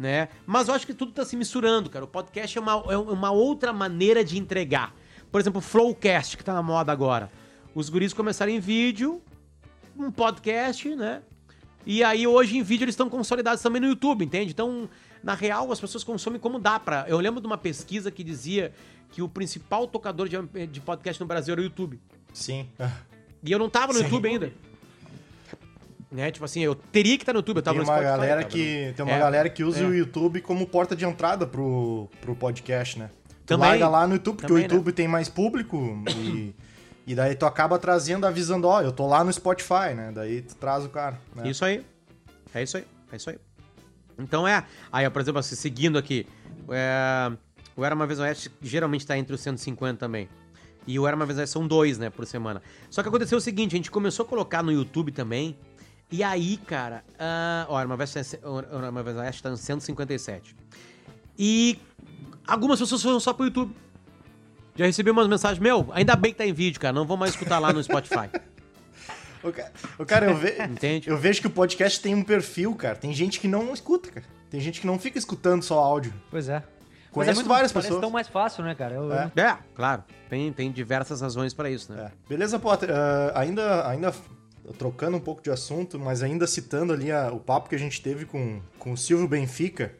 Né? 0.00 0.30
Mas 0.46 0.66
eu 0.66 0.72
acho 0.72 0.86
que 0.86 0.94
tudo 0.94 1.12
tá 1.12 1.26
se 1.26 1.36
misturando, 1.36 1.90
cara. 1.90 2.06
O 2.06 2.08
podcast 2.08 2.56
é 2.56 2.60
uma, 2.60 2.72
é 2.88 2.96
uma 2.96 3.30
outra 3.30 3.70
maneira 3.70 4.24
de 4.24 4.38
entregar. 4.38 4.94
Por 5.30 5.38
exemplo, 5.38 5.58
o 5.58 5.62
Flowcast, 5.62 6.38
que 6.38 6.42
tá 6.42 6.54
na 6.54 6.62
moda 6.62 6.90
agora. 6.90 7.30
Os 7.74 7.90
guris 7.90 8.14
começaram 8.14 8.50
em 8.50 8.58
vídeo, 8.58 9.20
um 9.94 10.10
podcast, 10.10 10.88
né? 10.96 11.20
E 11.84 12.02
aí 12.02 12.26
hoje 12.26 12.56
em 12.56 12.62
vídeo 12.62 12.84
eles 12.84 12.94
estão 12.94 13.10
consolidados 13.10 13.62
também 13.62 13.78
no 13.78 13.88
YouTube, 13.88 14.24
entende? 14.24 14.52
Então, 14.52 14.88
na 15.22 15.34
real, 15.34 15.70
as 15.70 15.78
pessoas 15.78 16.02
consomem 16.02 16.40
como 16.40 16.58
dá 16.58 16.80
pra. 16.80 17.04
Eu 17.06 17.18
lembro 17.18 17.38
de 17.38 17.46
uma 17.46 17.58
pesquisa 17.58 18.10
que 18.10 18.24
dizia 18.24 18.72
que 19.10 19.20
o 19.20 19.28
principal 19.28 19.86
tocador 19.86 20.30
de, 20.30 20.66
de 20.66 20.80
podcast 20.80 21.20
no 21.20 21.26
Brasil 21.26 21.52
era 21.52 21.60
o 21.60 21.64
YouTube. 21.64 22.00
Sim. 22.32 22.66
E 23.44 23.52
eu 23.52 23.58
não 23.58 23.68
tava 23.68 23.92
no 23.92 23.98
Sim. 23.98 24.04
YouTube 24.06 24.28
ainda. 24.28 24.52
Né? 26.10 26.30
Tipo 26.30 26.44
assim, 26.44 26.60
eu 26.60 26.74
teria 26.74 27.16
que 27.16 27.22
estar 27.22 27.32
no 27.32 27.38
YouTube, 27.38 27.58
eu 27.58 27.62
tava 27.62 27.78
Tem 27.78 27.86
no 27.86 27.90
uma 27.90 27.96
Spotify, 27.98 28.16
galera 28.16 28.40
tava 28.42 28.52
que 28.52 28.92
tem 28.96 29.04
uma 29.04 29.14
É, 29.14 29.18
galera 29.18 29.48
que 29.48 29.62
usa 29.62 29.84
é. 29.84 29.86
o 29.86 29.94
YouTube 29.94 30.40
como 30.40 30.66
porta 30.66 30.96
de 30.96 31.04
entrada 31.04 31.46
pro, 31.46 32.08
pro 32.20 32.34
podcast, 32.34 32.98
né? 32.98 33.10
Tu 33.28 33.54
Também. 33.54 33.68
larga 33.68 33.88
lá 33.88 34.06
no 34.08 34.14
YouTube, 34.14 34.36
porque 34.36 34.48
Também, 34.48 34.62
né? 34.64 34.68
o 34.68 34.72
YouTube 34.76 34.92
tem 34.92 35.06
mais 35.06 35.28
público 35.28 36.02
e, 36.08 36.54
e 37.06 37.14
daí 37.14 37.36
tu 37.36 37.46
acaba 37.46 37.78
trazendo, 37.78 38.26
avisando, 38.26 38.66
ó, 38.66 38.82
eu 38.82 38.90
tô 38.90 39.06
lá 39.06 39.22
no 39.22 39.32
Spotify, 39.32 39.94
né? 39.94 40.10
Daí 40.12 40.42
tu 40.42 40.56
traz 40.56 40.84
o 40.84 40.88
cara. 40.88 41.20
Né? 41.34 41.48
Isso 41.48 41.64
aí. 41.64 41.84
É 42.52 42.62
isso 42.62 42.76
aí. 42.76 42.84
É 43.12 43.16
isso 43.16 43.30
aí. 43.30 43.38
Então 44.18 44.46
é. 44.46 44.64
Aí, 44.92 45.08
por 45.08 45.22
exemplo, 45.22 45.38
assim, 45.38 45.54
seguindo 45.54 45.96
aqui. 45.96 46.26
É, 46.68 47.32
o 47.76 47.84
Era 47.84 47.94
Uma 47.94 48.06
Vez 48.06 48.18
Oeste 48.18 48.50
geralmente 48.60 49.06
tá 49.06 49.16
entre 49.16 49.34
os 49.34 49.40
150 49.40 49.98
também. 49.98 50.28
E 50.86 50.98
o 50.98 51.06
Era 51.06 51.14
Uma 51.14 51.24
Vez 51.26 51.38
Oeste 51.38 51.52
são 51.52 51.66
dois, 51.66 51.98
né, 51.98 52.10
por 52.10 52.26
semana. 52.26 52.60
Só 52.90 53.02
que 53.02 53.08
aconteceu 53.08 53.38
o 53.38 53.40
seguinte, 53.40 53.74
a 53.74 53.76
gente 53.76 53.90
começou 53.90 54.24
a 54.24 54.28
colocar 54.28 54.62
no 54.62 54.72
YouTube 54.72 55.12
também. 55.12 55.56
E 56.10 56.22
aí, 56.24 56.56
cara. 56.56 57.04
ah, 57.18 57.66
ó, 57.68 57.78
Era 57.78 57.86
Uma 57.86 57.96
Vez, 57.96 58.14
Era 58.16 58.90
Uma 58.90 59.02
Vez 59.02 59.16
no 59.16 59.22
Oeste 59.22 59.42
tá 59.42 59.50
em 59.50 59.56
157. 59.56 60.56
E 61.38 61.78
algumas 62.46 62.78
pessoas 62.80 63.02
foram 63.02 63.20
só 63.20 63.32
pro 63.32 63.44
YouTube. 63.46 63.74
Já 64.76 64.86
recebi 64.86 65.10
umas 65.10 65.28
mensagens, 65.28 65.58
meu, 65.58 65.88
ainda 65.92 66.16
bem 66.16 66.32
que 66.32 66.38
tá 66.38 66.46
em 66.46 66.52
vídeo, 66.52 66.80
cara. 66.80 66.92
Não 66.92 67.06
vou 67.06 67.16
mais 67.16 67.32
escutar 67.32 67.58
lá 67.58 67.72
no 67.72 67.82
Spotify. 67.82 68.28
Ô, 69.42 69.50
ca- 69.50 69.70
ô, 69.98 70.04
cara, 70.04 70.26
eu, 70.26 70.36
ve- 70.36 70.62
Entende? 70.64 71.08
eu 71.08 71.16
vejo 71.16 71.40
que 71.40 71.46
o 71.46 71.50
podcast 71.50 71.98
tem 72.00 72.14
um 72.14 72.22
perfil, 72.22 72.74
cara. 72.74 72.94
Tem 72.94 73.10
gente 73.14 73.40
que 73.40 73.48
não 73.48 73.72
escuta, 73.72 74.10
cara. 74.10 74.26
Tem 74.50 74.60
gente 74.60 74.82
que 74.82 74.86
não 74.86 74.98
fica 74.98 75.16
escutando 75.18 75.62
só 75.62 75.78
áudio. 75.78 76.12
Pois 76.30 76.46
é. 76.50 76.62
Conheço 77.10 77.16
Mas 77.16 77.28
é 77.28 77.32
muito- 77.34 77.48
várias 77.48 77.72
parece 77.72 77.88
pessoas. 77.88 78.00
tão 78.02 78.10
mais 78.10 78.28
fácil, 78.28 78.62
né, 78.64 78.74
cara? 78.74 78.96
Eu, 78.96 79.10
É. 79.10 79.32
É, 79.34 79.56
claro. 79.74 80.04
Tem, 80.28 80.52
tem 80.52 80.70
diversas 80.70 81.22
razões 81.22 81.54
pra 81.54 81.70
isso, 81.70 81.90
né? 81.90 82.10
É. 82.12 82.28
Beleza, 82.28 82.58
Potter. 82.58 82.90
Ah, 82.92 83.32
ainda, 83.34 83.88
ainda 83.88 84.12
trocando 84.78 85.16
um 85.16 85.20
pouco 85.20 85.42
de 85.42 85.50
assunto, 85.50 85.98
mas 85.98 86.22
ainda 86.22 86.46
citando 86.46 86.92
ali 86.92 87.10
a- 87.10 87.32
o 87.32 87.40
papo 87.40 87.68
que 87.68 87.74
a 87.74 87.78
gente 87.78 88.00
teve 88.00 88.24
com, 88.24 88.60
com 88.78 88.92
o 88.92 88.96
Silvio 88.96 89.26
Benfica, 89.28 89.92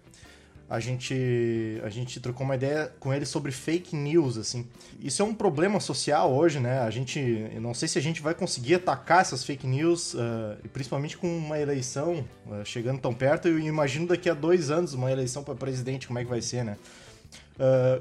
a 0.68 0.78
gente, 0.78 1.80
a 1.82 1.88
gente 1.88 2.20
trocou 2.20 2.44
uma 2.44 2.54
ideia 2.54 2.92
com 3.00 3.12
ele 3.12 3.26
sobre 3.26 3.50
fake 3.50 3.96
news, 3.96 4.38
assim. 4.38 4.64
Isso 5.00 5.20
é 5.20 5.24
um 5.24 5.34
problema 5.34 5.80
social 5.80 6.32
hoje, 6.32 6.60
né? 6.60 6.78
A 6.78 6.90
gente, 6.90 7.18
eu 7.52 7.60
não 7.60 7.74
sei 7.74 7.88
se 7.88 7.98
a 7.98 8.00
gente 8.00 8.22
vai 8.22 8.34
conseguir 8.34 8.76
atacar 8.76 9.20
essas 9.20 9.42
fake 9.42 9.66
news, 9.66 10.14
e 10.62 10.68
principalmente 10.68 11.18
com 11.18 11.26
uma 11.26 11.58
eleição 11.58 12.24
ah, 12.48 12.62
chegando 12.64 13.00
tão 13.00 13.12
perto. 13.12 13.48
Eu 13.48 13.58
imagino 13.58 14.06
daqui 14.06 14.30
a 14.30 14.34
dois 14.34 14.70
anos 14.70 14.94
uma 14.94 15.10
eleição 15.10 15.42
para 15.42 15.56
presidente, 15.56 16.06
como 16.06 16.20
é 16.20 16.22
que 16.24 16.30
vai 16.30 16.40
ser, 16.40 16.64
né? 16.64 16.76
Ah, 17.58 18.00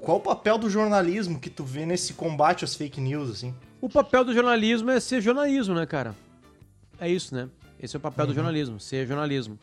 qual 0.00 0.16
o 0.18 0.20
papel 0.20 0.58
do 0.58 0.68
jornalismo 0.70 1.38
que 1.38 1.50
tu 1.50 1.62
vê 1.64 1.84
nesse 1.86 2.14
combate 2.14 2.64
às 2.64 2.74
fake 2.74 3.00
news, 3.00 3.30
assim? 3.30 3.54
O 3.80 3.88
papel 3.88 4.24
do 4.24 4.32
jornalismo 4.34 4.90
é 4.90 4.98
ser 5.00 5.20
jornalismo, 5.20 5.74
né, 5.74 5.86
cara? 5.86 6.14
É 6.98 7.08
isso, 7.08 7.34
né? 7.34 7.48
Esse 7.82 7.96
é 7.96 7.98
o 7.98 8.00
papel 8.00 8.26
do 8.26 8.34
jornalismo, 8.34 8.78
ser 8.78 9.06
jornalismo. 9.06 9.58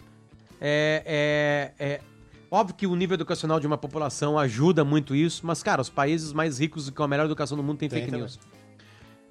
É, 0.59 1.73
é, 1.79 1.85
é 1.85 2.01
óbvio 2.49 2.75
que 2.75 2.87
o 2.87 2.95
nível 2.95 3.13
educacional 3.15 3.59
de 3.59 3.67
uma 3.67 3.77
população 3.77 4.39
ajuda 4.39 4.83
muito 4.83 5.15
isso, 5.15 5.45
mas, 5.45 5.61
cara, 5.61 5.81
os 5.81 5.89
países 5.89 6.33
mais 6.33 6.59
ricos 6.59 6.87
e 6.87 6.91
com 6.91 7.03
a 7.03 7.07
melhor 7.07 7.25
educação 7.25 7.55
do 7.55 7.61
mundo 7.63 7.77
têm 7.77 7.87
Tem 7.89 7.99
fake 7.99 8.07
também. 8.11 8.21
news. 8.21 8.39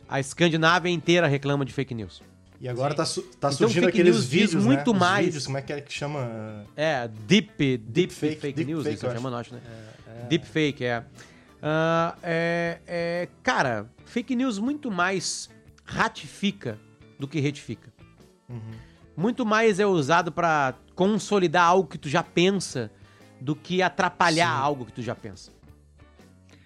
A 0.08 0.20
Escandinávia 0.20 0.88
inteira 0.90 1.26
reclama 1.26 1.64
de 1.64 1.72
fake 1.72 1.94
news. 1.94 2.22
E 2.60 2.68
agora 2.68 2.94
tá, 2.94 3.04
su- 3.04 3.22
tá 3.22 3.48
Então, 3.48 3.52
surgindo 3.52 3.84
fake 3.86 4.00
aqueles 4.00 4.24
vídeos, 4.24 4.64
muito 4.64 4.92
né? 4.92 4.98
Mais. 5.00 5.26
vídeos, 5.26 5.44
como 5.46 5.58
é 5.58 5.62
que 5.62 5.72
é 5.72 5.80
que 5.80 5.92
chama? 5.92 6.64
É, 6.76 7.08
deep, 7.26 7.76
deep, 7.78 8.12
fake, 8.14 8.40
fake, 8.40 8.56
deep 8.56 8.70
news, 8.70 8.84
fake, 8.84 8.96
isso 8.96 9.06
eu 9.06 9.12
chama, 9.12 9.36
acho, 9.36 9.52
né? 9.52 9.60
Deep 9.64 9.95
fake, 10.44 10.84
é. 10.84 11.04
Ah, 11.62 12.16
é, 12.22 12.80
é. 12.86 13.28
Cara, 13.42 13.90
fake 14.04 14.34
news 14.36 14.58
muito 14.58 14.90
mais 14.90 15.48
ratifica 15.84 16.78
do 17.18 17.26
que 17.26 17.40
retifica. 17.40 17.92
Uhum. 18.48 18.60
Muito 19.16 19.46
mais 19.46 19.80
é 19.80 19.86
usado 19.86 20.30
pra 20.30 20.74
consolidar 20.94 21.64
algo 21.64 21.88
que 21.88 21.98
tu 21.98 22.08
já 22.08 22.22
pensa 22.22 22.90
do 23.40 23.56
que 23.56 23.82
atrapalhar 23.82 24.54
Sim. 24.56 24.62
algo 24.62 24.84
que 24.86 24.92
tu 24.92 25.02
já 25.02 25.14
pensa. 25.14 25.50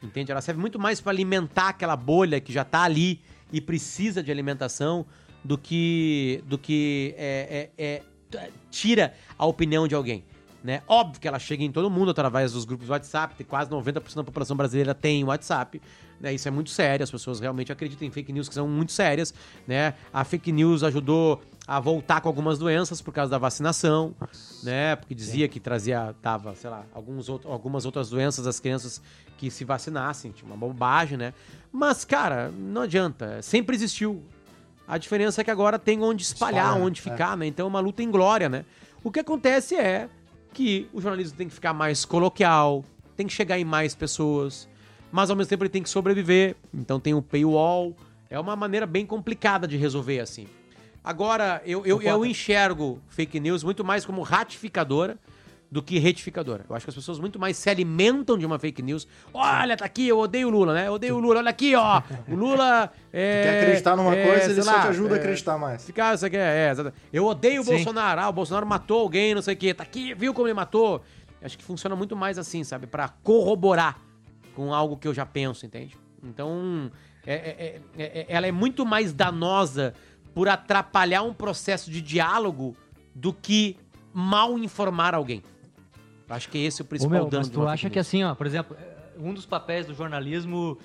Entende? 0.03 0.33
Ela 0.33 0.41
serve 0.41 0.61
muito 0.61 0.79
mais 0.79 1.01
pra 1.01 1.13
alimentar 1.13 1.69
aquela 1.69 1.97
bolha 1.97 2.41
que 2.41 2.53
já 2.53 2.65
tá 2.65 2.83
ali 2.83 3.21
e 3.53 3.61
precisa 3.61 4.23
de 4.23 4.31
alimentação 4.31 5.07
do 5.45 5.57
que 5.59 6.43
do 6.47 6.59
que 6.59 7.15
é, 7.17 7.71
é- 7.79 8.03
é- 8.39 8.51
tira 8.71 9.15
a 9.37 9.45
opinião 9.47 9.87
de 9.89 9.95
alguém. 9.95 10.25
Né? 10.63 10.83
Óbvio 10.87 11.21
que 11.21 11.27
ela 11.27 11.39
chega 11.39 11.65
em 11.65 11.73
todo 11.73 11.89
mundo 11.89 12.11
através 12.11 12.53
dos 12.53 12.67
grupos 12.67 12.91
WhatsApp, 12.91 13.35
tem 13.35 13.47
quase 13.47 13.71
90% 13.71 14.15
da 14.15 14.25
população 14.25 14.55
brasileira 14.55 14.95
tem 14.95 15.25
WhatsApp, 15.25 15.81
né? 16.21 16.35
Isso 16.35 16.47
é 16.47 16.51
muito 16.51 16.69
sério, 16.69 17.03
as 17.03 17.11
pessoas 17.11 17.41
realmente 17.41 17.73
acreditam 17.73 18.07
em 18.07 18.11
fake 18.11 18.31
news 18.31 18.47
que 18.47 18.55
são 18.55 18.69
muito 18.69 18.93
sérias, 18.93 19.33
né? 19.67 19.95
A 20.13 20.23
fake 20.23 20.53
news 20.53 20.83
ajudou 20.83 21.41
a 21.67 21.81
voltar 21.81 22.21
com 22.21 22.29
algumas 22.29 22.59
doenças 22.59 23.01
por 23.01 23.13
causa 23.15 23.31
da 23.31 23.39
vacinação, 23.39 24.15
né? 24.63 24.97
Porque 24.97 25.15
dizia 25.15 25.49
que 25.49 25.59
trazia, 25.59 26.15
dava, 26.21 26.55
sei 26.55 26.69
lá, 26.69 26.85
alguns 26.93 27.29
outro, 27.29 27.51
algumas 27.51 27.87
outras 27.87 28.11
doenças 28.11 28.47
às 28.47 28.61
crianças 28.61 29.01
que 29.39 29.51
se 29.51 29.65
vacinassem, 29.65 30.31
tinha 30.31 30.47
uma 30.47 30.57
bobagem, 30.57 31.17
né? 31.17 31.33
Mas, 31.73 32.05
cara, 32.05 32.51
não 32.51 32.83
adianta, 32.83 33.41
sempre 33.41 33.75
existiu. 33.75 34.23
A 34.87 34.99
diferença 34.99 35.41
é 35.41 35.45
que 35.45 35.51
agora 35.51 35.79
tem 35.79 36.03
onde 36.03 36.23
espalhar, 36.25 36.67
Espalha, 36.67 36.85
onde 36.85 37.01
é. 37.01 37.03
ficar, 37.05 37.37
né? 37.37 37.47
Então 37.47 37.65
é 37.65 37.69
uma 37.69 37.81
luta 37.81 38.03
em 38.03 38.11
glória, 38.11 38.49
né? 38.49 38.65
O 39.03 39.11
que 39.11 39.21
acontece 39.21 39.77
é 39.77 40.09
que 40.53 40.89
o 40.93 41.01
jornalismo 41.01 41.37
tem 41.37 41.49
que 41.49 41.55
ficar 41.55 41.73
mais 41.73 42.05
coloquial, 42.05 42.85
tem 43.17 43.27
que 43.27 43.33
chegar 43.33 43.59
em 43.59 43.65
mais 43.65 43.95
pessoas, 43.95 44.69
mas 45.13 45.31
ao 45.31 45.37
mesmo 45.37 45.49
tempo 45.49 45.65
ele 45.65 45.71
tem 45.71 45.83
que 45.83 45.91
sobreviver. 45.91 46.57
Então 46.73 47.01
tem 47.01 47.15
o 47.15 47.23
paywall. 47.23 47.97
É 48.29 48.39
uma 48.39 48.55
maneira 48.55 48.87
bem 48.87 49.05
complicada 49.05 49.67
de 49.67 49.77
resolver 49.77 50.21
assim. 50.21 50.47
Agora, 51.03 51.63
eu, 51.65 51.85
eu, 51.87 52.01
eu 52.03 52.25
enxergo 52.25 53.01
fake 53.09 53.41
news 53.41 53.65
muito 53.65 53.83
mais 53.83 54.05
como 54.05 54.23
ratificadora 54.23 55.19
do 55.71 55.81
que 55.81 55.99
retificadora. 56.01 56.65
Eu 56.69 56.75
acho 56.75 56.85
que 56.85 56.91
as 56.91 56.95
pessoas 56.97 57.21
muito 57.21 57.39
mais 57.39 57.57
se 57.57 57.71
alimentam 57.71 58.37
de 58.37 58.45
uma 58.45 58.59
fake 58.59 58.83
news. 58.83 59.07
Olha, 59.33 59.77
tá 59.77 59.85
aqui, 59.85 60.09
eu 60.09 60.19
odeio 60.19 60.49
o 60.49 60.51
Lula, 60.51 60.75
né? 60.75 60.89
Eu 60.89 60.95
odeio 60.95 61.17
o 61.17 61.21
Lula, 61.21 61.39
olha 61.39 61.51
aqui, 61.51 61.75
ó. 61.77 62.03
O 62.29 62.35
Lula. 62.35 62.93
É, 63.13 63.43
Tu 63.43 63.45
quer 63.45 63.63
acreditar 63.63 63.97
numa 63.97 64.15
é, 64.15 64.25
coisa, 64.25 64.53
ele 64.53 64.63
só 64.63 64.71
lá, 64.71 64.83
te 64.83 64.87
ajuda 64.87 65.15
a 65.15 65.17
é, 65.17 65.21
acreditar 65.21 65.59
mais. 65.59 65.85
Ficar, 65.85 66.15
isso 66.15 66.25
aqui 66.25 66.37
é, 66.37 66.71
exatamente. 66.71 67.03
Eu 67.13 67.27
odeio 67.27 67.61
o 67.61 67.65
Sim. 67.65 67.73
Bolsonaro. 67.73 68.21
Ah, 68.21 68.29
o 68.29 68.33
Bolsonaro 68.33 68.65
matou 68.65 69.01
alguém, 69.01 69.35
não 69.35 69.43
sei 69.43 69.55
o 69.55 69.57
quê. 69.57 69.75
Tá 69.75 69.83
aqui, 69.83 70.15
viu 70.15 70.33
como 70.33 70.47
ele 70.47 70.55
matou? 70.55 71.03
Acho 71.43 71.59
que 71.59 71.65
funciona 71.65 71.97
muito 71.97 72.15
mais 72.15 72.39
assim, 72.39 72.63
sabe? 72.63 72.87
Pra 72.87 73.09
corroborar 73.09 73.99
com 74.55 74.73
algo 74.73 74.97
que 74.97 75.09
eu 75.09 75.13
já 75.13 75.27
penso, 75.27 75.67
entende? 75.67 75.97
Então, 76.23 76.89
é- 77.27 77.35
é- 77.35 77.81
é- 77.99 78.05
é- 78.21 78.27
ela 78.29 78.47
é 78.47 78.53
muito 78.53 78.87
mais 78.87 79.13
danosa 79.13 79.93
por 80.33 80.49
atrapalhar 80.49 81.23
um 81.23 81.35
processo 81.35 81.91
de 81.91 82.01
diálogo 82.01 82.77
do 83.13 83.33
que 83.33 83.77
mal 84.13 84.57
informar 84.57 85.17
alguém. 85.17 85.43
Acho 86.31 86.49
que 86.49 86.59
esse 86.59 86.81
é 86.81 86.85
o 86.85 86.87
principal 86.87 87.11
meu, 87.23 87.29
dano 87.29 87.49
tu 87.49 87.67
acha 87.69 87.91
que 87.91 87.99
assim, 87.99 88.23
ó, 88.25 88.35
por 88.35 88.47
exemplo, 88.47 88.77
é, 88.79 89.19
um 89.19 89.35
dos 89.35 89.45
papéis 89.47 89.85
do 89.87 89.95
jornalismo, 89.95 90.79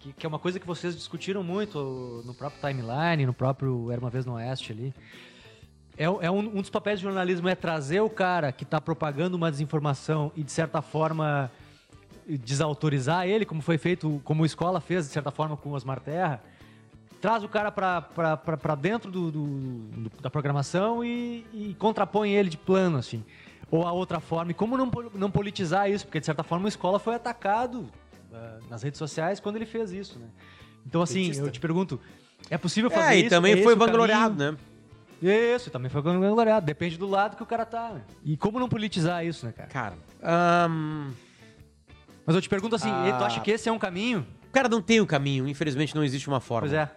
que, 0.00 0.12
que 0.12 0.26
é 0.26 0.28
uma 0.28 0.38
coisa 0.38 0.58
que 0.58 0.66
vocês 0.66 0.94
discutiram 0.96 1.42
muito 1.42 2.22
no 2.26 2.34
próprio 2.34 2.60
timeline, 2.60 3.24
no 3.24 3.32
próprio 3.32 3.90
Era 3.92 4.00
Uma 4.00 4.10
Vez 4.10 4.26
no 4.26 4.34
Oeste 4.34 4.72
ali, 4.72 4.92
é, 5.96 6.04
é 6.04 6.30
um, 6.30 6.38
um 6.38 6.60
dos 6.60 6.70
papéis 6.70 7.00
do 7.00 7.04
jornalismo 7.04 7.48
é 7.48 7.54
trazer 7.54 8.00
o 8.00 8.10
cara 8.10 8.52
que 8.52 8.64
está 8.64 8.80
propagando 8.80 9.36
uma 9.36 9.50
desinformação 9.50 10.30
e, 10.36 10.42
de 10.42 10.50
certa 10.52 10.80
forma, 10.82 11.50
desautorizar 12.26 13.26
ele, 13.26 13.44
como 13.44 13.62
foi 13.62 13.78
feito, 13.78 14.20
como 14.24 14.42
a 14.42 14.46
escola 14.46 14.80
fez, 14.80 15.06
de 15.06 15.12
certa 15.12 15.30
forma, 15.30 15.56
com 15.56 15.70
o 15.70 15.72
Osmar 15.72 16.00
Terra, 16.00 16.42
traz 17.20 17.42
o 17.42 17.48
cara 17.48 17.70
para 17.72 18.74
dentro 18.80 19.10
do, 19.10 19.30
do- 19.30 19.46
do- 20.08 20.22
da 20.22 20.30
programação 20.30 21.04
e, 21.04 21.44
e 21.52 21.74
contrapõe 21.78 22.32
ele 22.32 22.48
de 22.48 22.56
plano, 22.56 22.98
assim. 22.98 23.24
Ou 23.70 23.86
a 23.86 23.92
outra 23.92 24.18
forma. 24.20 24.50
E 24.50 24.54
como 24.54 24.76
não, 24.76 24.90
não 25.14 25.30
politizar 25.30 25.90
isso? 25.90 26.06
Porque, 26.06 26.20
de 26.20 26.26
certa 26.26 26.42
forma, 26.42 26.66
a 26.66 26.70
escola 26.70 26.98
foi 26.98 27.14
atacado 27.14 27.86
ah, 28.32 28.58
nas 28.70 28.82
redes 28.82 28.98
sociais 28.98 29.40
quando 29.40 29.56
ele 29.56 29.66
fez 29.66 29.92
isso, 29.92 30.18
né? 30.18 30.26
Então, 30.86 31.02
assim, 31.02 31.24
Petista. 31.24 31.44
eu 31.44 31.50
te 31.50 31.60
pergunto, 31.60 32.00
é 32.48 32.56
possível 32.56 32.88
fazer 32.90 33.12
É, 33.14 33.16
isso? 33.16 33.26
e 33.26 33.30
também 33.30 33.52
É 33.58 33.62
foi 33.62 33.74
vangloriado, 33.76 34.34
né? 34.36 34.56
Isso, 35.20 35.70
também 35.70 35.90
foi 35.90 36.00
vangloriado. 36.00 36.64
Depende 36.64 36.96
do 36.96 37.06
lado 37.06 37.36
que 37.36 37.42
o 37.42 37.46
cara 37.46 37.66
tá, 37.66 37.90
né? 37.90 38.02
E 38.24 38.36
como 38.36 38.58
não 38.58 38.68
politizar 38.68 39.26
isso, 39.26 39.44
né, 39.44 39.52
cara? 39.52 39.68
Cara, 39.68 39.94
ahn, 40.22 41.10
Mas 42.24 42.36
eu 42.36 42.40
te 42.42 42.48
pergunto 42.48 42.74
assim, 42.76 42.90
Ah. 42.90 43.16
tu 43.18 43.24
acha 43.24 43.40
que 43.40 43.50
esse 43.50 43.68
é 43.68 43.72
um 43.72 43.78
caminho? 43.78 44.26
o 44.46 44.50
cara 44.50 44.68
não 44.68 44.80
tem 44.80 44.98
o 45.00 45.06
caminho, 45.06 45.46
infelizmente 45.46 45.94
não 45.94 46.02
existe 46.02 46.26
uma 46.28 46.40
forma. 46.40 46.68
Pois 46.68 46.72
é. 46.72 46.88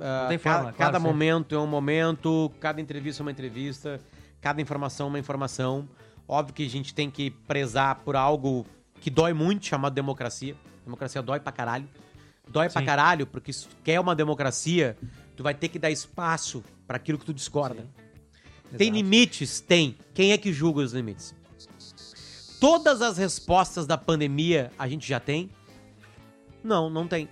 Ah, 0.00 0.22
Não 0.22 0.28
tem 0.28 0.38
forma, 0.38 0.72
cada 0.72 0.74
claro, 0.90 0.96
sim. 0.98 1.02
momento 1.04 1.54
é 1.54 1.58
um 1.58 1.66
momento, 1.66 2.50
cada 2.60 2.80
entrevista 2.80 3.22
é 3.22 3.24
uma 3.24 3.30
entrevista, 3.30 4.00
cada 4.40 4.60
informação 4.60 5.06
é 5.06 5.08
uma 5.10 5.18
informação. 5.18 5.88
Óbvio 6.28 6.54
que 6.54 6.64
a 6.66 6.70
gente 6.70 6.92
tem 6.94 7.10
que 7.10 7.30
prezar 7.30 7.96
por 7.96 8.16
algo 8.16 8.66
que 9.00 9.10
dói 9.10 9.32
muito, 9.32 9.66
chamado 9.66 9.94
democracia. 9.94 10.56
Democracia 10.84 11.22
dói 11.22 11.40
pra 11.40 11.52
caralho. 11.52 11.88
Dói 12.48 12.68
pra 12.68 12.80
Sim. 12.80 12.86
caralho, 12.86 13.26
porque 13.26 13.52
se 13.52 13.68
tu 13.68 13.76
quer 13.82 13.98
uma 14.00 14.14
democracia, 14.14 14.96
tu 15.36 15.42
vai 15.42 15.54
ter 15.54 15.68
que 15.68 15.78
dar 15.78 15.90
espaço 15.90 16.62
pra 16.86 16.96
aquilo 16.96 17.18
que 17.18 17.24
tu 17.24 17.34
discorda. 17.34 17.86
Tem 18.76 18.88
Exato. 18.88 18.96
limites? 18.96 19.60
Tem. 19.60 19.96
Quem 20.14 20.32
é 20.32 20.38
que 20.38 20.52
julga 20.52 20.80
os 20.80 20.92
limites? 20.92 21.34
Todas 22.60 23.02
as 23.02 23.18
respostas 23.18 23.86
da 23.86 23.98
pandemia 23.98 24.72
a 24.78 24.88
gente 24.88 25.06
já 25.06 25.20
tem? 25.20 25.50
Não, 26.62 26.88
não 26.88 27.06
tem. 27.06 27.28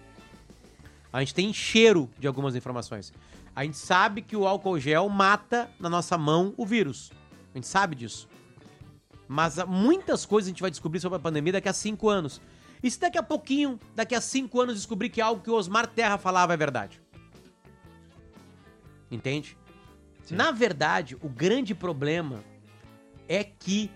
A 1.13 1.21
gente 1.21 1.35
tem 1.35 1.53
cheiro 1.53 2.11
de 2.19 2.27
algumas 2.27 2.55
informações. 2.55 3.13
A 3.55 3.65
gente 3.65 3.77
sabe 3.77 4.21
que 4.21 4.37
o 4.37 4.47
álcool 4.47 4.79
gel 4.79 5.09
mata 5.09 5.71
na 5.79 5.89
nossa 5.89 6.19
mão 6.19 6.53
o 6.57 6.67
vírus. 6.67 7.11
A 7.53 7.59
gente 7.59 7.69
sabe 7.69 7.95
disso. 7.95 8.29
Mas 9.27 9.59
ah, 9.59 9.67
muitas 9.67 10.27
coisas 10.27 10.49
a 10.49 10.51
gente 10.51 10.63
vai 10.63 10.71
descobrir 10.71 11.01
sobre 11.01 11.17
a 11.17 11.21
pandemia 11.21 11.55
daqui 11.55 11.69
a 11.69 11.73
cinco 11.73 12.09
anos. 12.09 12.41
E 12.83 12.91
se 12.91 13.01
daqui 13.01 13.17
a 13.17 13.23
pouquinho, 13.23 13.79
daqui 13.95 14.15
a 14.15 14.21
cinco 14.21 14.61
anos, 14.61 14.75
descobrir 14.75 15.09
que 15.09 15.21
algo 15.21 15.43
que 15.43 15.51
o 15.51 15.55
Osmar 15.55 15.87
Terra 15.87 16.19
falava 16.19 16.53
é 16.53 16.57
verdade? 16.57 17.01
Entende? 19.11 19.57
Na 20.31 20.51
verdade, 20.51 21.17
o 21.21 21.29
grande 21.29 21.75
problema 21.75 22.43
é 23.29 23.45
que. 23.45 23.91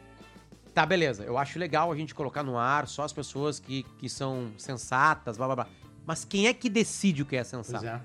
Tá, 0.75 0.87
beleza. 0.87 1.25
Eu 1.25 1.37
acho 1.37 1.59
legal 1.59 1.91
a 1.91 1.97
gente 1.97 2.15
colocar 2.15 2.43
no 2.43 2.57
ar 2.57 2.87
só 2.87 3.03
as 3.03 3.13
pessoas 3.13 3.59
que, 3.59 3.83
que 3.99 4.09
são 4.09 4.53
sensatas, 4.57 5.37
blá 5.37 5.47
blá 5.47 5.57
blá. 5.57 5.69
Mas 6.07 6.25
quem 6.25 6.47
é 6.47 6.55
que 6.55 6.71
decide 6.71 7.23
o 7.23 7.27
que 7.27 7.37
é 7.37 7.45
sensato? 7.45 7.85
É. 7.85 8.01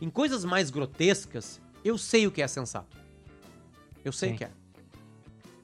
Em 0.00 0.10
coisas 0.10 0.44
mais 0.44 0.70
grotescas, 0.70 1.60
eu 1.84 1.96
sei 1.98 2.26
o 2.26 2.30
que 2.30 2.42
é 2.42 2.46
sensato. 2.46 2.96
Eu 4.04 4.12
sei 4.12 4.30
Sim. 4.30 4.34
o 4.34 4.38
que 4.38 4.44
é. 4.44 4.50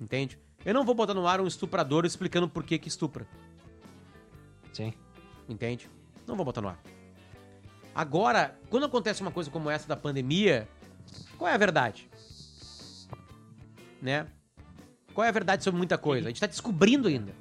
Entende? 0.01 0.39
Eu 0.65 0.73
não 0.73 0.85
vou 0.85 0.95
botar 0.95 1.15
no 1.15 1.27
ar 1.27 1.41
um 1.41 1.47
estuprador 1.47 2.05
explicando 2.07 2.49
por 2.49 2.65
que 2.65 2.79
que 2.79 2.89
estupra. 2.89 3.27
Sim. 4.73 4.95
Entende? 5.49 5.91
Não 6.27 6.37
vou 6.37 6.45
botar 6.45 6.61
no 6.61 6.69
ar. 6.69 6.81
Agora, 7.95 8.59
quando 8.71 8.87
acontece 8.87 9.21
uma 9.21 9.31
coisa 9.31 9.51
como 9.51 9.71
essa 9.71 9.87
da 9.87 9.97
pandemia, 9.97 10.69
qual 11.37 11.49
é 11.49 11.55
a 11.55 11.59
verdade? 11.59 12.09
Né? 14.01 14.27
Qual 15.13 15.25
é 15.25 15.29
a 15.29 15.33
verdade 15.33 15.63
sobre 15.63 15.79
muita 15.79 15.97
coisa? 15.97 16.27
A 16.27 16.31
gente 16.31 16.41
tá 16.41 16.47
descobrindo 16.47 17.09
ainda. 17.09 17.33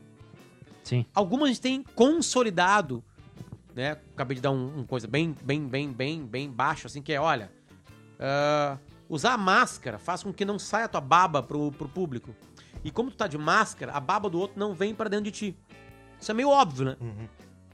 Sim. 0.84 1.06
Algumas 1.14 1.46
a 1.46 1.54
gente 1.54 1.62
tem 1.62 1.84
consolidado, 1.96 3.04
né? 3.74 3.98
Acabei 4.14 4.36
de 4.36 4.42
dar 4.42 4.52
um, 4.52 4.80
um 4.80 4.86
coisa 4.86 5.08
bem, 5.08 5.36
bem, 5.42 5.68
bem, 5.68 5.92
bem, 5.92 6.26
bem 6.26 6.52
baixo, 6.52 6.88
assim, 6.88 7.02
que 7.02 7.14
é, 7.14 7.20
olha, 7.20 7.52
ah, 8.20 8.78
usar 9.10 9.34
a 9.34 9.38
máscara 9.38 9.98
faz 9.98 10.22
com 10.22 10.34
que 10.34 10.46
não 10.46 10.60
saia 10.60 10.86
a 10.86 10.88
tua 10.88 11.02
baba 11.02 11.42
pro, 11.42 11.72
pro 11.72 11.88
público. 11.88 12.36
E 12.84 12.92
como 12.92 13.12
tu 13.12 13.18
tá 13.18 13.28
de 13.28 13.38
máscara, 13.38 13.92
a 13.92 14.00
baba 14.00 14.30
do 14.30 14.40
outro 14.40 14.58
não 14.60 14.74
vem 14.74 14.94
pra 14.96 15.10
dentro 15.10 15.26
de 15.26 15.32
ti. 15.32 15.58
Isso 16.20 16.32
é 16.32 16.34
meio 16.34 16.50
óbvio, 16.50 16.86
né? 16.86 16.98
Uhum. 17.02 17.28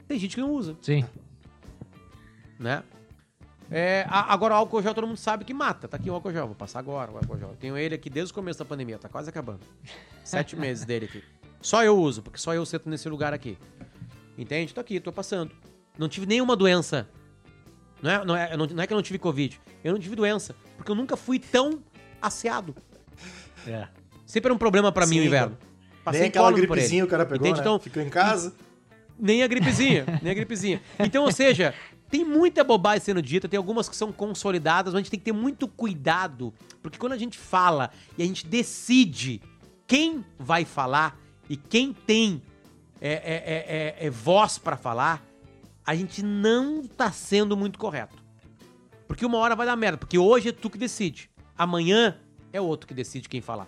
Tem 0.08 0.18
gente 0.18 0.36
que 0.36 0.42
não 0.42 0.52
usa, 0.52 0.76
Sim. 0.82 1.06
né? 2.60 2.84
É, 3.72 4.04
a- 4.10 4.34
agora 4.34 4.56
o 4.56 4.58
álcool 4.58 4.82
gel 4.82 4.96
todo 4.96 5.06
mundo 5.06 5.18
sabe 5.18 5.46
que 5.46 5.54
mata. 5.54 5.88
Tá 5.88 5.98
aqui 5.98 6.10
o 6.10 6.14
álcool 6.14 6.32
gel, 6.32 6.48
vou 6.48 6.56
passar 6.56 6.80
agora 6.80 7.12
o 7.12 7.18
álcool 7.18 7.38
gel. 7.38 7.50
Eu 7.50 7.56
tenho 7.56 7.78
ele 7.78 7.94
aqui 7.94 8.10
desde 8.10 8.32
o 8.32 8.36
começo 8.36 8.58
da 8.60 8.66
pandemia, 8.66 8.98
tá 8.98 9.08
quase 9.08 9.30
acabando. 9.30 9.60
Sete 10.24 10.56
meses 10.58 10.86
dele 10.86 11.06
aqui. 11.06 11.24
Só 11.62 11.84
eu 11.84 11.98
uso, 12.00 12.24
porque 12.24 12.40
só 12.40 12.54
eu 12.54 12.66
sento 12.66 12.90
nesse 12.90 13.08
lugar 13.08 13.34
aqui. 13.34 13.58
Entende? 14.38 14.74
Tô 14.74 14.82
aqui, 14.82 15.00
tô 15.00 15.12
passando. 15.12 15.52
Não 15.98 16.08
tive 16.10 16.26
nenhuma 16.26 16.56
doença. 16.56 17.08
Não 18.02 18.10
é, 18.10 18.26
não, 18.26 18.36
é, 18.36 18.58
não, 18.58 18.66
não 18.66 18.82
é 18.84 18.88
que 18.88 18.94
eu 18.94 18.96
não 18.96 19.04
tive 19.04 19.20
Covid. 19.20 19.60
Eu 19.84 19.92
não 19.94 20.00
tive 20.00 20.16
doença. 20.16 20.56
Porque 20.78 20.90
eu 20.90 20.96
nunca 20.96 21.16
fui 21.18 21.38
tão 21.38 21.84
asseado. 22.22 22.74
É. 23.68 23.88
Sempre 24.30 24.50
era 24.50 24.54
um 24.54 24.60
problema 24.60 24.92
pra 24.92 25.08
mim 25.08 25.20
o 25.20 25.24
inverno. 25.24 25.58
Nem 26.12 26.26
aquela 26.26 26.52
gripezinha 26.52 27.04
o 27.04 27.08
cara 27.08 27.26
pegou, 27.26 27.48
Entende? 27.48 27.62
né? 27.62 27.62
Então, 27.64 27.80
Ficou 27.80 28.04
em 28.04 28.10
casa. 28.10 28.54
nem 29.18 29.42
a 29.42 29.48
gripezinha, 29.48 30.06
nem 30.22 30.32
a 30.32 30.36
gripezinha. 30.36 30.80
Então, 31.00 31.24
ou 31.24 31.32
seja, 31.32 31.74
tem 32.12 32.24
muita 32.24 32.64
bobagem 32.64 33.04
sendo 33.04 33.24
dita, 33.24 33.50
tem 33.50 33.58
algumas 33.58 33.90
que 33.90 33.96
são 33.96 34.12
consolidadas, 34.12 34.94
mas 34.94 35.00
a 35.00 35.02
gente 35.02 35.10
tem 35.10 35.20
que 35.20 35.26
ter 35.26 35.32
muito 35.32 35.68
cuidado, 35.68 36.54
porque 36.80 37.00
quando 37.00 37.14
a 37.14 37.18
gente 37.18 37.40
fala 37.40 37.90
e 38.20 38.22
a 38.22 38.26
gente 38.26 38.46
decide 38.46 39.42
quem 39.88 40.24
vai 40.38 40.64
falar 40.64 41.20
e 41.50 41.58
quem 41.58 41.92
tem 41.92 42.40
é, 43.02 43.12
é, 43.12 43.16
é, 43.16 44.04
é, 44.04 44.08
é 44.08 44.10
voz 44.12 44.60
pra 44.60 44.78
falar, 44.78 45.26
a 45.84 45.96
gente 45.96 46.22
não 46.22 46.84
tá 46.84 47.12
sendo 47.12 47.58
muito 47.58 47.80
correto. 47.80 48.16
Porque 49.08 49.26
uma 49.26 49.40
hora 49.40 49.56
vai 49.56 49.66
dar 49.66 49.76
merda, 49.76 49.98
porque 49.98 50.20
hoje 50.20 50.50
é 50.50 50.52
tu 50.52 50.70
que 50.70 50.78
decide, 50.78 51.32
amanhã 51.58 52.16
é 52.54 52.62
o 52.62 52.66
outro 52.66 52.88
que 52.88 52.94
decide 52.94 53.28
quem 53.28 53.42
falar. 53.42 53.68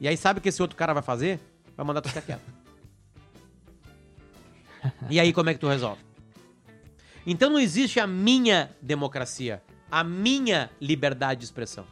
E 0.00 0.06
aí 0.06 0.16
sabe 0.16 0.38
o 0.38 0.42
que 0.42 0.48
esse 0.48 0.60
outro 0.60 0.76
cara 0.76 0.92
vai 0.92 1.02
fazer? 1.02 1.40
Vai 1.76 1.86
mandar 1.86 2.00
tu 2.00 2.08
ficar 2.08 2.22
quieto. 2.22 2.42
E 5.10 5.18
aí, 5.18 5.32
como 5.32 5.50
é 5.50 5.54
que 5.54 5.58
tu 5.58 5.66
resolve? 5.66 6.00
Então 7.26 7.50
não 7.50 7.58
existe 7.58 7.98
a 7.98 8.06
minha 8.06 8.70
democracia, 8.80 9.60
a 9.90 10.04
minha 10.04 10.70
liberdade 10.80 11.40
de 11.40 11.46
expressão. 11.46 11.84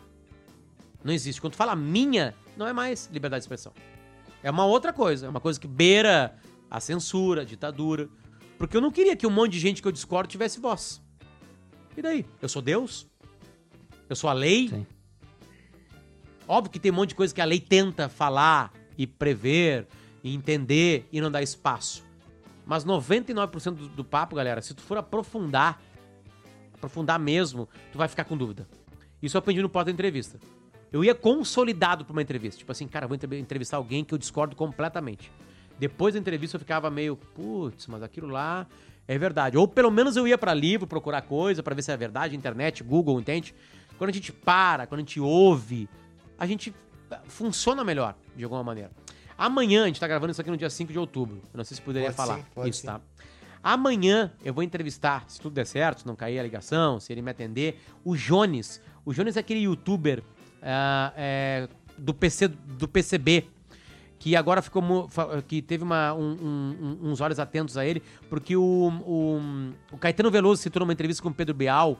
Não 1.02 1.12
existe. 1.12 1.40
Quando 1.40 1.54
tu 1.54 1.56
fala 1.56 1.74
minha, 1.74 2.34
não 2.56 2.68
é 2.68 2.72
mais 2.72 3.10
liberdade 3.12 3.40
de 3.40 3.44
expressão. 3.44 3.72
É 4.44 4.50
uma 4.50 4.64
outra 4.64 4.92
coisa, 4.92 5.26
é 5.26 5.28
uma 5.28 5.40
coisa 5.40 5.58
que 5.58 5.66
beira 5.66 6.36
a 6.70 6.78
censura, 6.78 7.42
a 7.42 7.44
ditadura. 7.44 8.08
Porque 8.56 8.76
eu 8.76 8.80
não 8.80 8.92
queria 8.92 9.16
que 9.16 9.26
um 9.26 9.30
monte 9.30 9.52
de 9.52 9.58
gente 9.58 9.82
que 9.82 9.88
eu 9.88 9.92
discordo 9.92 10.28
tivesse 10.28 10.60
voz. 10.60 11.02
E 11.96 12.02
daí? 12.02 12.24
Eu 12.40 12.48
sou 12.48 12.62
Deus? 12.62 13.08
Eu 14.08 14.14
sou 14.14 14.30
a 14.30 14.32
lei? 14.32 14.68
Sim. 14.68 14.86
Óbvio 16.46 16.70
que 16.72 16.78
tem 16.78 16.92
um 16.92 16.94
monte 16.94 17.10
de 17.10 17.14
coisa 17.14 17.34
que 17.34 17.40
a 17.40 17.44
lei 17.44 17.60
tenta 17.60 18.08
falar 18.08 18.72
e 18.98 19.06
prever 19.06 19.86
e 20.22 20.34
entender 20.34 21.08
e 21.12 21.20
não 21.20 21.30
dá 21.30 21.42
espaço. 21.42 22.04
Mas 22.66 22.84
99% 22.84 23.74
do, 23.74 23.88
do 23.88 24.04
papo, 24.04 24.36
galera, 24.36 24.60
se 24.62 24.74
tu 24.74 24.82
for 24.82 24.96
aprofundar, 24.96 25.80
aprofundar 26.72 27.18
mesmo, 27.18 27.68
tu 27.92 27.98
vai 27.98 28.08
ficar 28.08 28.24
com 28.24 28.36
dúvida. 28.36 28.66
Isso 29.22 29.36
eu 29.36 29.38
aprendi 29.38 29.60
no 29.62 29.68
pós-entrevista. 29.68 30.38
Eu 30.92 31.02
ia 31.04 31.14
consolidado 31.14 32.04
pra 32.04 32.12
uma 32.12 32.22
entrevista. 32.22 32.58
Tipo 32.58 32.72
assim, 32.72 32.86
cara, 32.86 33.06
vou 33.06 33.14
entre- 33.16 33.38
entrevistar 33.38 33.76
alguém 33.78 34.04
que 34.04 34.14
eu 34.14 34.18
discordo 34.18 34.54
completamente. 34.54 35.30
Depois 35.78 36.14
da 36.14 36.20
entrevista 36.20 36.56
eu 36.56 36.60
ficava 36.60 36.90
meio, 36.90 37.16
putz, 37.16 37.86
mas 37.88 38.02
aquilo 38.02 38.28
lá 38.28 38.66
é 39.08 39.18
verdade. 39.18 39.56
Ou 39.58 39.66
pelo 39.66 39.90
menos 39.90 40.16
eu 40.16 40.28
ia 40.28 40.38
pra 40.38 40.54
livro 40.54 40.86
procurar 40.86 41.22
coisa 41.22 41.62
pra 41.62 41.74
ver 41.74 41.82
se 41.82 41.90
é 41.90 41.96
verdade, 41.96 42.36
internet, 42.36 42.82
Google, 42.84 43.18
entende? 43.20 43.54
Quando 43.98 44.10
a 44.10 44.12
gente 44.12 44.32
para, 44.32 44.86
quando 44.86 45.00
a 45.00 45.02
gente 45.02 45.18
ouve, 45.20 45.88
a 46.38 46.46
gente 46.46 46.74
eh, 47.10 47.18
funciona 47.26 47.84
melhor, 47.84 48.14
de 48.36 48.44
alguma 48.44 48.62
maneira. 48.62 48.90
Amanhã, 49.36 49.84
a 49.84 49.86
gente 49.86 49.98
tá 50.00 50.06
gravando 50.06 50.30
isso 50.32 50.40
aqui 50.40 50.50
no 50.50 50.56
dia 50.56 50.70
5 50.70 50.92
de 50.92 50.98
outubro. 50.98 51.40
Eu 51.52 51.58
não 51.58 51.64
sei 51.64 51.74
se 51.76 51.82
poderia 51.82 52.08
Pode 52.12 52.16
falar 52.16 52.36
sim, 52.38 52.44
pode 52.54 52.70
isso, 52.70 52.80
sim. 52.82 52.86
tá? 52.86 53.00
Amanhã 53.62 54.30
eu 54.44 54.52
vou 54.52 54.62
entrevistar, 54.62 55.24
se 55.26 55.40
tudo 55.40 55.54
der 55.54 55.66
certo, 55.66 56.00
se 56.02 56.06
não 56.06 56.14
cair 56.14 56.38
a 56.38 56.42
ligação, 56.42 57.00
se 57.00 57.12
ele 57.12 57.22
me 57.22 57.30
atender, 57.30 57.80
o 58.04 58.14
Jones. 58.16 58.80
O 59.04 59.12
Jones 59.12 59.36
é 59.36 59.40
aquele 59.40 59.60
youtuber 59.60 60.22
ah, 60.62 61.12
é, 61.16 61.68
do, 61.96 62.12
PC, 62.12 62.48
do 62.48 62.86
PCB, 62.86 63.48
que 64.18 64.36
agora 64.36 64.60
ficou. 64.62 65.08
que 65.48 65.60
teve 65.62 65.82
uma, 65.82 66.12
um- 66.14 66.98
um- 67.02 67.10
uns 67.10 67.20
olhos 67.20 67.38
atentos 67.38 67.76
a 67.78 67.84
ele, 67.86 68.02
porque 68.28 68.54
o, 68.56 68.62
o, 68.62 69.40
o 69.92 69.98
Caetano 69.98 70.30
Veloso 70.30 70.62
citou 70.62 70.80
numa 70.80 70.92
entrevista 70.92 71.22
com 71.22 71.30
o 71.30 71.34
Pedro 71.34 71.54
Bial 71.54 71.98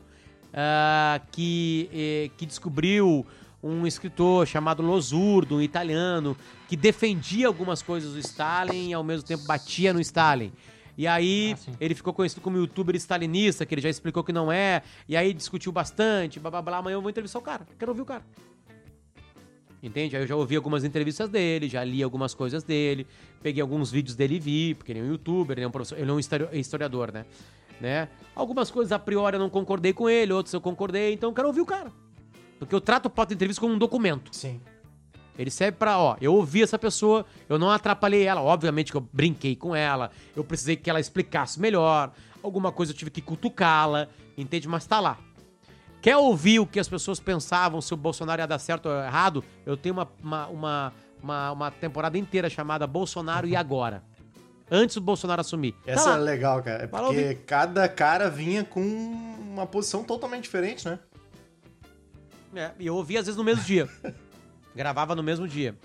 ah, 0.52 1.20
que, 1.32 1.88
eh, 1.92 2.30
que 2.36 2.44
descobriu 2.46 3.26
um 3.64 3.86
escritor 3.86 4.46
chamado 4.46 4.82
Losurdo, 4.82 5.56
um 5.56 5.62
italiano, 5.62 6.36
que 6.68 6.76
defendia 6.76 7.46
algumas 7.46 7.80
coisas 7.80 8.12
do 8.12 8.18
Stalin 8.18 8.90
e 8.90 8.92
ao 8.92 9.02
mesmo 9.02 9.26
tempo 9.26 9.44
batia 9.46 9.92
no 9.92 10.00
Stalin. 10.00 10.52
E 10.96 11.06
aí 11.06 11.56
Ah, 11.68 11.72
ele 11.80 11.94
ficou 11.94 12.12
conhecido 12.12 12.40
como 12.40 12.56
youtuber 12.58 12.94
stalinista, 12.96 13.66
que 13.66 13.74
ele 13.74 13.80
já 13.80 13.88
explicou 13.88 14.22
que 14.22 14.32
não 14.32 14.52
é, 14.52 14.82
e 15.08 15.16
aí 15.16 15.32
discutiu 15.32 15.72
bastante, 15.72 16.38
blá 16.38 16.50
blá 16.50 16.62
blá. 16.62 16.76
Amanhã 16.78 16.94
eu 16.94 17.00
vou 17.00 17.10
entrevistar 17.10 17.38
o 17.38 17.42
cara, 17.42 17.66
quero 17.78 17.90
ouvir 17.90 18.02
o 18.02 18.04
cara. 18.04 18.22
Entende? 19.82 20.16
Aí 20.16 20.22
eu 20.22 20.26
já 20.26 20.36
ouvi 20.36 20.56
algumas 20.56 20.84
entrevistas 20.84 21.28
dele, 21.28 21.68
já 21.68 21.82
li 21.82 22.02
algumas 22.02 22.32
coisas 22.32 22.62
dele, 22.62 23.06
peguei 23.42 23.60
alguns 23.60 23.90
vídeos 23.90 24.14
dele 24.14 24.36
e 24.36 24.40
vi, 24.40 24.74
porque 24.74 24.92
ele 24.92 25.00
é 25.00 25.02
um 25.02 25.08
youtuber, 25.08 25.58
ele 25.58 25.64
é 25.64 25.68
um 25.68 25.70
professor, 25.70 25.98
ele 25.98 26.10
é 26.10 26.14
um 26.14 26.18
histori- 26.18 26.48
historiador, 26.52 27.12
né? 27.12 27.26
né? 27.80 28.08
Algumas 28.34 28.70
coisas 28.70 28.92
a 28.92 28.98
priori 28.98 29.36
eu 29.36 29.40
não 29.40 29.50
concordei 29.50 29.92
com 29.92 30.08
ele, 30.08 30.32
outras 30.32 30.54
eu 30.54 30.60
concordei, 30.60 31.12
então 31.12 31.30
eu 31.30 31.34
quero 31.34 31.48
ouvir 31.48 31.60
o 31.60 31.66
cara. 31.66 31.92
Porque 32.58 32.74
eu 32.74 32.80
trato 32.80 33.06
o 33.06 33.10
pauta 33.10 33.30
de 33.30 33.34
entrevista 33.34 33.60
como 33.60 33.74
um 33.74 33.78
documento. 33.78 34.34
Sim. 34.34 34.60
Ele 35.38 35.50
serve 35.50 35.76
pra, 35.78 35.98
ó, 35.98 36.16
eu 36.20 36.32
ouvi 36.34 36.62
essa 36.62 36.78
pessoa, 36.78 37.26
eu 37.48 37.58
não 37.58 37.70
atrapalhei 37.70 38.22
ela, 38.22 38.40
obviamente 38.40 38.92
que 38.92 38.96
eu 38.96 39.00
brinquei 39.12 39.56
com 39.56 39.74
ela, 39.74 40.10
eu 40.36 40.44
precisei 40.44 40.76
que 40.76 40.88
ela 40.88 41.00
explicasse 41.00 41.60
melhor, 41.60 42.12
alguma 42.42 42.70
coisa 42.70 42.92
eu 42.92 42.96
tive 42.96 43.10
que 43.10 43.20
cutucá-la, 43.20 44.08
entende? 44.38 44.68
Mas 44.68 44.86
tá 44.86 45.00
lá. 45.00 45.18
Quer 46.00 46.16
ouvir 46.18 46.60
o 46.60 46.66
que 46.66 46.78
as 46.78 46.88
pessoas 46.88 47.18
pensavam 47.18 47.80
se 47.80 47.92
o 47.92 47.96
Bolsonaro 47.96 48.40
ia 48.40 48.46
dar 48.46 48.58
certo 48.58 48.90
ou 48.90 49.02
errado? 49.02 49.42
Eu 49.64 49.76
tenho 49.76 49.94
uma, 49.94 50.08
uma, 50.22 50.46
uma, 50.48 50.92
uma, 51.22 51.52
uma 51.52 51.70
temporada 51.70 52.18
inteira 52.18 52.50
chamada 52.50 52.86
Bolsonaro 52.86 53.46
e 53.46 53.56
Agora. 53.56 54.02
Antes 54.70 54.96
do 54.96 55.00
Bolsonaro 55.00 55.40
assumir. 55.40 55.74
Essa 55.86 56.12
tá 56.12 56.16
é 56.16 56.20
legal, 56.20 56.62
cara. 56.62 56.84
É 56.84 56.86
porque 56.86 57.34
cada 57.46 57.88
cara 57.88 58.28
vinha 58.28 58.64
com 58.64 58.80
uma 58.82 59.66
posição 59.66 60.04
totalmente 60.04 60.44
diferente, 60.44 60.86
né? 60.86 60.98
É, 62.54 62.72
e 62.78 62.86
eu 62.86 62.94
ouvia 62.96 63.20
às 63.20 63.26
vezes 63.26 63.36
no 63.36 63.44
mesmo 63.44 63.64
dia. 63.64 63.88
Gravava 64.74 65.14
no 65.14 65.22
mesmo 65.22 65.46
dia. 65.46 65.76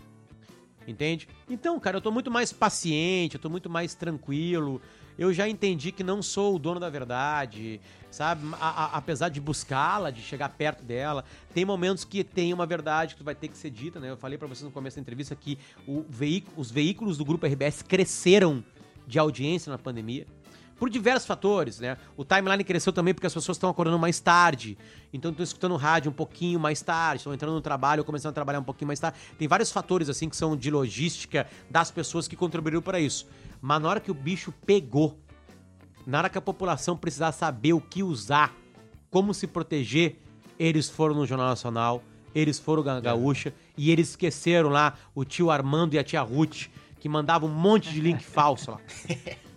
Entende? 0.88 1.28
Então, 1.50 1.80
cara, 1.80 1.98
eu 1.98 2.02
tô 2.02 2.12
muito 2.12 2.32
mais 2.32 2.52
paciente, 2.52 3.36
eu 3.36 3.40
tô 3.40 3.50
muito 3.50 3.70
mais 3.70 3.94
tranquilo. 3.94 4.82
Eu 5.18 5.32
já 5.34 5.48
entendi 5.48 5.92
que 5.92 6.02
não 6.04 6.24
sou 6.24 6.56
o 6.56 6.60
dono 6.60 6.80
da 6.80 6.90
verdade, 6.90 7.80
sabe? 8.10 8.42
A- 8.60 8.86
a- 8.86 8.98
apesar 8.98 9.30
de 9.30 9.40
buscá-la, 9.42 10.10
de 10.10 10.22
chegar 10.22 10.50
perto 10.50 10.82
dela, 10.84 11.26
tem 11.54 11.66
momentos 11.66 12.06
que 12.06 12.24
tem 12.24 12.54
uma 12.54 12.66
verdade 12.66 13.16
que 13.16 13.22
vai 13.24 13.36
ter 13.36 13.50
que 13.50 13.58
ser 13.58 13.70
dita, 13.70 14.00
né? 14.00 14.10
Eu 14.10 14.18
falei 14.18 14.38
pra 14.38 14.48
vocês 14.48 14.64
no 14.64 14.72
começo 14.72 14.96
da 14.96 15.02
entrevista 15.02 15.36
que 15.36 15.60
veículo, 16.10 16.54
os 16.58 16.72
veículos 16.72 17.18
do 17.18 17.26
grupo 17.26 17.46
RBS 17.46 17.84
cresceram 17.84 18.64
de 19.06 19.20
audiência 19.20 19.70
na 19.70 19.78
pandemia. 19.78 20.26
Por 20.80 20.90
diversos 20.90 21.28
fatores, 21.28 21.80
né? 21.80 21.98
O 22.16 22.24
timeline 22.24 22.64
cresceu 22.64 22.94
também 22.94 23.14
porque 23.14 23.28
as 23.28 23.34
pessoas 23.34 23.58
estão 23.58 23.70
acordando 23.70 24.00
mais 24.00 24.22
tarde. 24.22 24.78
Então 25.12 25.30
estão 25.30 25.44
escutando 25.44 25.76
rádio 25.76 26.10
um 26.10 26.14
pouquinho 26.14 26.58
mais 26.58 26.82
tarde, 26.82 27.18
estão 27.18 27.34
entrando 27.34 27.54
no 27.54 27.62
trabalho, 27.62 28.06
começando 28.06 28.32
a 28.32 28.34
trabalhar 28.34 28.60
um 28.60 28.64
pouquinho 28.64 28.88
mais 28.88 29.00
tarde. 29.00 29.20
Tem 29.38 29.46
vários 29.46 29.72
fatores 29.72 30.08
assim 30.08 30.30
que 30.30 30.38
são 30.38 30.56
de 30.56 30.72
logística 30.72 31.46
das 31.70 31.92
pessoas 31.92 32.30
que 32.30 32.36
contribuíram 32.36 32.82
para 32.82 32.98
isso. 32.98 33.28
Mas 33.62 33.82
na 33.82 33.90
hora 33.90 34.00
que 34.00 34.10
o 34.10 34.14
bicho 34.14 34.54
pegou, 34.66 35.20
na 36.08 36.20
hora 36.20 36.30
que 36.30 36.38
a 36.38 36.42
população 36.42 36.96
precisar 36.96 37.34
saber 37.34 37.74
o 37.74 37.82
que 37.82 38.02
usar, 38.02 38.56
como 39.12 39.34
se 39.34 39.48
proteger, 39.48 40.18
eles 40.58 40.90
foram 40.90 41.14
no 41.14 41.26
Jornal 41.26 41.50
Nacional, 41.50 42.02
eles 42.34 42.58
foram 42.58 42.84
na 42.84 43.02
Gaúcha 43.02 43.54
e 43.78 43.92
eles 43.92 44.12
esqueceram 44.12 44.70
lá 44.70 44.96
o 45.14 45.26
tio 45.26 45.52
Armando 45.52 45.96
e 45.96 46.00
a 46.00 46.04
tia 46.04 46.22
Ruth, 46.22 46.68
que 47.00 47.10
mandavam 47.10 47.50
um 47.50 47.54
monte 47.54 47.92
de 47.92 48.00
link 48.00 48.24
falso 48.26 48.72
lá. 48.72 48.80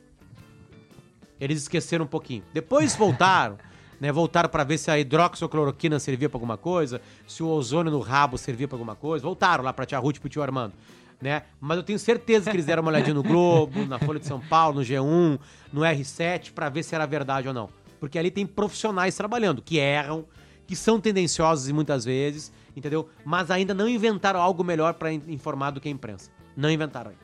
Eles 1.43 1.63
esqueceram 1.63 2.05
um 2.05 2.09
pouquinho. 2.09 2.43
Depois 2.53 2.95
voltaram, 2.95 3.59
né? 4.01 4.13
Voltaram 4.13 4.49
pra 4.49 4.63
ver 4.65 4.79
se 4.79 4.91
a 4.91 4.99
hidroxicloroquina 4.99 5.99
servia 5.99 6.29
pra 6.29 6.37
alguma 6.37 6.57
coisa, 6.57 7.01
se 7.27 7.43
o 7.43 7.49
ozônio 7.49 7.91
no 7.91 8.01
rabo 8.01 8.39
servia 8.39 8.69
pra 8.69 8.77
alguma 8.77 8.95
coisa. 8.95 9.25
Voltaram 9.25 9.65
lá 9.65 9.73
pra 9.73 9.85
tia 9.87 9.99
Ruth 9.99 10.17
e 10.17 10.21
pro 10.21 10.29
tio 10.29 10.43
Armando. 10.43 10.75
né? 11.21 11.43
Mas 11.61 11.77
eu 11.79 11.83
tenho 11.83 11.99
certeza 11.99 12.51
que 12.51 12.57
eles 12.57 12.67
deram 12.67 12.83
uma 12.83 12.91
olhadinha 12.91 13.15
no 13.15 13.23
Globo, 13.23 13.85
na 13.87 13.99
Folha 13.99 14.19
de 14.21 14.27
São 14.27 14.41
Paulo, 14.41 14.81
no 14.81 14.83
G1, 14.85 15.39
no 15.73 15.81
R7, 15.83 16.53
pra 16.53 16.69
ver 16.69 16.83
se 16.83 16.95
era 16.95 17.07
verdade 17.07 17.47
ou 17.49 17.55
não. 17.55 17.69
Porque 18.01 18.19
ali 18.19 18.31
tem 18.31 18.45
profissionais 18.47 19.15
trabalhando, 19.17 19.63
que 19.63 19.79
erram, 19.79 20.25
que 20.67 20.75
são 20.75 21.01
tendenciosos 21.01 21.69
e 21.69 21.73
muitas 21.73 22.05
vezes, 22.05 22.53
entendeu? 22.77 23.09
Mas 23.25 23.51
ainda 23.51 23.73
não 23.73 23.89
inventaram 23.89 24.41
algo 24.41 24.65
melhor 24.65 24.95
pra 24.95 25.13
in- 25.13 25.23
informar 25.29 25.71
do 25.71 25.81
que 25.81 25.89
a 25.89 25.93
imprensa. 25.93 26.29
Não 26.57 26.69
inventaram 26.71 27.11
ainda. 27.13 27.23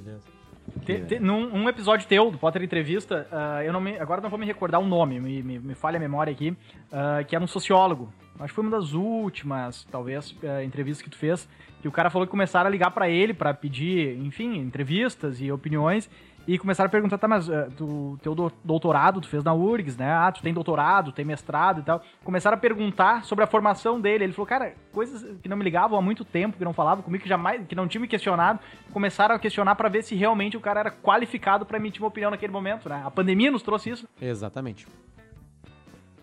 Beleza. 0.00 0.35
Te- 0.84 1.00
te- 1.00 1.18
num 1.20 1.52
um 1.54 1.68
episódio 1.68 2.06
teu, 2.06 2.30
do 2.30 2.38
Potter 2.38 2.62
Entrevista, 2.62 3.26
ah, 3.32 3.64
eu 3.64 3.72
não 3.72 3.80
me, 3.80 3.98
agora 3.98 4.20
não 4.20 4.28
vou 4.30 4.38
me 4.38 4.46
recordar 4.46 4.80
o 4.80 4.86
nome, 4.86 5.18
me, 5.20 5.42
me, 5.42 5.58
me 5.58 5.74
falha 5.74 5.96
a 5.96 6.00
memória 6.00 6.32
aqui, 6.32 6.56
ah, 6.92 7.22
que 7.26 7.34
era 7.34 7.44
um 7.44 7.48
sociólogo. 7.48 8.12
Acho 8.38 8.48
que 8.48 8.54
foi 8.54 8.64
uma 8.64 8.70
das 8.76 8.92
últimas, 8.92 9.84
talvez, 9.90 10.34
ah, 10.44 10.62
entrevistas 10.62 11.02
que 11.02 11.10
tu 11.10 11.16
fez, 11.16 11.48
que 11.80 11.88
o 11.88 11.92
cara 11.92 12.10
falou 12.10 12.26
que 12.26 12.30
começaram 12.30 12.66
a 12.68 12.70
ligar 12.70 12.90
pra 12.90 13.08
ele 13.08 13.32
pra 13.32 13.54
pedir, 13.54 14.18
enfim, 14.18 14.58
entrevistas 14.58 15.40
e 15.40 15.50
opiniões, 15.50 16.10
e 16.46 16.58
começaram 16.58 16.86
a 16.86 16.90
perguntar, 16.90 17.18
tá, 17.18 17.26
mas 17.26 17.50
ah, 17.50 17.68
tu, 17.76 18.16
teu 18.22 18.34
do- 18.34 18.52
doutorado 18.64 19.20
tu 19.20 19.28
fez 19.28 19.42
na 19.42 19.52
URGS, 19.52 19.96
né? 19.96 20.10
Ah, 20.12 20.30
tu 20.30 20.40
tem 20.42 20.54
doutorado, 20.54 21.10
tem 21.12 21.24
mestrado 21.24 21.80
e 21.80 21.82
tal. 21.82 22.00
Começaram 22.22 22.56
a 22.56 22.60
perguntar 22.60 23.24
sobre 23.24 23.42
a 23.42 23.46
formação 23.48 24.00
dele. 24.00 24.24
Ele 24.24 24.32
falou, 24.32 24.46
cara, 24.46 24.74
coisas 24.92 25.38
que 25.40 25.48
não 25.48 25.56
me 25.56 25.64
ligavam 25.64 25.98
há 25.98 26.02
muito 26.02 26.24
tempo, 26.24 26.56
que 26.56 26.64
não 26.64 26.72
falavam 26.72 27.02
comigo, 27.02 27.22
que 27.22 27.28
jamais, 27.28 27.66
que 27.66 27.74
não 27.74 27.88
tinham 27.88 28.02
me 28.02 28.08
questionado, 28.08 28.60
começaram 28.92 29.34
a 29.34 29.38
questionar 29.38 29.74
pra 29.74 29.88
ver 29.88 30.02
se 30.02 30.14
realmente 30.14 30.56
o 30.56 30.60
cara 30.60 30.80
era 30.80 30.90
qualificado 30.90 31.66
pra 31.66 31.78
emitir 31.78 32.00
uma 32.02 32.08
opinião 32.08 32.30
naquele 32.30 32.52
momento, 32.52 32.88
né? 32.88 33.02
A 33.04 33.10
pandemia 33.10 33.50
nos 33.50 33.62
trouxe 33.62 33.90
isso. 33.90 34.08
Exatamente. 34.20 34.86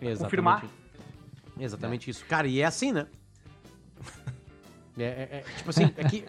Exatamente. 0.00 0.22
Confirmar. 0.22 0.64
Exatamente 1.60 2.10
isso. 2.10 2.24
Cara, 2.26 2.46
e 2.48 2.60
é 2.60 2.64
assim, 2.64 2.92
né? 2.92 3.06
É, 4.96 5.02
é- 5.02 5.28
é, 5.38 5.44
tipo 5.56 5.70
assim, 5.70 5.92
é 5.96 6.04
que. 6.04 6.24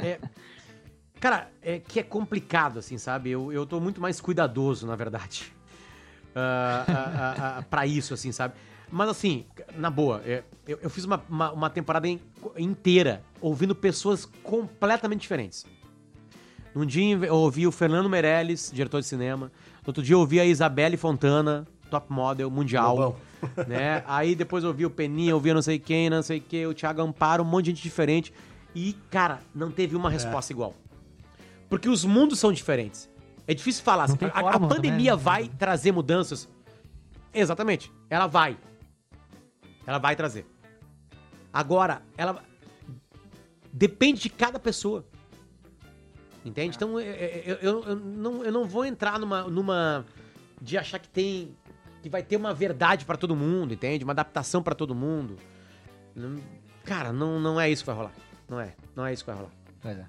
É- 1.16 1.20
cara, 1.20 1.50
é 1.62 1.80
que 1.80 2.00
é 2.00 2.04
complicado, 2.04 2.80
assim, 2.80 2.98
sabe? 2.98 3.32
Eu, 3.32 3.52
eu 3.52 3.66
tô 3.66 3.80
muito 3.80 4.00
mais 4.02 4.20
cuidadoso, 4.22 4.86
na 4.88 4.96
verdade. 4.96 5.52
ah, 6.36 6.86
ah, 6.88 6.94
ah, 7.18 7.58
ah, 7.60 7.62
pra 7.64 7.86
isso, 7.86 8.14
assim, 8.14 8.32
sabe? 8.32 8.54
Mas 8.92 9.10
assim, 9.10 9.46
na 9.76 9.90
boa, 9.90 10.22
é, 10.26 10.44
eu, 10.68 10.78
eu 10.82 10.90
fiz 10.90 11.06
uma, 11.06 11.22
uma, 11.28 11.52
uma 11.52 11.70
temporada 11.70 12.08
in- 12.08 12.20
inteira 12.58 13.24
ouvindo 13.42 13.74
pessoas 13.76 14.26
completamente 14.44 15.22
diferentes. 15.22 15.66
Um 16.76 16.86
dia 16.86 17.16
eu 17.26 17.36
ouvi 17.36 17.66
o 17.66 17.72
Fernando 17.72 18.10
Meirelles, 18.10 18.70
diretor 18.74 19.00
de 19.00 19.08
cinema. 19.08 19.48
No 19.82 19.88
outro 19.88 20.04
dia 20.04 20.14
eu 20.14 20.20
ouvi 20.20 20.40
a 20.40 20.46
Isabelle 20.46 20.98
Fontana, 20.98 21.66
top 21.90 22.12
model 22.12 22.50
mundial. 22.52 22.96
Lobão. 22.96 23.16
né? 23.68 24.04
Aí 24.06 24.36
depois 24.36 24.64
eu 24.64 24.70
ouvi 24.70 24.86
o 24.86 24.90
Peninha, 24.90 25.32
eu 25.32 25.36
ouvi 25.36 25.54
não 25.54 25.62
sei 25.62 25.80
quem, 25.80 26.10
não 26.10 26.22
sei 26.22 26.40
o 26.40 26.42
que, 26.42 26.66
o 26.68 26.74
Thiago 26.74 27.02
Amparo, 27.02 27.44
um 27.44 27.46
monte 27.46 27.66
de 27.66 27.72
gente 27.72 27.84
diferente. 27.84 28.34
E, 28.76 28.94
cara, 29.10 29.40
não 29.54 29.72
teve 29.72 29.96
uma 29.96 30.10
resposta 30.10 30.52
igual. 30.52 30.76
Porque 31.70 31.90
os 31.90 32.04
mundos 32.06 32.40
são 32.40 32.52
diferentes. 32.54 33.10
É 33.48 33.54
difícil 33.54 33.84
falar. 33.84 34.06
assim, 34.06 34.18
a, 34.22 34.28
a 34.28 34.42
fórmula 34.42 34.76
pandemia 34.76 35.16
né? 35.16 35.22
vai 35.22 35.48
trazer 35.50 35.92
mudanças. 35.92 36.50
Exatamente. 37.34 37.92
Ela 38.10 38.28
vai. 38.28 38.58
Ela 39.86 39.98
vai 40.00 40.16
trazer. 40.16 40.46
Agora, 41.54 42.02
ela. 42.18 42.44
Depende 43.72 44.22
de 44.22 44.30
cada 44.30 44.60
pessoa. 44.60 45.06
Entende? 46.44 46.76
Então, 46.76 47.00
eu, 47.00 47.14
eu- 47.14 47.56
eu- 47.62 47.84
eu 47.84 47.96
não, 47.96 48.44
eu 48.44 48.52
não 48.52 48.66
vou 48.66 48.86
entrar 48.86 49.20
numa, 49.20 49.44
numa. 49.44 50.06
de 50.62 50.78
achar 50.78 51.00
que 51.00 51.10
tem. 51.10 51.56
que 52.02 52.10
vai 52.10 52.22
ter 52.24 52.38
uma 52.38 52.54
verdade 52.54 53.04
pra 53.06 53.18
todo 53.18 53.36
mundo, 53.36 53.74
entende? 53.74 54.04
Uma 54.04 54.14
adaptação 54.14 54.62
pra 54.64 54.76
todo 54.76 54.94
mundo. 54.96 55.38
Cara, 56.84 57.12
não, 57.12 57.40
não 57.40 57.60
é 57.60 57.70
isso 57.70 57.84
que 57.84 57.88
vai 57.88 57.96
rolar. 57.96 58.14
Não 58.48 58.60
é. 58.60 58.76
Não 58.96 59.06
é 59.06 59.12
isso 59.14 59.24
que 59.24 59.32
vai 59.32 59.38
rolar. 59.40 59.52
Pois 59.82 59.98
é. 59.98 60.06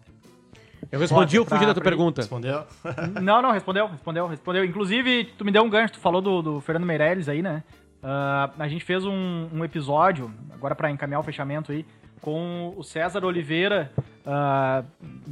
Eu 0.90 1.00
respondi 1.00 1.38
ou 1.38 1.44
fugi 1.44 1.66
da 1.66 1.74
tua 1.74 1.82
pergunta? 1.82 2.20
Respondeu? 2.20 2.64
Não, 3.20 3.42
não, 3.42 3.50
respondeu, 3.50 3.86
respondeu, 3.88 4.26
respondeu. 4.26 4.64
Inclusive, 4.64 5.24
tu 5.36 5.44
me 5.44 5.50
deu 5.50 5.62
um 5.62 5.70
gancho, 5.70 5.94
tu 5.94 6.00
falou 6.00 6.20
do, 6.20 6.42
do 6.42 6.60
Fernando 6.60 6.86
Meirelles 6.86 7.28
aí, 7.28 7.42
né? 7.42 7.62
Ah, 8.02 8.50
a 8.58 8.68
gente 8.68 8.84
fez 8.84 9.04
um, 9.04 9.48
um 9.52 9.64
episódio, 9.64 10.30
agora 10.52 10.74
pra 10.74 10.90
encaminhar 10.90 11.20
o 11.20 11.24
fechamento 11.24 11.72
aí, 11.72 11.84
com 12.20 12.72
o 12.76 12.82
César 12.84 13.24
Oliveira, 13.24 13.90
ah, 14.24 14.84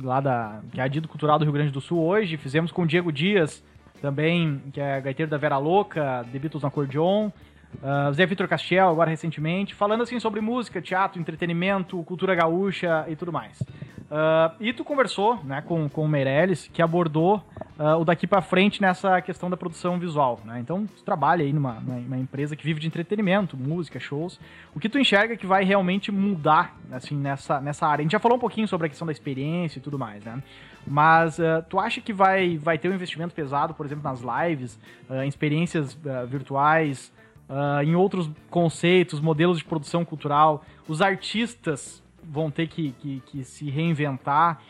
lá 0.03 0.21
da. 0.21 0.61
que 0.73 0.81
é 0.81 0.85
adido 0.85 1.09
cultural 1.09 1.39
do 1.39 1.45
Rio 1.45 1.53
Grande 1.53 1.71
do 1.71 1.81
Sul 1.81 2.01
hoje. 2.01 2.37
Fizemos 2.37 2.73
com 2.73 2.83
o 2.83 2.87
Diego 2.87 3.13
Dias, 3.13 3.63
também, 4.01 4.61
que 4.73 4.81
é 4.81 5.01
gaiteiro 5.01 5.31
da 5.31 5.39
Vera 5.39 5.57
Louca, 5.57 6.27
The 6.33 6.39
Beatles 6.39 6.63
no 6.63 6.69
acordeon. 6.69 7.31
Ah, 7.83 8.11
Zé 8.13 8.27
Vitor 8.27 8.49
Castiel, 8.49 8.89
agora 8.89 9.11
recentemente, 9.11 9.75
falando 9.75 10.03
assim 10.03 10.19
sobre 10.21 10.41
música, 10.41 10.81
teatro, 10.81 11.21
entretenimento, 11.21 12.03
cultura 12.05 12.35
gaúcha 12.35 13.05
e 13.09 13.17
tudo 13.17 13.33
mais. 13.33 13.63
Ah, 14.17 14.53
e 14.61 14.73
tu 14.73 14.85
conversou 14.85 15.43
né, 15.43 15.61
com, 15.61 15.89
com 15.89 16.05
o 16.05 16.09
Meirelles, 16.09 16.71
que 16.73 16.81
abordou 16.81 17.43
ah, 17.77 17.97
o 17.97 18.05
daqui 18.05 18.29
pra 18.29 18.41
frente 18.41 18.81
nessa 18.81 19.21
questão 19.21 19.51
da 19.51 19.57
produção 19.57 19.99
visual. 19.99 20.39
Né? 20.45 20.61
Então, 20.61 20.87
tu 20.87 21.03
trabalha 21.03 21.45
aí 21.45 21.53
numa, 21.53 21.81
numa- 21.81 22.17
empresa 22.17 22.55
que 22.55 22.63
vive 22.63 22.79
de 22.79 22.87
entretenimento, 22.87 23.57
música, 23.57 23.99
shows. 23.99 24.39
O 24.73 24.79
que 24.79 24.89
tu 24.89 25.01
enxerga 25.01 25.37
que 25.37 25.49
vai 25.49 25.65
realmente 25.65 26.13
mudar 26.13 26.79
assim, 26.93 27.17
nessa, 27.17 27.61
nessa 27.61 27.89
área? 27.89 28.03
A 28.03 28.05
gente 28.05 28.13
já 28.13 28.21
falou 28.21 28.37
um 28.37 28.41
pouquinho 28.41 28.69
sobre 28.69 28.87
a 28.87 28.89
questão 28.89 29.05
da 29.05 29.11
experiência 29.11 29.81
e 29.81 29.83
tudo 29.83 29.99
mais, 29.99 30.25
né? 30.25 30.41
Mas 30.87 31.41
ah, 31.41 31.65
tu 31.69 31.81
acha 31.81 32.01
que 32.01 32.13
vai, 32.13 32.57
vai 32.57 32.79
ter 32.79 32.89
um 32.89 32.95
investimento 32.95 33.35
pesado, 33.35 33.75
por 33.75 33.85
exemplo, 33.85 34.05
nas 34.05 34.21
lives, 34.21 34.79
em 35.11 35.27
experiências 35.27 35.99
virtuais, 36.29 37.13
em 37.85 37.97
outros 37.97 38.31
conceitos, 38.49 39.19
modelos 39.19 39.59
de 39.59 39.65
produção 39.65 40.05
cultural? 40.05 40.65
Os 40.87 41.03
artistas 41.03 42.04
vão 42.29 42.51
ter 42.51 42.69
que, 42.69 42.93
que, 42.93 43.21
que 43.27 43.45
se 43.45 43.71
reinventar? 43.71 44.61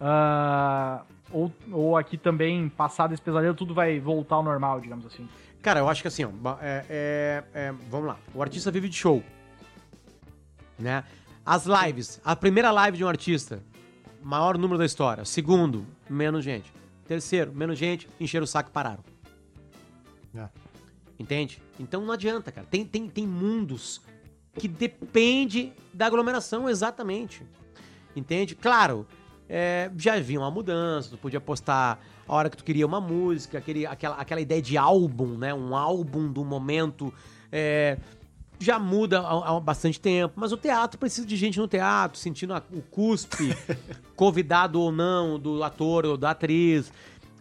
Ah, 0.00 1.02
ou, 1.30 1.52
ou 1.72 1.96
aqui 1.96 2.16
também, 2.18 2.68
passado 2.68 3.12
esse 3.14 3.22
pesadelo, 3.22 3.54
tudo 3.54 3.74
vai 3.74 3.98
voltar 3.98 4.36
ao 4.36 4.42
normal, 4.42 4.80
digamos 4.80 5.06
assim? 5.06 5.28
Cara, 5.62 5.80
eu 5.80 5.88
acho 5.88 6.02
que 6.02 6.08
assim, 6.08 6.24
ó, 6.24 6.30
é- 6.60 6.84
é- 6.88 7.44
é, 7.54 7.72
vamos 7.90 8.06
lá. 8.08 8.18
O 8.34 8.42
artista 8.42 8.70
vive 8.70 8.88
de 8.88 8.96
show. 8.96 9.22
Né? 10.78 11.02
As 11.44 11.64
lives. 11.66 12.20
A 12.24 12.36
primeira 12.36 12.70
live 12.70 12.98
de 12.98 13.04
um 13.04 13.08
artista, 13.08 13.62
maior 14.22 14.58
número 14.58 14.78
da 14.78 14.84
história. 14.84 15.24
Segundo, 15.24 15.86
menos 16.08 16.44
gente. 16.44 16.72
Terceiro, 17.06 17.52
menos 17.54 17.78
gente, 17.78 18.08
encheram 18.20 18.44
o 18.44 18.46
saco 18.46 18.70
e 18.70 18.72
pararam. 18.72 19.04
É. 20.34 20.48
Entende? 21.18 21.62
Então 21.78 22.04
não 22.04 22.12
adianta, 22.12 22.50
cara. 22.50 22.66
Tem, 22.70 22.84
tem, 22.84 23.08
tem 23.08 23.26
mundos 23.26 24.00
que 24.58 24.68
depende 24.68 25.72
da 25.92 26.06
aglomeração, 26.06 26.68
exatamente. 26.68 27.42
Entende? 28.16 28.54
Claro, 28.54 29.06
é, 29.48 29.90
já 29.96 30.14
havia 30.14 30.38
uma 30.38 30.50
mudança, 30.50 31.10
tu 31.10 31.18
podia 31.18 31.40
postar 31.40 32.00
a 32.26 32.34
hora 32.34 32.48
que 32.48 32.56
tu 32.56 32.64
queria 32.64 32.86
uma 32.86 33.00
música, 33.00 33.58
aquele, 33.58 33.84
aquela, 33.86 34.16
aquela 34.16 34.40
ideia 34.40 34.62
de 34.62 34.76
álbum, 34.78 35.36
né? 35.36 35.52
Um 35.52 35.76
álbum 35.76 36.30
do 36.32 36.44
momento. 36.44 37.12
é, 37.52 37.98
já 38.60 38.78
muda 38.78 39.20
há, 39.20 39.56
há 39.56 39.60
bastante 39.60 40.00
tempo, 40.00 40.34
mas 40.36 40.52
o 40.52 40.56
teatro 40.56 40.96
precisa 40.98 41.26
de 41.26 41.36
gente 41.36 41.58
no 41.58 41.66
teatro, 41.66 42.16
sentindo 42.18 42.54
a- 42.54 42.62
o 42.72 42.80
cuspe, 42.82 43.48
convidado 44.14 44.80
ou 44.80 44.92
não, 44.92 45.38
do 45.40 45.62
ator 45.62 46.06
ou 46.06 46.16
da 46.16 46.30
atriz. 46.30 46.90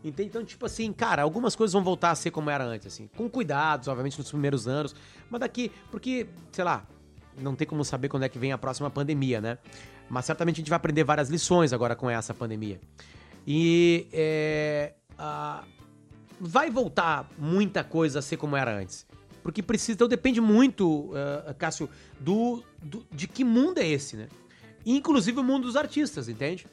Entende? 0.03 0.29
Então, 0.29 0.43
tipo 0.43 0.65
assim, 0.65 0.91
cara, 0.91 1.21
algumas 1.21 1.55
coisas 1.55 1.71
vão 1.71 1.83
voltar 1.83 2.09
a 2.11 2.15
ser 2.15 2.31
como 2.31 2.49
era 2.49 2.65
antes, 2.65 2.87
assim. 2.87 3.07
Com 3.15 3.29
cuidados, 3.29 3.87
obviamente, 3.87 4.17
nos 4.17 4.29
primeiros 4.29 4.67
anos. 4.67 4.93
Mas 5.29 5.39
daqui, 5.39 5.71
porque, 5.91 6.27
sei 6.51 6.63
lá, 6.65 6.83
não 7.39 7.55
tem 7.55 7.65
como 7.67 7.83
saber 7.83 8.09
quando 8.09 8.23
é 8.23 8.29
que 8.29 8.37
vem 8.39 8.51
a 8.51 8.57
próxima 8.57 8.89
pandemia, 8.89 9.41
né? 9.41 9.57
Mas 10.09 10.25
certamente 10.25 10.55
a 10.55 10.59
gente 10.59 10.69
vai 10.69 10.77
aprender 10.77 11.03
várias 11.03 11.29
lições 11.29 11.73
agora 11.73 11.95
com 11.95 12.09
essa 12.09 12.33
pandemia. 12.33 12.79
E 13.45 14.07
é, 14.13 14.93
ah, 15.17 15.63
vai 16.39 16.69
voltar 16.69 17.29
muita 17.37 17.83
coisa 17.83 18.19
a 18.19 18.21
ser 18.21 18.37
como 18.37 18.55
era 18.55 18.75
antes. 18.77 19.05
Porque 19.41 19.61
precisa, 19.61 19.93
então 19.93 20.07
depende 20.07 20.39
muito, 20.39 21.11
ah, 21.47 21.53
Cássio, 21.53 21.89
do, 22.19 22.63
do- 22.81 23.05
de 23.11 23.27
que 23.27 23.43
mundo 23.43 23.79
é 23.79 23.87
esse, 23.87 24.15
né? 24.15 24.27
Inclusive 24.85 25.39
o 25.39 25.43
mundo 25.43 25.63
dos 25.65 25.75
artistas, 25.75 26.27
entende? 26.27 26.65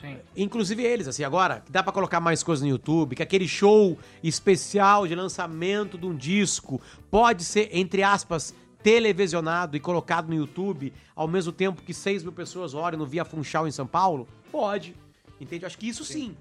Sim. 0.00 0.16
Inclusive 0.34 0.82
eles, 0.82 1.06
assim, 1.06 1.24
agora, 1.24 1.60
que 1.60 1.70
dá 1.70 1.82
pra 1.82 1.92
colocar 1.92 2.20
mais 2.20 2.42
coisas 2.42 2.62
no 2.62 2.68
YouTube, 2.68 3.14
que 3.14 3.22
aquele 3.22 3.46
show 3.46 3.98
especial 4.22 5.06
de 5.06 5.14
lançamento 5.14 5.98
de 5.98 6.06
um 6.06 6.16
disco 6.16 6.80
pode 7.10 7.44
ser, 7.44 7.68
entre 7.72 8.02
aspas, 8.02 8.54
televisionado 8.82 9.76
e 9.76 9.80
colocado 9.80 10.28
no 10.28 10.34
YouTube 10.34 10.92
ao 11.14 11.28
mesmo 11.28 11.52
tempo 11.52 11.82
que 11.82 11.92
6 11.92 12.22
mil 12.22 12.32
pessoas 12.32 12.74
olham 12.74 12.98
no 12.98 13.06
Via 13.06 13.24
Funchal 13.24 13.68
em 13.68 13.70
São 13.70 13.86
Paulo? 13.86 14.28
Pode. 14.50 14.94
Entende? 15.40 15.64
Acho 15.64 15.78
que 15.78 15.88
isso 15.88 16.04
sim. 16.04 16.36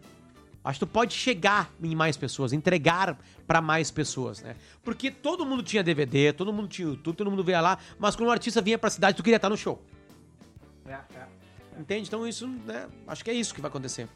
Acho 0.63 0.79
que 0.79 0.85
tu 0.85 0.89
pode 0.89 1.13
chegar 1.13 1.71
em 1.81 1.95
mais 1.95 2.17
pessoas, 2.17 2.51
entregar 2.51 3.17
pra 3.47 3.61
mais 3.61 3.89
pessoas, 3.89 4.41
né? 4.41 4.55
Porque 4.83 5.09
todo 5.09 5.45
mundo 5.45 5.63
tinha 5.63 5.81
DVD, 5.81 6.33
todo 6.33 6.51
mundo 6.51 6.67
tinha 6.67 6.87
YouTube, 6.89 7.15
todo 7.15 7.31
mundo 7.31 7.43
via 7.43 7.61
lá, 7.61 7.77
mas 7.97 8.15
quando 8.15 8.27
um 8.27 8.31
artista 8.31 8.61
vinha 8.61 8.77
pra 8.77 8.89
cidade, 8.89 9.15
tu 9.15 9.23
queria 9.23 9.37
estar 9.37 9.49
no 9.49 9.55
show. 9.55 9.81
É, 10.85 10.93
é. 10.93 11.27
Entende? 11.79 12.07
Então 12.07 12.27
isso, 12.27 12.45
né? 12.47 12.87
Acho 13.07 13.23
que 13.23 13.31
é 13.31 13.33
isso 13.33 13.55
que 13.55 13.61
vai 13.61 13.69
acontecer. 13.69 14.09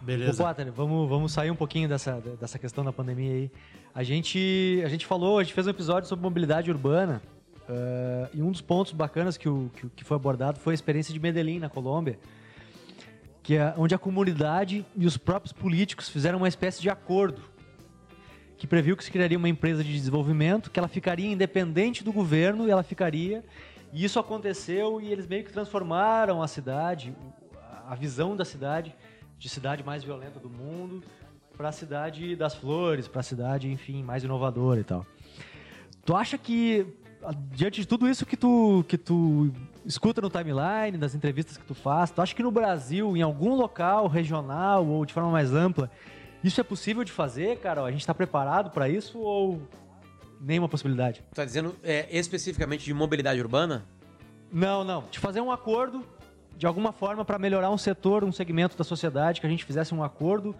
Beleza. 0.00 0.42
Potter, 0.42 0.72
vamos, 0.72 1.08
vamos 1.08 1.32
sair 1.32 1.50
um 1.50 1.56
pouquinho 1.56 1.88
dessa, 1.88 2.20
dessa 2.40 2.58
questão 2.58 2.82
da 2.84 2.92
pandemia 2.92 3.32
aí. 3.32 3.50
A 3.94 4.02
gente, 4.02 4.80
a 4.84 4.88
gente 4.88 5.04
falou, 5.04 5.38
a 5.38 5.42
gente 5.42 5.52
fez 5.52 5.66
um 5.66 5.70
episódio 5.70 6.08
sobre 6.08 6.22
mobilidade 6.22 6.70
urbana. 6.70 7.20
eh, 7.68 8.28
e 8.34 8.42
um 8.42 8.50
dos 8.50 8.60
pontos 8.60 8.92
bacanas 8.92 9.36
que, 9.36 9.48
o, 9.48 9.70
que, 9.76 9.88
que 9.96 10.04
foi 10.04 10.16
abordado 10.16 10.58
foi 10.58 10.72
a 10.72 10.74
experiência 10.74 11.12
de 11.12 11.20
Medellín, 11.20 11.58
na 11.58 11.68
Colômbia. 11.68 12.18
que 13.42 13.56
é 13.56 13.74
onde 13.76 13.94
a 13.94 13.98
comunidade 13.98 14.84
e 14.96 15.06
os 15.06 15.16
próprios 15.16 15.52
políticos 15.52 16.08
fizeram 16.08 16.38
uma 16.38 16.48
espécie 16.48 16.80
de 16.80 16.90
acordo 16.90 17.42
que 18.56 18.66
previu 18.66 18.96
que 18.96 19.02
se 19.02 19.10
criaria 19.10 19.38
uma 19.38 19.48
empresa 19.48 19.82
de 19.82 19.90
desenvolvimento, 19.90 20.70
que 20.70 20.78
ela 20.78 20.88
ficaria 20.88 21.30
independente 21.30 22.04
do 22.04 22.12
governo 22.12 22.68
e 22.68 22.70
ela 22.70 22.82
ficaria. 22.82 23.42
E 23.92 24.04
isso 24.04 24.18
aconteceu 24.18 25.00
e 25.00 25.10
eles 25.10 25.26
meio 25.26 25.44
que 25.44 25.52
transformaram 25.52 26.42
a 26.42 26.46
cidade, 26.46 27.14
a 27.88 27.94
visão 27.94 28.36
da 28.36 28.44
cidade, 28.44 28.94
de 29.40 29.48
cidade 29.48 29.82
mais 29.82 30.04
violenta 30.04 30.38
do 30.38 30.50
mundo, 30.50 31.02
para 31.56 31.70
a 31.70 31.72
cidade 31.72 32.36
das 32.36 32.54
flores, 32.54 33.08
para 33.08 33.20
a 33.20 33.22
cidade, 33.22 33.72
enfim, 33.72 34.02
mais 34.02 34.22
inovadora 34.22 34.80
e 34.80 34.84
tal. 34.84 35.06
Tu 36.04 36.14
acha 36.14 36.36
que 36.36 36.86
diante 37.52 37.80
de 37.80 37.88
tudo 37.88 38.08
isso 38.08 38.24
que 38.24 38.36
tu 38.36 38.84
que 38.86 38.98
tu 38.98 39.50
escuta 39.84 40.20
no 40.20 40.28
timeline, 40.28 40.98
das 40.98 41.14
entrevistas 41.14 41.56
que 41.56 41.64
tu 41.64 41.74
faz, 41.74 42.10
tu 42.10 42.20
acha 42.20 42.34
que 42.34 42.42
no 42.42 42.50
Brasil, 42.50 43.16
em 43.16 43.22
algum 43.22 43.54
local 43.54 44.06
regional 44.08 44.86
ou 44.86 45.06
de 45.06 45.14
forma 45.14 45.30
mais 45.30 45.54
ampla, 45.54 45.90
isso 46.44 46.60
é 46.60 46.64
possível 46.64 47.02
de 47.02 47.10
fazer, 47.10 47.58
cara? 47.60 47.82
A 47.82 47.90
gente 47.90 48.00
está 48.00 48.14
preparado 48.14 48.70
para 48.70 48.90
isso 48.90 49.18
ou 49.18 49.62
nenhuma 50.38 50.68
possibilidade? 50.68 51.24
Tá 51.34 51.46
dizendo 51.46 51.74
é, 51.82 52.06
especificamente 52.10 52.84
de 52.84 52.92
mobilidade 52.92 53.40
urbana? 53.40 53.86
Não, 54.52 54.84
não. 54.84 55.04
De 55.10 55.18
fazer 55.18 55.40
um 55.40 55.50
acordo 55.50 56.04
de 56.60 56.66
alguma 56.66 56.92
forma 56.92 57.24
para 57.24 57.38
melhorar 57.38 57.70
um 57.70 57.78
setor, 57.78 58.22
um 58.22 58.30
segmento 58.30 58.76
da 58.76 58.84
sociedade, 58.84 59.40
que 59.40 59.46
a 59.46 59.50
gente 59.50 59.64
fizesse 59.64 59.94
um 59.94 60.04
acordo 60.04 60.54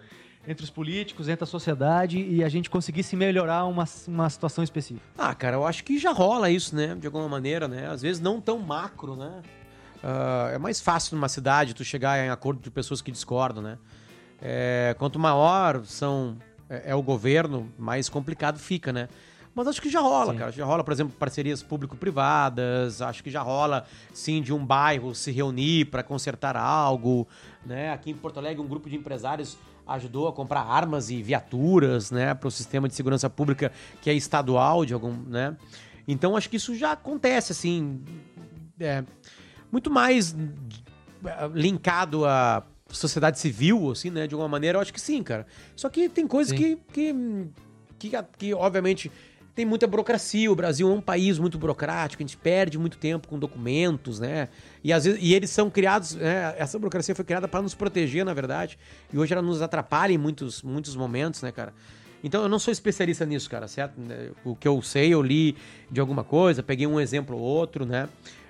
entre 0.49 0.65
os 0.65 0.71
políticos, 0.71 1.29
entre 1.29 1.45
a 1.45 1.47
sociedade 1.47 2.19
e 2.19 2.43
a 2.43 2.49
gente 2.49 2.71
conseguisse 2.71 3.15
melhorar 3.15 3.67
uma, 3.67 3.85
uma 4.09 4.31
situação 4.31 4.65
específica. 4.65 5.05
Ah, 5.19 5.35
cara, 5.35 5.57
eu 5.57 5.67
acho 5.67 5.85
que 5.85 5.99
já 5.99 6.11
rola 6.11 6.49
isso, 6.49 6.75
né? 6.75 6.95
De 6.95 7.07
alguma 7.07 7.29
maneira, 7.29 7.69
né? 7.69 7.87
Às 7.87 8.01
vezes 8.01 8.19
não 8.19 8.41
tão 8.41 8.59
macro, 8.61 9.15
né? 9.15 9.43
Uh, 10.03 10.55
é 10.55 10.59
mais 10.59 10.81
fácil 10.81 11.17
numa 11.17 11.29
cidade 11.29 11.75
tu 11.75 11.85
chegar 11.85 12.19
em 12.25 12.31
acordo 12.31 12.63
de 12.63 12.71
pessoas 12.71 13.03
que 13.03 13.13
discordam, 13.13 13.63
né? 13.63 13.77
É, 14.41 14.97
quanto 14.99 15.19
maior 15.19 15.85
são 15.85 16.39
é, 16.71 16.93
é, 16.93 16.95
o 16.95 17.03
governo, 17.03 17.71
mais 17.79 18.09
complicado 18.09 18.59
fica, 18.59 18.91
né? 18.91 19.07
Mas 19.55 19.67
acho 19.67 19.83
que 19.83 19.91
já 19.91 20.01
rola, 20.01 20.33
sim. 20.33 20.39
cara. 20.39 20.53
Já 20.53 20.65
rola, 20.65 20.85
por 20.85 20.93
exemplo, 20.93 21.15
parcerias 21.19 21.63
público-privadas. 21.63 23.03
Acho 23.03 23.23
que 23.23 23.31
já 23.31 23.43
rola, 23.43 23.85
sim, 24.13 24.41
de 24.41 24.53
um 24.53 24.65
bairro 24.65 25.15
se 25.15 25.31
reunir 25.31 25.87
para 25.87 26.03
consertar 26.03 26.57
algo. 26.57 27.27
Né? 27.67 27.93
Aqui 27.93 28.11
em 28.11 28.15
Porto 28.15 28.39
Alegre, 28.39 28.63
um 28.63 28.69
grupo 28.69 28.89
de 28.89 28.97
empresários 28.97 29.59
ajudou 29.87 30.29
a 30.29 30.33
comprar 30.33 30.63
armas 30.63 31.11
e 31.11 31.21
viaturas, 31.21 32.13
né, 32.13 32.33
para 32.33 32.47
o 32.47 32.51
sistema 32.51 32.89
de 32.89 32.95
segurança 32.95 33.29
pública 33.29 33.73
que 34.01 34.09
é 34.09 34.15
estadual 34.15 34.85
de 34.85 34.95
algum, 34.95 35.13
né? 35.13 35.57
Então 36.07 36.37
acho 36.37 36.49
que 36.49 36.57
isso 36.57 36.77
já 36.77 36.93
acontece 36.93 37.51
assim, 37.51 38.01
é, 38.79 39.03
muito 39.71 39.91
mais 39.91 40.37
linkado 41.53 42.25
à 42.25 42.65
sociedade 42.89 43.39
civil, 43.39 43.91
assim, 43.91 44.11
né? 44.11 44.27
De 44.27 44.35
alguma 44.35 44.49
maneira, 44.49 44.79
eu 44.79 44.83
acho 44.83 44.93
que 44.93 45.01
sim, 45.01 45.23
cara. 45.23 45.47
Só 45.77 45.89
que 45.89 46.09
tem 46.09 46.27
coisas 46.27 46.53
que, 46.53 46.77
que, 46.93 47.15
que, 47.99 48.11
que, 48.39 48.55
obviamente, 48.55 49.11
tem 49.61 49.67
muita 49.67 49.87
burocracia. 49.87 50.51
O 50.51 50.57
Brasil 50.57 50.91
é 50.91 50.93
um 50.93 51.03
país 51.03 51.39
muito 51.39 51.59
burocrático, 51.59 52.23
a 52.23 52.27
gente 52.27 52.37
perde 52.37 52.79
muito 52.79 52.97
tempo 52.97 53.29
com 53.29 53.39
documentos, 53.39 54.19
né? 54.19 54.49
E, 54.83 54.91
às 54.91 55.05
vezes, 55.05 55.21
e 55.23 55.35
eles 55.35 55.51
são 55.51 55.69
criados, 55.69 56.15
né? 56.15 56.55
essa 56.57 56.79
burocracia 56.79 57.15
foi 57.15 57.27
criada 57.27 57.47
para 57.47 57.61
nos 57.61 57.75
proteger, 57.75 58.25
na 58.25 58.33
verdade, 58.33 58.79
e 59.13 59.19
hoje 59.19 59.35
ela 59.35 59.43
nos 59.43 59.61
atrapalha 59.61 60.13
em 60.13 60.19
muitos, 60.19 60.63
muitos 60.63 60.97
momentos, 60.97 61.43
né, 61.43 61.53
cara? 61.53 61.75
Então 62.25 62.43
eu 62.43 62.49
não 62.49 62.59
sou 62.59 62.73
especialista 62.73 63.27
nisso, 63.27 63.51
cara, 63.51 63.69
certo? 63.69 63.93
O 64.45 64.57
que 64.57 64.67
eu 64.67 64.81
sei, 64.81 65.13
eu 65.13 65.21
li 65.21 65.55
de 65.91 66.01
alguma 66.01 66.25
coisa, 66.25 66.63
peguei 66.63 66.87
um 66.87 66.99
exemplo 66.99 67.37
ou 67.37 67.43
outro, 67.43 67.85
né? 67.85 68.09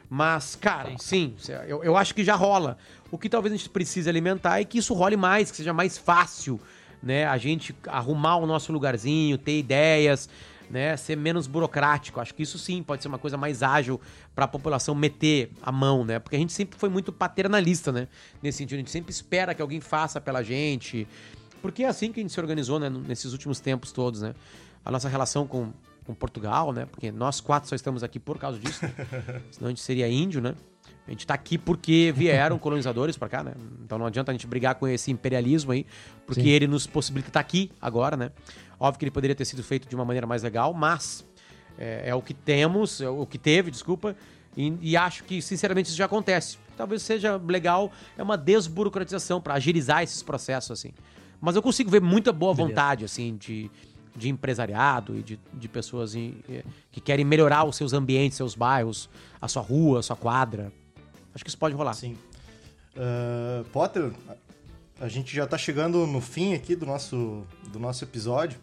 Mas, 0.08 0.54
cara, 0.54 0.90
sim, 0.98 1.34
sim 1.38 1.52
eu, 1.66 1.82
eu 1.82 1.96
acho 1.96 2.14
que 2.14 2.22
já 2.22 2.36
rola. 2.36 2.78
O 3.10 3.18
que 3.18 3.28
talvez 3.28 3.52
a 3.52 3.56
gente 3.56 3.68
precise 3.68 4.08
alimentar 4.08 4.60
é 4.60 4.64
que 4.64 4.78
isso 4.78 4.94
role 4.94 5.16
mais, 5.16 5.50
que 5.50 5.56
seja 5.56 5.72
mais 5.72 5.98
fácil, 5.98 6.60
né? 7.02 7.26
A 7.26 7.36
gente 7.36 7.74
arrumar 7.86 8.36
o 8.36 8.46
nosso 8.46 8.72
lugarzinho, 8.72 9.38
ter 9.38 9.58
ideias, 9.58 10.28
né, 10.70 10.96
ser 10.96 11.16
menos 11.16 11.46
burocrático. 11.46 12.20
Acho 12.20 12.34
que 12.34 12.42
isso 12.42 12.58
sim 12.58 12.82
pode 12.82 13.02
ser 13.02 13.08
uma 13.08 13.18
coisa 13.18 13.36
mais 13.36 13.62
ágil 13.62 14.00
para 14.34 14.44
a 14.44 14.48
população 14.48 14.94
meter 14.94 15.50
a 15.60 15.72
mão, 15.72 16.04
né? 16.04 16.18
Porque 16.18 16.36
a 16.36 16.38
gente 16.38 16.52
sempre 16.52 16.78
foi 16.78 16.88
muito 16.88 17.12
paternalista, 17.12 17.90
né? 17.90 18.06
Nesse 18.40 18.58
sentido, 18.58 18.76
a 18.76 18.78
gente 18.78 18.90
sempre 18.90 19.10
espera 19.10 19.54
que 19.54 19.60
alguém 19.60 19.80
faça 19.80 20.20
pela 20.20 20.42
gente. 20.42 21.06
Porque 21.60 21.82
é 21.82 21.88
assim 21.88 22.12
que 22.12 22.20
a 22.20 22.22
gente 22.22 22.32
se 22.32 22.40
organizou, 22.40 22.78
né, 22.78 22.88
nesses 22.88 23.32
últimos 23.32 23.58
tempos 23.58 23.90
todos, 23.92 24.22
né? 24.22 24.34
A 24.84 24.90
nossa 24.90 25.08
relação 25.08 25.46
com, 25.46 25.72
com 26.06 26.14
Portugal, 26.14 26.72
né? 26.72 26.86
Porque 26.86 27.10
nós 27.10 27.40
quatro 27.40 27.68
só 27.68 27.74
estamos 27.74 28.02
aqui 28.02 28.20
por 28.20 28.38
causa 28.38 28.58
disso, 28.58 28.84
né? 28.84 28.94
senão 29.50 29.66
a 29.66 29.70
gente 29.70 29.82
seria 29.82 30.08
índio, 30.08 30.40
né? 30.40 30.54
A 31.06 31.10
gente 31.10 31.20
está 31.20 31.34
aqui 31.34 31.58
porque 31.58 32.12
vieram 32.16 32.56
colonizadores 32.56 33.16
para 33.16 33.28
cá, 33.28 33.42
né? 33.42 33.54
Então 33.84 33.98
não 33.98 34.06
adianta 34.06 34.30
a 34.30 34.34
gente 34.34 34.46
brigar 34.46 34.76
com 34.76 34.86
esse 34.86 35.10
imperialismo 35.10 35.72
aí, 35.72 35.84
porque 36.24 36.42
Sim. 36.42 36.48
ele 36.48 36.68
nos 36.68 36.86
possibilita 36.86 37.30
estar 37.30 37.40
tá 37.40 37.44
aqui 37.44 37.72
agora, 37.80 38.16
né? 38.16 38.30
Óbvio 38.80 38.98
que 38.98 39.04
ele 39.04 39.10
poderia 39.10 39.36
ter 39.36 39.44
sido 39.44 39.62
feito 39.62 39.86
de 39.86 39.94
uma 39.94 40.06
maneira 40.06 40.26
mais 40.26 40.42
legal, 40.42 40.72
mas 40.72 41.22
é, 41.78 42.04
é 42.06 42.14
o 42.14 42.22
que 42.22 42.32
temos, 42.32 43.02
é 43.02 43.08
o 43.10 43.26
que 43.26 43.36
teve, 43.36 43.70
desculpa, 43.70 44.16
e, 44.56 44.76
e, 44.80 44.96
acho 44.96 45.22
que, 45.24 45.40
sinceramente, 45.40 45.90
isso 45.90 45.98
já 45.98 46.06
acontece. 46.06 46.58
Talvez 46.76 47.02
seja 47.02 47.36
legal, 47.36 47.92
é 48.16 48.22
uma 48.22 48.36
desburocratização 48.36 49.40
para 49.40 49.54
agilizar 49.54 50.02
esses 50.02 50.22
processos, 50.22 50.70
assim. 50.72 50.92
Mas 51.40 51.54
eu 51.54 51.62
consigo 51.62 51.90
ver 51.90 52.00
muita 52.00 52.32
boa 52.32 52.54
Beleza. 52.54 52.68
vontade, 52.68 53.04
assim, 53.04 53.36
de, 53.36 53.70
de 54.16 54.28
empresariado 54.28 55.16
e 55.16 55.22
de, 55.22 55.38
de 55.52 55.68
pessoas 55.68 56.14
em, 56.14 56.36
que 56.90 57.00
querem 57.00 57.24
melhorar 57.24 57.64
os 57.64 57.76
seus 57.76 57.92
ambientes, 57.92 58.36
seus 58.36 58.54
bairros, 58.54 59.08
a 59.40 59.46
sua 59.46 59.62
rua, 59.62 60.00
a 60.00 60.02
sua 60.02 60.16
quadra. 60.16 60.72
Acho 61.34 61.44
que 61.44 61.50
isso 61.50 61.58
pode 61.58 61.74
rolar. 61.74 61.94
Sim. 61.94 62.16
Uh, 62.96 63.64
Potter, 63.70 64.10
a 65.00 65.08
gente 65.08 65.34
já 65.34 65.44
está 65.44 65.56
chegando 65.56 66.06
no 66.06 66.20
fim 66.20 66.52
aqui 66.52 66.76
do 66.76 66.84
nosso, 66.84 67.46
do 67.72 67.78
nosso 67.78 68.04
episódio. 68.04 68.60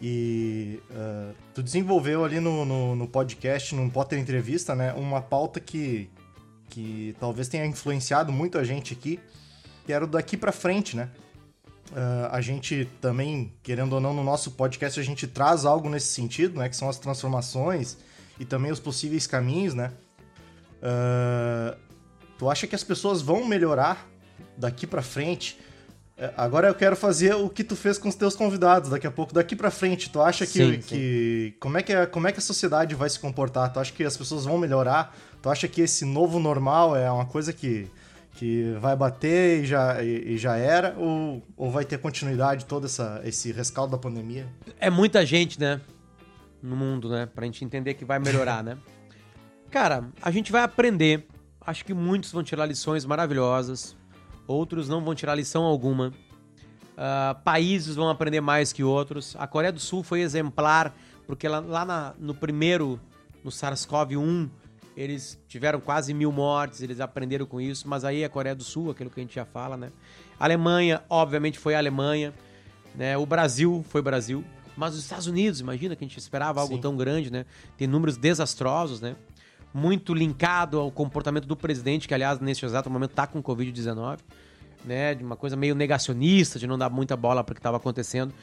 E 0.00 0.80
uh, 0.90 1.34
tu 1.54 1.62
desenvolveu 1.62 2.24
ali 2.24 2.40
no, 2.40 2.64
no, 2.64 2.94
no, 2.94 3.08
podcast, 3.08 3.74
num 3.74 3.88
Potter 3.88 4.18
Entrevista, 4.18 4.74
né, 4.74 4.92
uma 4.92 5.22
pauta 5.22 5.60
que, 5.60 6.10
que 6.68 7.16
talvez 7.18 7.48
tenha 7.48 7.64
influenciado 7.64 8.32
muito 8.32 8.58
a 8.58 8.64
gente 8.64 8.92
aqui, 8.92 9.18
que 9.86 9.92
era 9.92 10.04
o 10.04 10.08
daqui 10.08 10.36
para 10.36 10.52
frente, 10.52 10.96
né? 10.96 11.08
Uh, 11.90 12.28
a 12.30 12.40
gente 12.40 12.88
também, 13.00 13.52
querendo 13.62 13.92
ou 13.94 14.00
não, 14.00 14.12
no 14.12 14.24
nosso 14.24 14.52
podcast 14.52 14.98
a 14.98 15.02
gente 15.02 15.26
traz 15.26 15.64
algo 15.64 15.88
nesse 15.88 16.08
sentido, 16.08 16.58
né? 16.58 16.68
Que 16.68 16.76
são 16.76 16.88
as 16.88 16.98
transformações 16.98 17.96
e 18.40 18.44
também 18.44 18.72
os 18.72 18.80
possíveis 18.80 19.26
caminhos, 19.26 19.74
né? 19.74 19.92
Uh, 20.82 21.78
tu 22.38 22.50
acha 22.50 22.66
que 22.66 22.74
as 22.74 22.82
pessoas 22.82 23.22
vão 23.22 23.46
melhorar 23.46 24.11
daqui 24.56 24.86
para 24.86 25.02
frente? 25.02 25.58
É, 26.16 26.32
agora 26.36 26.68
eu 26.68 26.74
quero 26.74 26.94
fazer 26.94 27.34
o 27.34 27.48
que 27.48 27.64
tu 27.64 27.74
fez 27.74 27.98
com 27.98 28.08
os 28.08 28.14
teus 28.14 28.36
convidados 28.36 28.90
daqui 28.90 29.06
a 29.06 29.10
pouco, 29.10 29.32
daqui 29.32 29.56
para 29.56 29.70
frente. 29.70 30.10
Tu 30.10 30.20
acha 30.20 30.46
que, 30.46 30.52
sim, 30.52 30.80
que 30.80 31.50
sim. 31.52 31.58
como 31.58 31.78
é 31.78 31.82
que 31.82 31.92
a, 31.92 32.06
como 32.06 32.28
é 32.28 32.32
que 32.32 32.38
a 32.38 32.42
sociedade 32.42 32.94
vai 32.94 33.08
se 33.08 33.18
comportar? 33.18 33.72
Tu 33.72 33.80
acha 33.80 33.92
que 33.92 34.04
as 34.04 34.16
pessoas 34.16 34.44
vão 34.44 34.58
melhorar? 34.58 35.16
Tu 35.40 35.50
acha 35.50 35.66
que 35.66 35.80
esse 35.80 36.04
novo 36.04 36.38
normal 36.38 36.94
é 36.94 37.10
uma 37.10 37.24
coisa 37.24 37.52
que, 37.52 37.88
que 38.34 38.76
vai 38.80 38.94
bater 38.94 39.62
e 39.62 39.66
já, 39.66 40.02
e, 40.02 40.34
e 40.34 40.38
já 40.38 40.56
era 40.56 40.94
ou, 40.96 41.42
ou 41.56 41.70
vai 41.70 41.84
ter 41.84 41.98
continuidade 41.98 42.66
todo 42.66 42.86
essa, 42.86 43.20
esse 43.24 43.50
rescaldo 43.50 43.92
da 43.92 43.98
pandemia? 43.98 44.46
É 44.78 44.90
muita 44.90 45.26
gente, 45.26 45.58
né, 45.58 45.80
no 46.62 46.76
mundo, 46.76 47.08
né, 47.08 47.26
pra 47.26 47.44
gente 47.46 47.64
entender 47.64 47.94
que 47.94 48.04
vai 48.04 48.18
melhorar, 48.18 48.62
né? 48.62 48.78
Cara, 49.72 50.04
a 50.20 50.30
gente 50.30 50.52
vai 50.52 50.62
aprender. 50.62 51.26
Acho 51.60 51.84
que 51.84 51.94
muitos 51.94 52.30
vão 52.30 52.42
tirar 52.42 52.66
lições 52.66 53.04
maravilhosas 53.04 53.96
outros 54.46 54.88
não 54.88 55.04
vão 55.04 55.14
tirar 55.14 55.34
lição 55.34 55.64
alguma. 55.64 56.12
Uh, 56.92 57.40
países 57.42 57.96
vão 57.96 58.08
aprender 58.08 58.40
mais 58.40 58.72
que 58.72 58.84
outros. 58.84 59.34
A 59.38 59.46
Coreia 59.46 59.72
do 59.72 59.80
Sul 59.80 60.02
foi 60.02 60.20
exemplar, 60.20 60.94
porque 61.26 61.48
lá, 61.48 61.60
lá 61.60 61.84
na, 61.84 62.14
no 62.18 62.34
primeiro, 62.34 63.00
no 63.42 63.50
SARS-CoV-1, 63.50 64.50
eles 64.96 65.38
tiveram 65.48 65.80
quase 65.80 66.12
mil 66.12 66.30
mortes, 66.30 66.82
eles 66.82 67.00
aprenderam 67.00 67.46
com 67.46 67.60
isso, 67.60 67.88
mas 67.88 68.04
aí 68.04 68.24
a 68.24 68.28
Coreia 68.28 68.54
do 68.54 68.62
Sul, 68.62 68.90
aquilo 68.90 69.10
que 69.10 69.20
a 69.20 69.22
gente 69.22 69.34
já 69.34 69.44
fala, 69.44 69.76
né? 69.76 69.90
A 70.38 70.44
Alemanha, 70.44 71.02
obviamente, 71.08 71.58
foi 71.58 71.74
a 71.74 71.78
Alemanha, 71.78 72.34
né? 72.94 73.16
O 73.16 73.24
Brasil 73.24 73.84
foi 73.88 74.00
o 74.00 74.04
Brasil, 74.04 74.44
mas 74.76 74.94
os 74.94 75.00
Estados 75.00 75.26
Unidos, 75.26 75.60
imagina 75.60 75.96
que 75.96 76.04
a 76.04 76.06
gente 76.06 76.18
esperava 76.18 76.60
algo 76.60 76.74
Sim. 76.74 76.80
tão 76.80 76.96
grande, 76.96 77.30
né? 77.30 77.46
Tem 77.76 77.86
números 77.86 78.16
desastrosos, 78.16 79.00
né? 79.00 79.16
Muito 79.72 80.12
linkado 80.12 80.78
ao 80.78 80.90
comportamento 80.90 81.46
do 81.46 81.56
presidente, 81.56 82.06
que 82.06 82.14
aliás 82.14 82.38
nesse 82.40 82.64
exato 82.64 82.90
momento 82.90 83.10
está 83.10 83.26
com 83.26 83.42
Covid-19, 83.42 84.18
né? 84.84 85.14
De 85.14 85.24
uma 85.24 85.36
coisa 85.36 85.56
meio 85.56 85.74
negacionista, 85.74 86.58
de 86.58 86.66
não 86.66 86.76
dar 86.76 86.90
muita 86.90 87.16
bola 87.16 87.42
para 87.42 87.52
o 87.52 87.54
que 87.54 87.60
estava 87.60 87.76
acontecendo. 87.76 88.34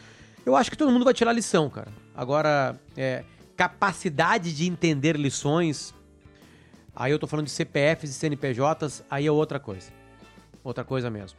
Eu 0.46 0.56
acho 0.56 0.72
que 0.72 0.78
todo 0.78 0.92
mundo 0.92 1.06
vai 1.06 1.14
tirar 1.14 1.34
lição, 1.34 1.70
cara. 1.70 1.92
Agora, 2.16 2.80
é, 2.98 3.24
capacidade 3.56 4.56
de 4.56 4.68
entender 4.68 5.16
lições, 5.16 5.94
aí 6.96 7.12
eu 7.12 7.20
tô 7.20 7.28
falando 7.28 7.46
de 7.46 7.52
CPFs 7.52 8.10
e 8.10 8.14
CNPJs, 8.14 9.04
aí 9.10 9.28
é 9.28 9.32
outra 9.32 9.60
coisa. 9.60 9.92
Outra 10.64 10.84
coisa 10.84 11.10
mesmo. 11.10 11.38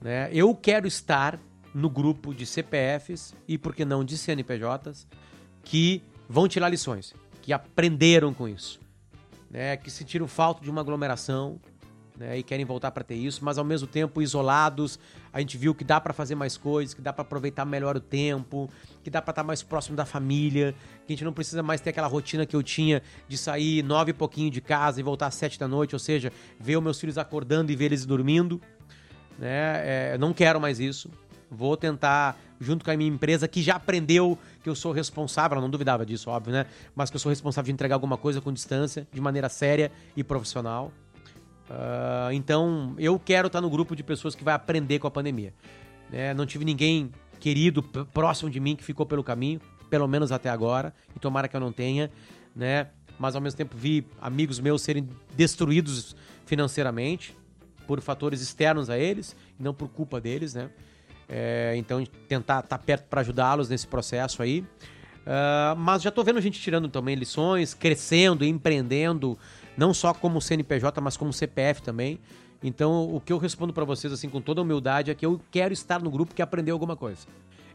Né? 0.00 0.28
Eu 0.32 0.54
quero 0.54 0.86
estar 0.86 1.38
no 1.74 1.90
grupo 1.90 2.34
de 2.34 2.46
CPFs 2.46 3.34
e, 3.48 3.58
por 3.58 3.74
que 3.74 3.84
não, 3.84 4.04
de 4.04 4.16
CNPJs 4.16 5.06
que 5.62 6.02
vão 6.28 6.46
tirar 6.46 6.68
lições, 6.68 7.14
que 7.42 7.52
aprenderam 7.52 8.32
com 8.32 8.48
isso 8.48 8.85
né, 9.56 9.74
que 9.74 9.90
sentiram 9.90 10.28
falta 10.28 10.62
de 10.62 10.70
uma 10.70 10.82
aglomeração, 10.82 11.58
né, 12.14 12.38
e 12.38 12.42
querem 12.42 12.66
voltar 12.66 12.90
para 12.90 13.02
ter 13.02 13.14
isso, 13.14 13.42
mas 13.42 13.56
ao 13.56 13.64
mesmo 13.64 13.88
tempo 13.88 14.20
isolados, 14.20 14.98
a 15.32 15.40
gente 15.40 15.56
viu 15.56 15.74
que 15.74 15.82
dá 15.82 15.98
para 15.98 16.12
fazer 16.12 16.34
mais 16.34 16.58
coisas, 16.58 16.92
que 16.92 17.00
dá 17.00 17.10
para 17.10 17.22
aproveitar 17.22 17.64
melhor 17.64 17.96
o 17.96 18.00
tempo, 18.00 18.68
que 19.02 19.08
dá 19.08 19.22
para 19.22 19.32
estar 19.32 19.42
tá 19.42 19.46
mais 19.46 19.62
próximo 19.62 19.96
da 19.96 20.04
família, 20.04 20.74
que 21.06 21.12
a 21.14 21.16
gente 21.16 21.24
não 21.24 21.32
precisa 21.32 21.62
mais 21.62 21.80
ter 21.80 21.88
aquela 21.88 22.06
rotina 22.06 22.44
que 22.44 22.54
eu 22.54 22.62
tinha 22.62 23.02
de 23.26 23.38
sair 23.38 23.82
nove 23.82 24.10
e 24.10 24.14
pouquinho 24.14 24.50
de 24.50 24.60
casa 24.60 25.00
e 25.00 25.02
voltar 25.02 25.28
às 25.28 25.34
sete 25.34 25.58
da 25.58 25.66
noite, 25.66 25.94
ou 25.94 25.98
seja, 25.98 26.30
ver 26.60 26.76
os 26.76 26.82
meus 26.82 27.00
filhos 27.00 27.16
acordando 27.16 27.72
e 27.72 27.76
ver 27.76 27.86
eles 27.86 28.04
dormindo, 28.04 28.60
né? 29.38 30.12
É, 30.12 30.18
não 30.18 30.34
quero 30.34 30.60
mais 30.60 30.80
isso. 30.80 31.10
Vou 31.50 31.78
tentar, 31.78 32.38
junto 32.60 32.84
com 32.84 32.90
a 32.90 32.96
minha 32.96 33.10
empresa, 33.10 33.46
que 33.46 33.62
já 33.62 33.76
aprendeu 33.76 34.38
que 34.62 34.68
eu 34.68 34.74
sou 34.74 34.92
responsável, 34.92 35.60
não 35.60 35.70
duvidava 35.70 36.04
disso, 36.04 36.30
óbvio, 36.30 36.52
né? 36.52 36.66
Mas 36.94 37.10
que 37.10 37.16
eu 37.16 37.20
sou 37.20 37.30
responsável 37.30 37.66
de 37.66 37.72
entregar 37.72 37.94
alguma 37.96 38.16
coisa 38.16 38.40
com 38.40 38.52
distância, 38.52 39.06
de 39.12 39.20
maneira 39.20 39.48
séria 39.48 39.90
e 40.16 40.24
profissional. 40.24 40.92
Uh, 41.68 42.32
então, 42.32 42.94
eu 42.98 43.18
quero 43.18 43.48
estar 43.48 43.60
no 43.60 43.68
grupo 43.68 43.96
de 43.96 44.02
pessoas 44.02 44.34
que 44.34 44.44
vai 44.44 44.54
aprender 44.54 44.98
com 44.98 45.06
a 45.06 45.10
pandemia. 45.10 45.52
É, 46.12 46.32
não 46.32 46.46
tive 46.46 46.64
ninguém 46.64 47.10
querido 47.40 47.82
próximo 47.82 48.50
de 48.50 48.60
mim 48.60 48.76
que 48.76 48.84
ficou 48.84 49.04
pelo 49.04 49.22
caminho, 49.22 49.60
pelo 49.90 50.06
menos 50.06 50.32
até 50.32 50.48
agora, 50.48 50.94
e 51.14 51.18
tomara 51.18 51.48
que 51.48 51.56
eu 51.56 51.60
não 51.60 51.72
tenha, 51.72 52.10
né? 52.54 52.88
Mas 53.18 53.34
ao 53.34 53.40
mesmo 53.40 53.56
tempo 53.56 53.76
vi 53.76 54.06
amigos 54.20 54.60
meus 54.60 54.82
serem 54.82 55.08
destruídos 55.34 56.14
financeiramente 56.44 57.36
por 57.86 58.00
fatores 58.00 58.40
externos 58.40 58.90
a 58.90 58.98
eles, 58.98 59.36
não 59.58 59.72
por 59.72 59.88
culpa 59.88 60.20
deles, 60.20 60.54
né? 60.54 60.70
É, 61.28 61.74
então 61.76 62.04
tentar 62.28 62.60
estar 62.60 62.78
perto 62.78 63.04
para 63.08 63.20
ajudá-los 63.20 63.68
nesse 63.68 63.86
processo 63.86 64.42
aí. 64.42 64.60
Uh, 65.26 65.74
mas 65.76 66.02
já 66.02 66.08
estou 66.08 66.22
vendo 66.22 66.40
gente 66.40 66.60
tirando 66.60 66.88
também 66.88 67.16
lições, 67.16 67.74
crescendo, 67.74 68.44
empreendendo, 68.44 69.36
não 69.76 69.92
só 69.92 70.14
como 70.14 70.40
CNPJ, 70.40 71.00
mas 71.00 71.16
como 71.16 71.32
CPF 71.32 71.82
também. 71.82 72.20
Então, 72.62 73.12
o 73.12 73.20
que 73.20 73.32
eu 73.32 73.38
respondo 73.38 73.72
para 73.72 73.84
vocês, 73.84 74.12
assim, 74.12 74.28
com 74.28 74.40
toda 74.40 74.62
humildade, 74.62 75.10
é 75.10 75.14
que 75.14 75.26
eu 75.26 75.40
quero 75.50 75.72
estar 75.72 76.00
no 76.00 76.10
grupo 76.10 76.34
que 76.34 76.40
aprendeu 76.40 76.74
alguma 76.74 76.96
coisa. 76.96 77.26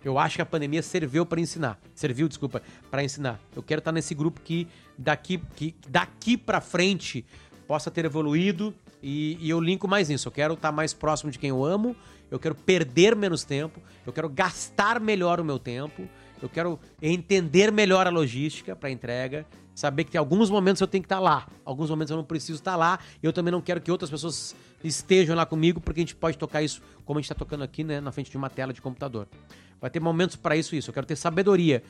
Eu 0.03 0.17
acho 0.17 0.37
que 0.37 0.41
a 0.41 0.45
pandemia 0.45 0.81
serviu 0.81 1.25
para 1.25 1.39
ensinar. 1.39 1.79
Serviu, 1.93 2.27
desculpa, 2.27 2.61
para 2.89 3.03
ensinar. 3.03 3.39
Eu 3.55 3.61
quero 3.61 3.79
estar 3.79 3.91
nesse 3.91 4.15
grupo 4.15 4.41
que 4.41 4.67
daqui, 4.97 5.39
que 5.55 5.75
daqui 5.87 6.35
para 6.35 6.59
frente 6.59 7.23
possa 7.67 7.91
ter 7.91 8.05
evoluído 8.05 8.73
e, 9.01 9.37
e, 9.39 9.49
eu 9.49 9.59
linko 9.59 9.87
mais 9.87 10.09
isso. 10.09 10.27
Eu 10.27 10.31
quero 10.31 10.53
estar 10.55 10.71
mais 10.71 10.93
próximo 10.93 11.31
de 11.31 11.39
quem 11.39 11.49
eu 11.49 11.63
amo, 11.63 11.95
eu 12.31 12.39
quero 12.39 12.55
perder 12.55 13.15
menos 13.15 13.43
tempo, 13.43 13.79
eu 14.07 14.11
quero 14.11 14.29
gastar 14.29 14.99
melhor 14.99 15.39
o 15.39 15.45
meu 15.45 15.59
tempo, 15.59 16.07
eu 16.41 16.49
quero 16.49 16.79
entender 16.99 17.71
melhor 17.71 18.07
a 18.07 18.09
logística 18.09 18.75
para 18.75 18.89
entrega 18.89 19.45
Saber 19.73 20.03
que 20.03 20.17
alguns 20.17 20.49
momentos 20.49 20.81
eu 20.81 20.87
tenho 20.87 21.01
que 21.01 21.05
estar 21.05 21.19
lá, 21.19 21.47
alguns 21.63 21.89
momentos 21.89 22.11
eu 22.11 22.17
não 22.17 22.23
preciso 22.23 22.59
estar 22.59 22.75
lá. 22.75 22.99
E 23.21 23.25
eu 23.25 23.31
também 23.31 23.51
não 23.51 23.61
quero 23.61 23.79
que 23.79 23.91
outras 23.91 24.09
pessoas 24.09 24.55
estejam 24.83 25.35
lá 25.35 25.45
comigo, 25.45 25.79
porque 25.79 26.01
a 26.01 26.03
gente 26.03 26.15
pode 26.15 26.37
tocar 26.37 26.61
isso 26.61 26.81
como 27.05 27.17
a 27.17 27.21
gente 27.21 27.31
está 27.31 27.35
tocando 27.35 27.63
aqui, 27.63 27.83
né, 27.83 28.01
na 28.01 28.11
frente 28.11 28.29
de 28.29 28.37
uma 28.37 28.49
tela 28.49 28.73
de 28.73 28.81
computador. 28.81 29.27
Vai 29.79 29.89
ter 29.89 29.99
momentos 29.99 30.35
para 30.35 30.55
isso, 30.55 30.75
isso. 30.75 30.89
Eu 30.89 30.93
quero 30.93 31.05
ter 31.05 31.15
sabedoria 31.15 31.83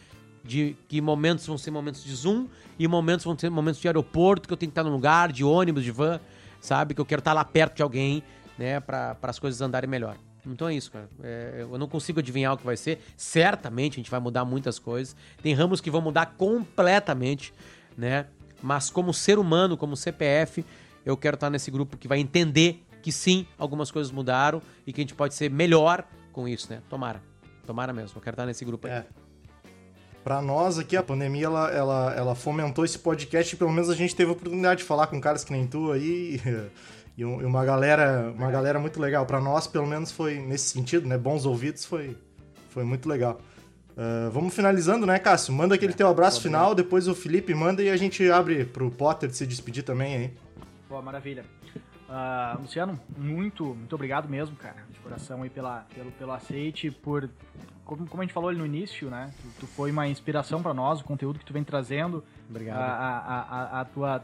de 0.44 0.76
que 0.88 1.02
momentos 1.02 1.46
vão 1.46 1.58
ser 1.58 1.72
momentos 1.72 2.04
de 2.04 2.16
Zoom 2.16 2.48
e 2.78 2.88
momentos 2.88 3.26
vão 3.26 3.38
ser 3.38 3.50
momentos 3.50 3.82
de 3.82 3.88
aeroporto, 3.88 4.48
que 4.48 4.54
eu 4.54 4.58
tenho 4.58 4.72
que 4.72 4.80
estar 4.80 4.84
num 4.84 4.96
lugar, 4.96 5.32
de 5.32 5.44
ônibus, 5.44 5.84
de 5.84 5.92
van, 5.92 6.20
sabe? 6.60 6.94
Que 6.94 7.02
eu 7.02 7.06
quero 7.06 7.20
estar 7.20 7.34
lá 7.34 7.44
perto 7.44 7.78
de 7.78 7.84
alguém, 7.84 8.24
né, 8.58 8.80
para 8.80 9.18
as 9.24 9.40
coisas 9.40 9.60
andarem 9.60 9.90
melhor. 9.90 10.16
Então 10.46 10.68
é 10.68 10.74
isso, 10.74 10.92
cara. 10.92 11.10
É, 11.24 11.58
eu 11.60 11.78
não 11.78 11.88
consigo 11.88 12.20
adivinhar 12.20 12.54
o 12.54 12.58
que 12.58 12.66
vai 12.66 12.78
ser. 12.78 13.00
Certamente 13.16 13.94
a 13.94 13.98
gente 13.98 14.10
vai 14.10 14.20
mudar 14.20 14.44
muitas 14.46 14.80
coisas. 14.80 15.16
Tem 15.42 15.54
ramos 15.54 15.80
que 15.80 15.92
vão 15.92 16.02
mudar 16.02 16.34
completamente, 16.38 17.54
né? 17.98 18.26
Mas 18.62 18.90
como 18.90 19.14
ser 19.14 19.40
humano, 19.40 19.78
como 19.78 19.96
CPF, 19.96 20.66
eu 21.06 21.18
quero 21.18 21.36
estar 21.36 21.50
nesse 21.50 21.70
grupo 21.72 21.98
que 21.98 22.08
vai 22.08 22.20
entender 22.20 22.84
que 23.02 23.12
sim, 23.12 23.48
algumas 23.58 23.90
coisas 23.90 24.12
mudaram 24.12 24.62
e 24.86 24.94
que 24.94 25.02
a 25.02 25.04
gente 25.04 25.16
pode 25.16 25.34
ser 25.34 25.50
melhor 25.50 26.06
com 26.32 26.48
isso, 26.48 26.72
né? 26.72 26.82
Tomara. 26.90 27.22
Tomara 27.66 27.92
mesmo. 27.92 28.18
Eu 28.18 28.22
quero 28.22 28.36
estar 28.36 28.46
nesse 28.46 28.64
grupo 28.64 28.88
aí. 28.88 28.94
É. 28.94 29.06
Para 30.24 30.40
nós 30.40 30.78
aqui, 30.78 30.96
a 30.96 31.02
pandemia 31.02 31.46
ela, 31.46 31.72
ela, 31.72 32.14
ela 32.16 32.36
fomentou 32.36 32.86
esse 32.86 33.00
podcast 33.00 33.56
e 33.56 33.58
pelo 33.58 33.72
menos 33.72 33.90
a 33.90 33.96
gente 33.96 34.16
teve 34.16 34.30
a 34.30 34.34
oportunidade 34.34 34.82
de 34.82 34.84
falar 34.86 35.08
com 35.08 35.20
caras 35.20 35.44
que 35.44 35.52
nem 35.52 35.66
tu 35.66 35.92
aí. 35.92 36.40
E 37.18 37.26
uma 37.26 37.66
galera, 37.66 38.34
uma 38.36 38.50
galera 38.50 38.80
muito 38.80 39.00
legal. 39.00 39.26
Para 39.26 39.40
nós, 39.40 39.68
pelo 39.68 39.86
menos, 39.86 40.12
foi 40.12 40.40
nesse 40.40 40.70
sentido, 40.70 41.08
né? 41.08 41.18
Bons 41.18 41.46
ouvidos, 41.46 41.86
foi, 41.86 42.18
foi 42.70 42.84
muito 42.84 43.08
legal. 43.08 43.40
Uh, 43.92 44.32
vamos 44.32 44.54
finalizando, 44.54 45.06
né, 45.06 45.20
Cássio? 45.20 45.54
Manda 45.54 45.76
aquele 45.76 45.92
é, 45.94 45.96
teu 45.96 46.08
abraço 46.08 46.42
final, 46.42 46.74
depois 46.74 47.08
o 47.08 47.14
Felipe 47.14 47.54
manda 47.54 47.84
e 47.84 47.90
a 47.90 47.98
gente 47.98 48.30
abre 48.32 48.66
pro 48.66 48.90
Potter 48.90 49.32
se 49.34 49.46
despedir 49.46 49.84
também 49.84 50.16
aí. 50.16 50.34
Pô, 50.88 51.02
maravilha. 51.02 51.44
Uh, 52.10 52.62
Luciano, 52.62 53.00
muito, 53.18 53.66
muito 53.66 53.94
obrigado 53.94 54.28
mesmo, 54.28 54.56
cara, 54.56 54.84
de 54.90 55.00
coração 55.00 55.44
aí 55.44 55.50
pela, 55.50 55.86
pelo, 55.94 56.12
pelo 56.12 56.32
aceite, 56.32 56.92
por, 56.92 57.30
como, 57.86 58.06
como 58.08 58.22
a 58.22 58.26
gente 58.26 58.34
falou 58.34 58.50
ali 58.50 58.58
no 58.58 58.66
início, 58.66 59.10
né, 59.10 59.32
tu, 59.42 59.62
tu 59.62 59.68
foi 59.68 59.92
uma 59.92 60.08
inspiração 60.10 60.62
para 60.62 60.74
nós, 60.74 61.00
o 61.00 61.06
conteúdo 61.06 61.40
que 61.40 61.46
tu 61.46 61.54
vem 61.54 61.64
trazendo, 61.64 62.22
obrigado. 62.50 62.80
A, 62.80 62.84
a, 62.84 63.42
a, 63.42 63.82
a 63.82 63.86
tua 63.86 64.22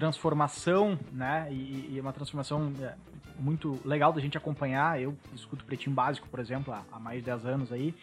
transformação, 0.00 0.98
né? 1.12 1.46
E, 1.50 1.90
e 1.92 2.00
uma 2.00 2.12
transformação 2.12 2.72
é, 2.80 2.94
muito 3.38 3.78
legal 3.84 4.12
da 4.12 4.20
gente 4.20 4.36
acompanhar. 4.36 5.00
Eu 5.00 5.14
escuto 5.34 5.64
Pretinho 5.64 5.94
Básico, 5.94 6.26
por 6.28 6.40
exemplo, 6.40 6.72
há, 6.72 6.82
há 6.90 6.98
mais 6.98 7.18
de 7.18 7.26
10 7.26 7.46
anos 7.46 7.72
aí. 7.72 7.94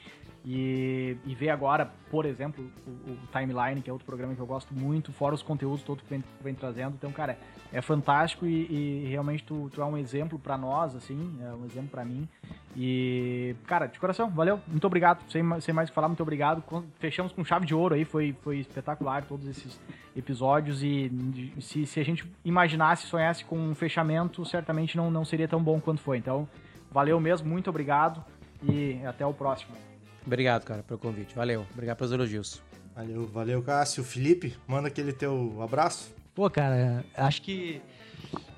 E, 0.50 1.18
e 1.26 1.36
ver 1.36 1.50
agora, 1.50 1.92
por 2.10 2.26
exemplo, 2.26 2.64
o, 2.88 3.12
o, 3.12 3.18
Timeline, 3.34 3.82
que 3.82 3.90
é 3.90 3.92
outro 3.92 4.06
programa 4.06 4.34
que 4.34 4.40
eu 4.40 4.46
gosto 4.46 4.74
muito, 4.74 5.12
fora 5.12 5.36
os 5.36 5.44
conteúdos 5.44 5.84
todos 5.84 6.02
que 6.06 6.10
vem, 6.10 6.24
vem 6.42 6.56
trazendo. 6.56 6.96
Então, 6.98 7.12
cara, 7.12 7.38
é 7.70 7.82
fantástico 7.82 8.46
e, 8.46 9.04
e 9.04 9.08
realmente 9.10 9.44
tu, 9.44 9.70
tu, 9.74 9.82
é 9.82 9.86
um 9.86 9.98
exemplo 9.98 10.40
para 10.40 10.58
nós, 10.58 10.96
assim, 10.96 11.38
é 11.42 11.50
um 11.54 11.66
exemplo 11.66 11.90
para 11.90 12.06
mim. 12.06 12.30
E, 12.78 13.58
cara, 13.66 13.88
de 13.88 14.00
coração, 14.00 14.30
valeu, 14.30 14.58
muito 14.68 14.88
obrigado. 14.88 15.30
Sem, 15.30 15.44
sem 15.60 15.74
mais 15.74 15.90
que 15.90 15.96
falar, 15.96 16.08
muito 16.08 16.24
obrigado. 16.24 16.64
Fechamos 16.98 17.34
com 17.34 17.44
chave 17.44 17.66
de 17.66 17.76
ouro 17.76 17.96
aí, 17.96 18.06
foi, 18.06 18.34
foi 18.42 18.60
espetacular 18.60 19.26
todos 19.26 19.46
esses 19.50 19.78
episódios. 20.16 20.82
E 20.82 21.12
se, 21.60 21.86
se 21.86 22.00
a 22.00 22.06
gente 22.06 22.26
imaginasse, 22.46 23.06
sonhasse 23.06 23.44
com 23.44 23.60
um 23.60 23.76
fechamento, 23.76 24.46
certamente 24.46 24.96
não, 24.96 25.12
não 25.12 25.26
seria 25.26 25.48
tão 25.50 25.62
bom 25.62 25.82
quanto 25.82 26.00
foi. 26.00 26.18
Então, 26.20 26.48
valeu 26.90 27.20
mesmo, 27.20 27.50
muito 27.50 27.70
obrigado 27.70 28.24
e 28.64 29.02
até 29.06 29.26
o 29.26 29.34
próximo. 29.34 29.76
Obrigado, 30.28 30.66
cara, 30.66 30.84
pelo 30.84 31.00
convite. 31.00 31.34
Valeu. 31.34 31.66
Obrigado 31.74 31.98
pelos 31.98 32.12
elogios. 32.12 32.62
Valeu, 32.94 33.26
valeu, 33.28 33.64
Cássio. 33.64 34.04
Felipe, 34.04 34.58
manda 34.68 34.90
aquele 34.90 35.14
teu 35.14 35.58
abraço. 35.62 36.14
Pô, 36.36 36.50
cara, 36.50 37.06
acho 37.16 37.42
que 37.42 37.82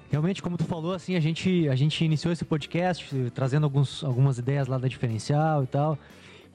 realmente, 0.09 0.41
como 0.41 0.57
tu 0.57 0.63
falou, 0.63 0.93
assim, 0.93 1.15
a 1.15 1.19
gente, 1.19 1.69
a 1.69 1.75
gente 1.75 2.03
iniciou 2.03 2.33
esse 2.33 2.43
podcast 2.43 3.07
trazendo 3.35 3.65
alguns, 3.65 4.03
algumas 4.03 4.39
ideias 4.39 4.67
lá 4.67 4.79
da 4.79 4.87
diferencial 4.87 5.63
e 5.63 5.67
tal. 5.67 5.97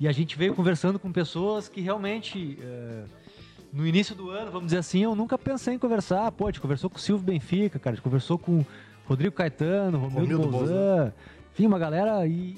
E 0.01 0.09
a 0.09 0.13
gente 0.13 0.37
veio 0.37 0.53
conversando 0.53 0.99
com 0.99 1.13
pessoas 1.13 1.69
que 1.69 1.81
realmente, 1.81 2.59
uh, 2.61 3.09
no 3.73 3.87
início 3.87 4.17
do 4.17 4.31
ano, 4.31 4.51
vamos 4.51 4.67
dizer 4.67 4.79
assim, 4.79 5.05
eu 5.05 5.15
nunca 5.15 5.39
pensei 5.39 5.75
em 5.75 5.79
conversar. 5.79 6.33
Pô, 6.33 6.49
a 6.49 6.51
gente 6.51 6.61
conversou 6.61 6.91
com 6.91 6.97
o 6.97 7.01
Silvio 7.01 7.25
Benfica, 7.25 7.79
cara, 7.79 7.95
a 7.95 7.97
gente 7.97 8.03
conversou 8.03 8.37
com 8.37 8.59
o 8.59 8.67
Rodrigo 9.07 9.37
Caetano, 9.37 9.99
Romildo, 9.99 10.39
Romildo 10.39 10.49
Bozan. 10.49 11.13
Enfim, 11.53 11.67
uma 11.67 11.79
galera. 11.79 12.27
E, 12.27 12.57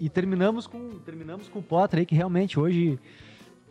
e 0.00 0.08
terminamos 0.08 0.66
com, 0.66 0.98
terminamos 1.00 1.46
com 1.46 1.58
o 1.58 1.62
Potter 1.62 2.00
aí, 2.00 2.06
que 2.06 2.14
realmente 2.14 2.58
hoje 2.58 2.98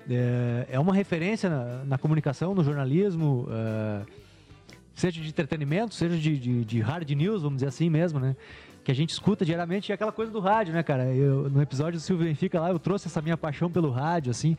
é, 0.07 0.67
é 0.69 0.79
uma 0.79 0.93
referência 0.93 1.49
na, 1.49 1.83
na, 1.83 1.97
comunicação, 1.97 2.53
no 2.53 2.63
jornalismo, 2.63 3.47
uh, 3.49 4.05
seja 4.93 5.19
de 5.19 5.27
entretenimento, 5.27 5.95
seja 5.95 6.15
de, 6.15 6.37
de, 6.37 6.63
de, 6.63 6.79
hard 6.81 7.09
news, 7.09 7.41
vamos 7.41 7.57
dizer 7.57 7.67
assim 7.67 7.89
mesmo, 7.89 8.19
né? 8.19 8.35
Que 8.83 8.91
a 8.91 8.95
gente 8.95 9.09
escuta 9.09 9.43
diariamente, 9.43 9.91
é 9.91 9.95
aquela 9.95 10.11
coisa 10.11 10.31
do 10.31 10.39
rádio, 10.39 10.71
né, 10.71 10.83
cara? 10.83 11.05
Eu, 11.13 11.49
no 11.49 11.61
episódio 11.63 11.99
do 11.99 12.01
Silvio 12.01 12.27
Benfica 12.27 12.59
lá, 12.59 12.69
eu 12.69 12.77
trouxe 12.77 13.07
essa 13.07 13.21
minha 13.23 13.35
paixão 13.35 13.69
pelo 13.71 13.89
rádio, 13.89 14.29
assim, 14.29 14.55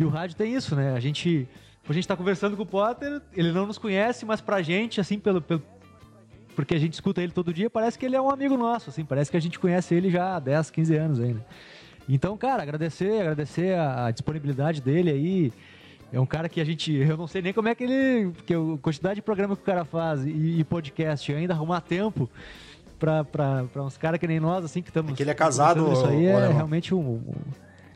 e 0.00 0.04
o 0.04 0.08
rádio 0.08 0.34
tem 0.34 0.54
isso, 0.54 0.74
né? 0.74 0.94
A 0.94 1.00
gente, 1.00 1.46
a 1.86 1.92
gente 1.92 2.08
tá 2.08 2.16
conversando 2.16 2.56
com 2.56 2.62
o 2.62 2.66
Potter, 2.66 3.20
ele 3.34 3.52
não 3.52 3.66
nos 3.66 3.76
conhece, 3.76 4.24
mas 4.24 4.40
pra 4.40 4.62
gente, 4.62 4.98
assim, 4.98 5.18
pelo, 5.18 5.42
pelo 5.42 5.62
porque 6.54 6.74
a 6.74 6.78
gente 6.78 6.94
escuta 6.94 7.22
ele 7.22 7.32
todo 7.32 7.52
dia, 7.52 7.68
parece 7.68 7.98
que 7.98 8.06
ele 8.06 8.16
é 8.16 8.20
um 8.20 8.30
amigo 8.30 8.56
nosso, 8.56 8.90
assim, 8.90 9.04
parece 9.04 9.30
que 9.30 9.36
a 9.36 9.40
gente 9.40 9.58
conhece 9.58 9.94
ele 9.94 10.10
já 10.10 10.36
há 10.36 10.38
10, 10.38 10.70
15 10.70 10.96
anos 10.96 11.20
ainda. 11.20 11.38
Né? 11.38 11.44
Então, 12.08 12.36
cara, 12.36 12.62
agradecer, 12.62 13.20
agradecer 13.20 13.74
a, 13.74 14.06
a, 14.06 14.10
disponibilidade 14.10 14.80
dele 14.80 15.10
aí. 15.10 15.52
É 16.12 16.20
um 16.20 16.26
cara 16.26 16.48
que 16.48 16.60
a 16.60 16.64
gente, 16.64 16.92
eu 16.92 17.16
não 17.16 17.26
sei 17.26 17.40
nem 17.40 17.52
como 17.52 17.68
é 17.68 17.74
que 17.74 17.84
ele, 17.84 18.32
que 18.44 18.52
a 18.52 18.58
quantidade 18.80 19.16
de 19.16 19.22
programa 19.22 19.56
que 19.56 19.62
o 19.62 19.64
cara 19.64 19.84
faz 19.84 20.24
e, 20.24 20.60
e 20.60 20.64
podcast, 20.64 21.32
ainda 21.32 21.54
arrumar 21.54 21.80
tempo 21.80 22.28
para 22.98 23.82
uns 23.82 23.96
caras 23.96 24.20
que 24.20 24.26
nem 24.26 24.38
nós, 24.38 24.64
assim, 24.64 24.82
que 24.82 24.90
estamos. 24.90 25.12
É 25.12 25.14
que 25.14 25.22
ele 25.22 25.30
é 25.30 25.34
casado, 25.34 25.92
Isso 25.92 26.06
aí 26.06 26.26
é 26.26 26.48
realmente 26.48 26.94
um, 26.94 27.00
um, 27.00 27.34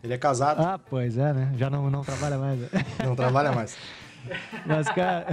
Ele 0.03 0.15
é 0.15 0.19
casado. 0.19 0.61
Ah, 0.61 0.79
pois 0.79 1.17
é, 1.17 1.33
né? 1.33 1.53
Já 1.57 1.71
não, 1.71 1.91
não 1.91 2.03
trabalha 2.03 2.39
mais. 2.39 2.59
Né? 2.59 2.69
Não 3.05 3.15
trabalha 3.15 3.53
mais. 3.53 3.77
Mas, 4.65 4.89
cara. 4.89 5.27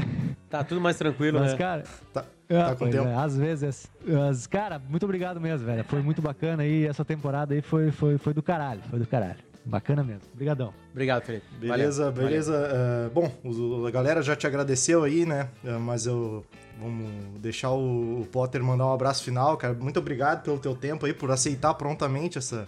Tá 0.49 0.63
tudo 0.63 0.79
mais 0.79 0.97
tranquilo, 0.97 1.39
Mas, 1.39 1.53
né? 1.53 1.57
cara. 1.57 1.83
Tá. 2.13 2.25
Ah, 2.49 2.69
tá 2.69 2.75
com 2.75 2.89
tempo. 2.89 3.07
É, 3.07 3.15
às 3.15 3.37
vezes. 3.37 3.87
Mas, 4.05 4.47
cara, 4.47 4.79
muito 4.79 5.03
obrigado 5.03 5.39
mesmo, 5.39 5.65
velho. 5.65 5.83
Foi 5.85 6.01
muito 6.01 6.21
bacana 6.21 6.63
aí. 6.63 6.85
Essa 6.85 7.05
temporada 7.05 7.53
aí 7.53 7.61
foi, 7.61 7.91
foi, 7.91 8.17
foi 8.17 8.33
do 8.33 8.43
caralho. 8.43 8.81
Foi 8.89 8.99
do 8.99 9.07
caralho. 9.07 9.37
Bacana 9.65 10.03
mesmo. 10.03 10.21
Obrigadão. 10.33 10.73
Obrigado, 10.91 11.23
Felipe. 11.23 11.45
Beleza, 11.57 12.11
Valeu, 12.11 12.27
beleza. 12.27 12.69
Uh, 13.07 13.09
bom, 13.11 13.87
a 13.87 13.91
galera 13.91 14.21
já 14.21 14.35
te 14.35 14.45
agradeceu 14.45 15.03
aí, 15.03 15.25
né? 15.25 15.47
Uh, 15.63 15.79
mas 15.79 16.05
eu. 16.05 16.45
Vamos 16.79 17.39
deixar 17.39 17.71
o, 17.71 18.27
Potter 18.31 18.61
mandar 18.61 18.87
um 18.87 18.93
abraço 18.93 19.23
final, 19.23 19.55
cara. 19.55 19.73
Muito 19.73 19.99
obrigado 19.99 20.43
pelo 20.43 20.57
teu 20.57 20.75
tempo 20.75 21.05
aí, 21.05 21.13
por 21.13 21.31
aceitar 21.31 21.73
prontamente 21.75 22.37
essa. 22.37 22.67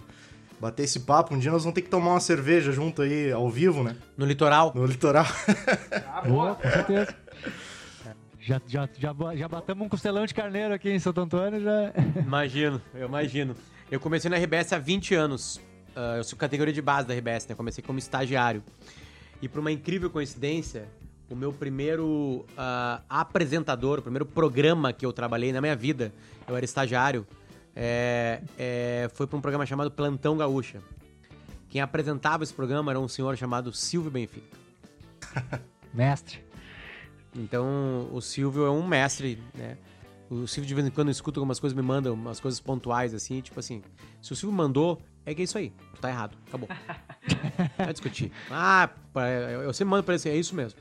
Bater 0.58 0.84
esse 0.84 1.00
papo. 1.00 1.34
Um 1.34 1.38
dia 1.38 1.50
nós 1.50 1.64
vamos 1.64 1.74
ter 1.74 1.82
que 1.82 1.90
tomar 1.90 2.12
uma 2.12 2.20
cerveja 2.20 2.72
junto 2.72 3.02
aí, 3.02 3.30
ao 3.30 3.50
vivo, 3.50 3.84
né? 3.84 3.94
No 4.16 4.24
litoral. 4.24 4.72
No 4.74 4.86
litoral. 4.86 5.26
Ah, 6.08 6.22
boa. 6.22 6.54
com 6.54 6.70
certeza. 6.70 7.14
Já, 8.46 8.62
já, 8.64 8.88
já, 8.96 9.12
já 9.34 9.48
batamos 9.48 9.84
um 9.84 9.88
costelão 9.88 10.24
de 10.24 10.32
carneiro 10.32 10.72
aqui 10.72 10.88
em 10.88 11.00
Santo 11.00 11.20
Antônio, 11.20 11.60
já. 11.60 11.92
Imagino, 12.24 12.80
eu 12.94 13.08
imagino. 13.08 13.56
Eu 13.90 13.98
comecei 13.98 14.30
na 14.30 14.36
RBS 14.36 14.72
há 14.72 14.78
20 14.78 15.16
anos. 15.16 15.60
Ah, 15.96 16.14
eu 16.18 16.22
sou 16.22 16.38
categoria 16.38 16.72
de 16.72 16.80
base 16.80 17.08
da 17.08 17.14
RBS, 17.14 17.48
né? 17.48 17.56
Comecei 17.56 17.82
como 17.82 17.98
estagiário. 17.98 18.62
E 19.42 19.48
por 19.48 19.58
uma 19.58 19.72
incrível 19.72 20.08
coincidência, 20.08 20.88
o 21.28 21.34
meu 21.34 21.52
primeiro 21.52 22.46
ah, 22.56 23.02
apresentador, 23.08 23.98
o 23.98 24.02
primeiro 24.02 24.24
programa 24.24 24.92
que 24.92 25.04
eu 25.04 25.12
trabalhei 25.12 25.52
na 25.52 25.60
minha 25.60 25.74
vida, 25.74 26.12
eu 26.46 26.54
era 26.54 26.64
estagiário, 26.64 27.26
é, 27.74 28.42
é, 28.56 29.10
foi 29.12 29.26
para 29.26 29.38
um 29.38 29.40
programa 29.40 29.66
chamado 29.66 29.90
Plantão 29.90 30.36
Gaúcha. 30.36 30.80
Quem 31.68 31.80
apresentava 31.80 32.44
esse 32.44 32.54
programa 32.54 32.92
era 32.92 33.00
um 33.00 33.08
senhor 33.08 33.36
chamado 33.36 33.72
Silvio 33.72 34.08
Benfica. 34.08 34.56
Mestre. 35.92 36.45
Então, 37.36 38.08
o 38.12 38.20
Silvio 38.20 38.64
é 38.66 38.70
um 38.70 38.86
mestre, 38.86 39.38
né? 39.54 39.76
O 40.30 40.46
Silvio 40.46 40.66
de 40.66 40.74
vez 40.74 40.86
em 40.86 40.90
quando 40.90 41.10
escuta 41.10 41.38
algumas 41.38 41.60
coisas, 41.60 41.76
me 41.76 41.82
manda 41.82 42.12
umas 42.12 42.40
coisas 42.40 42.58
pontuais, 42.58 43.14
assim, 43.14 43.40
tipo 43.40 43.60
assim, 43.60 43.80
se 44.20 44.32
o 44.32 44.36
Silvio 44.36 44.56
mandou, 44.56 45.00
é 45.24 45.32
que 45.34 45.40
é 45.42 45.44
isso 45.44 45.56
aí, 45.56 45.72
tu 45.94 46.00
tá 46.00 46.08
errado, 46.10 46.36
acabou. 46.48 46.68
Vai 47.78 47.92
discutir. 47.92 48.32
Ah, 48.50 48.88
eu 49.64 49.72
sempre 49.72 49.90
mando 49.90 50.02
pra 50.02 50.14
ele 50.14 50.16
assim, 50.20 50.28
é 50.30 50.36
isso 50.36 50.52
mesmo, 50.56 50.80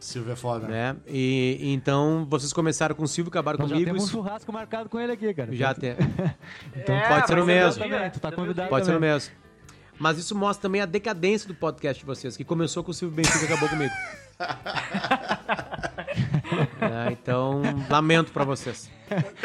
Silvio 0.00 0.32
é 0.32 0.36
foda. 0.36 0.66
né? 0.68 0.96
E 1.06 1.58
e 1.60 1.74
então, 1.74 2.26
vocês 2.30 2.50
começaram 2.52 2.94
com 2.94 3.02
o 3.02 3.08
Silvio, 3.08 3.28
acabaram 3.28 3.58
Nós 3.58 3.68
já 3.68 3.74
comigo, 3.74 3.90
temos 3.90 4.04
um 4.04 4.10
churrasco 4.10 4.50
marcado 4.52 4.88
com 4.88 4.98
ele 4.98 5.12
aqui, 5.12 5.34
cara. 5.34 5.54
já 5.54 5.74
tem, 5.74 5.90
Então 6.74 6.94
É, 6.94 7.08
pode 7.08 7.26
ser 7.26 7.38
o 7.38 7.44
mesmo. 7.44 7.80
meu 7.80 7.88
dia, 7.88 7.96
Também, 7.98 8.10
tu 8.10 8.20
tá 8.20 8.28
meu 8.30 8.38
convidado. 8.38 8.68
pode 8.70 8.86
ser 8.86 8.92
o 8.92 8.94
também. 8.94 9.10
mesmo. 9.10 9.34
Mas 9.98 10.16
isso 10.16 10.34
mostra 10.34 10.62
também 10.62 10.80
a 10.80 10.86
decadência 10.86 11.46
do 11.48 11.54
podcast 11.54 12.00
de 12.00 12.06
vocês, 12.06 12.36
que 12.38 12.44
começou 12.44 12.82
com 12.84 12.92
o 12.92 12.94
Silvio 12.94 13.16
Benfica 13.16 13.40
e 13.42 13.44
acabou 13.48 13.68
comigo. 13.68 13.92
É, 16.80 17.12
então, 17.12 17.60
lamento 17.90 18.32
pra 18.32 18.44
vocês. 18.44 18.90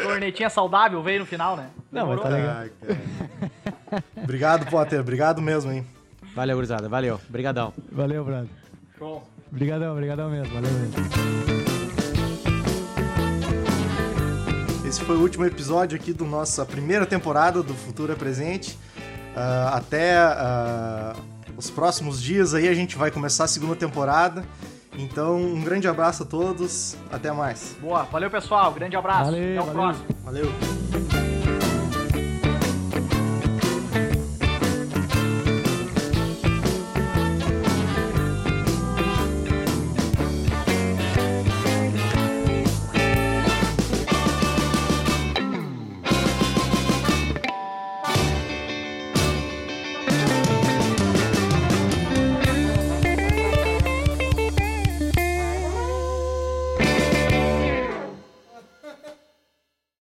Cornetinha 0.02 0.48
saudável 0.48 1.02
veio 1.02 1.20
no 1.20 1.26
final, 1.26 1.56
né? 1.56 1.68
Não, 1.92 2.06
mas 2.06 2.20
tá 2.20 2.28
legal. 2.28 2.56
Ai, 2.56 2.70
cara. 2.80 2.98
Obrigado, 4.22 4.66
Potter. 4.70 5.00
Obrigado 5.00 5.42
mesmo, 5.42 5.70
hein? 5.70 5.86
Valeu, 6.34 6.56
gurizada, 6.56 6.88
valeu, 6.88 7.20
brigadão. 7.28 7.72
Valeu, 7.92 8.24
brother. 8.24 8.48
Show. 8.98 9.22
Obrigadão, 9.52 9.92
obrigadão 9.92 10.30
mesmo. 10.30 10.52
Valeu 10.52 10.70
mesmo. 10.72 10.94
Esse 14.86 15.00
foi 15.04 15.16
o 15.16 15.20
último 15.20 15.44
episódio 15.44 15.96
aqui 15.96 16.12
da 16.12 16.24
nossa 16.24 16.64
primeira 16.64 17.06
temporada 17.06 17.62
do 17.62 17.74
Futuro 17.74 18.12
é 18.12 18.16
Presente. 18.16 18.78
Ah, 19.36 19.76
até 19.76 20.16
ah, 20.16 21.16
os 21.56 21.70
próximos 21.70 22.20
dias 22.22 22.54
aí 22.54 22.68
a 22.68 22.74
gente 22.74 22.96
vai 22.96 23.10
começar 23.10 23.44
a 23.44 23.48
segunda 23.48 23.76
temporada. 23.76 24.44
Então, 24.96 25.36
um 25.36 25.62
grande 25.62 25.88
abraço 25.88 26.22
a 26.22 26.26
todos. 26.26 26.96
Até 27.10 27.32
mais. 27.32 27.76
Boa. 27.80 28.04
Valeu, 28.04 28.30
pessoal. 28.30 28.72
Grande 28.72 28.96
abraço. 28.96 29.24
Valeu, 29.30 29.60
Até 29.60 29.60
o 29.60 29.64
valeu. 29.74 29.82
próximo. 29.82 30.06
Valeu. 30.24 31.13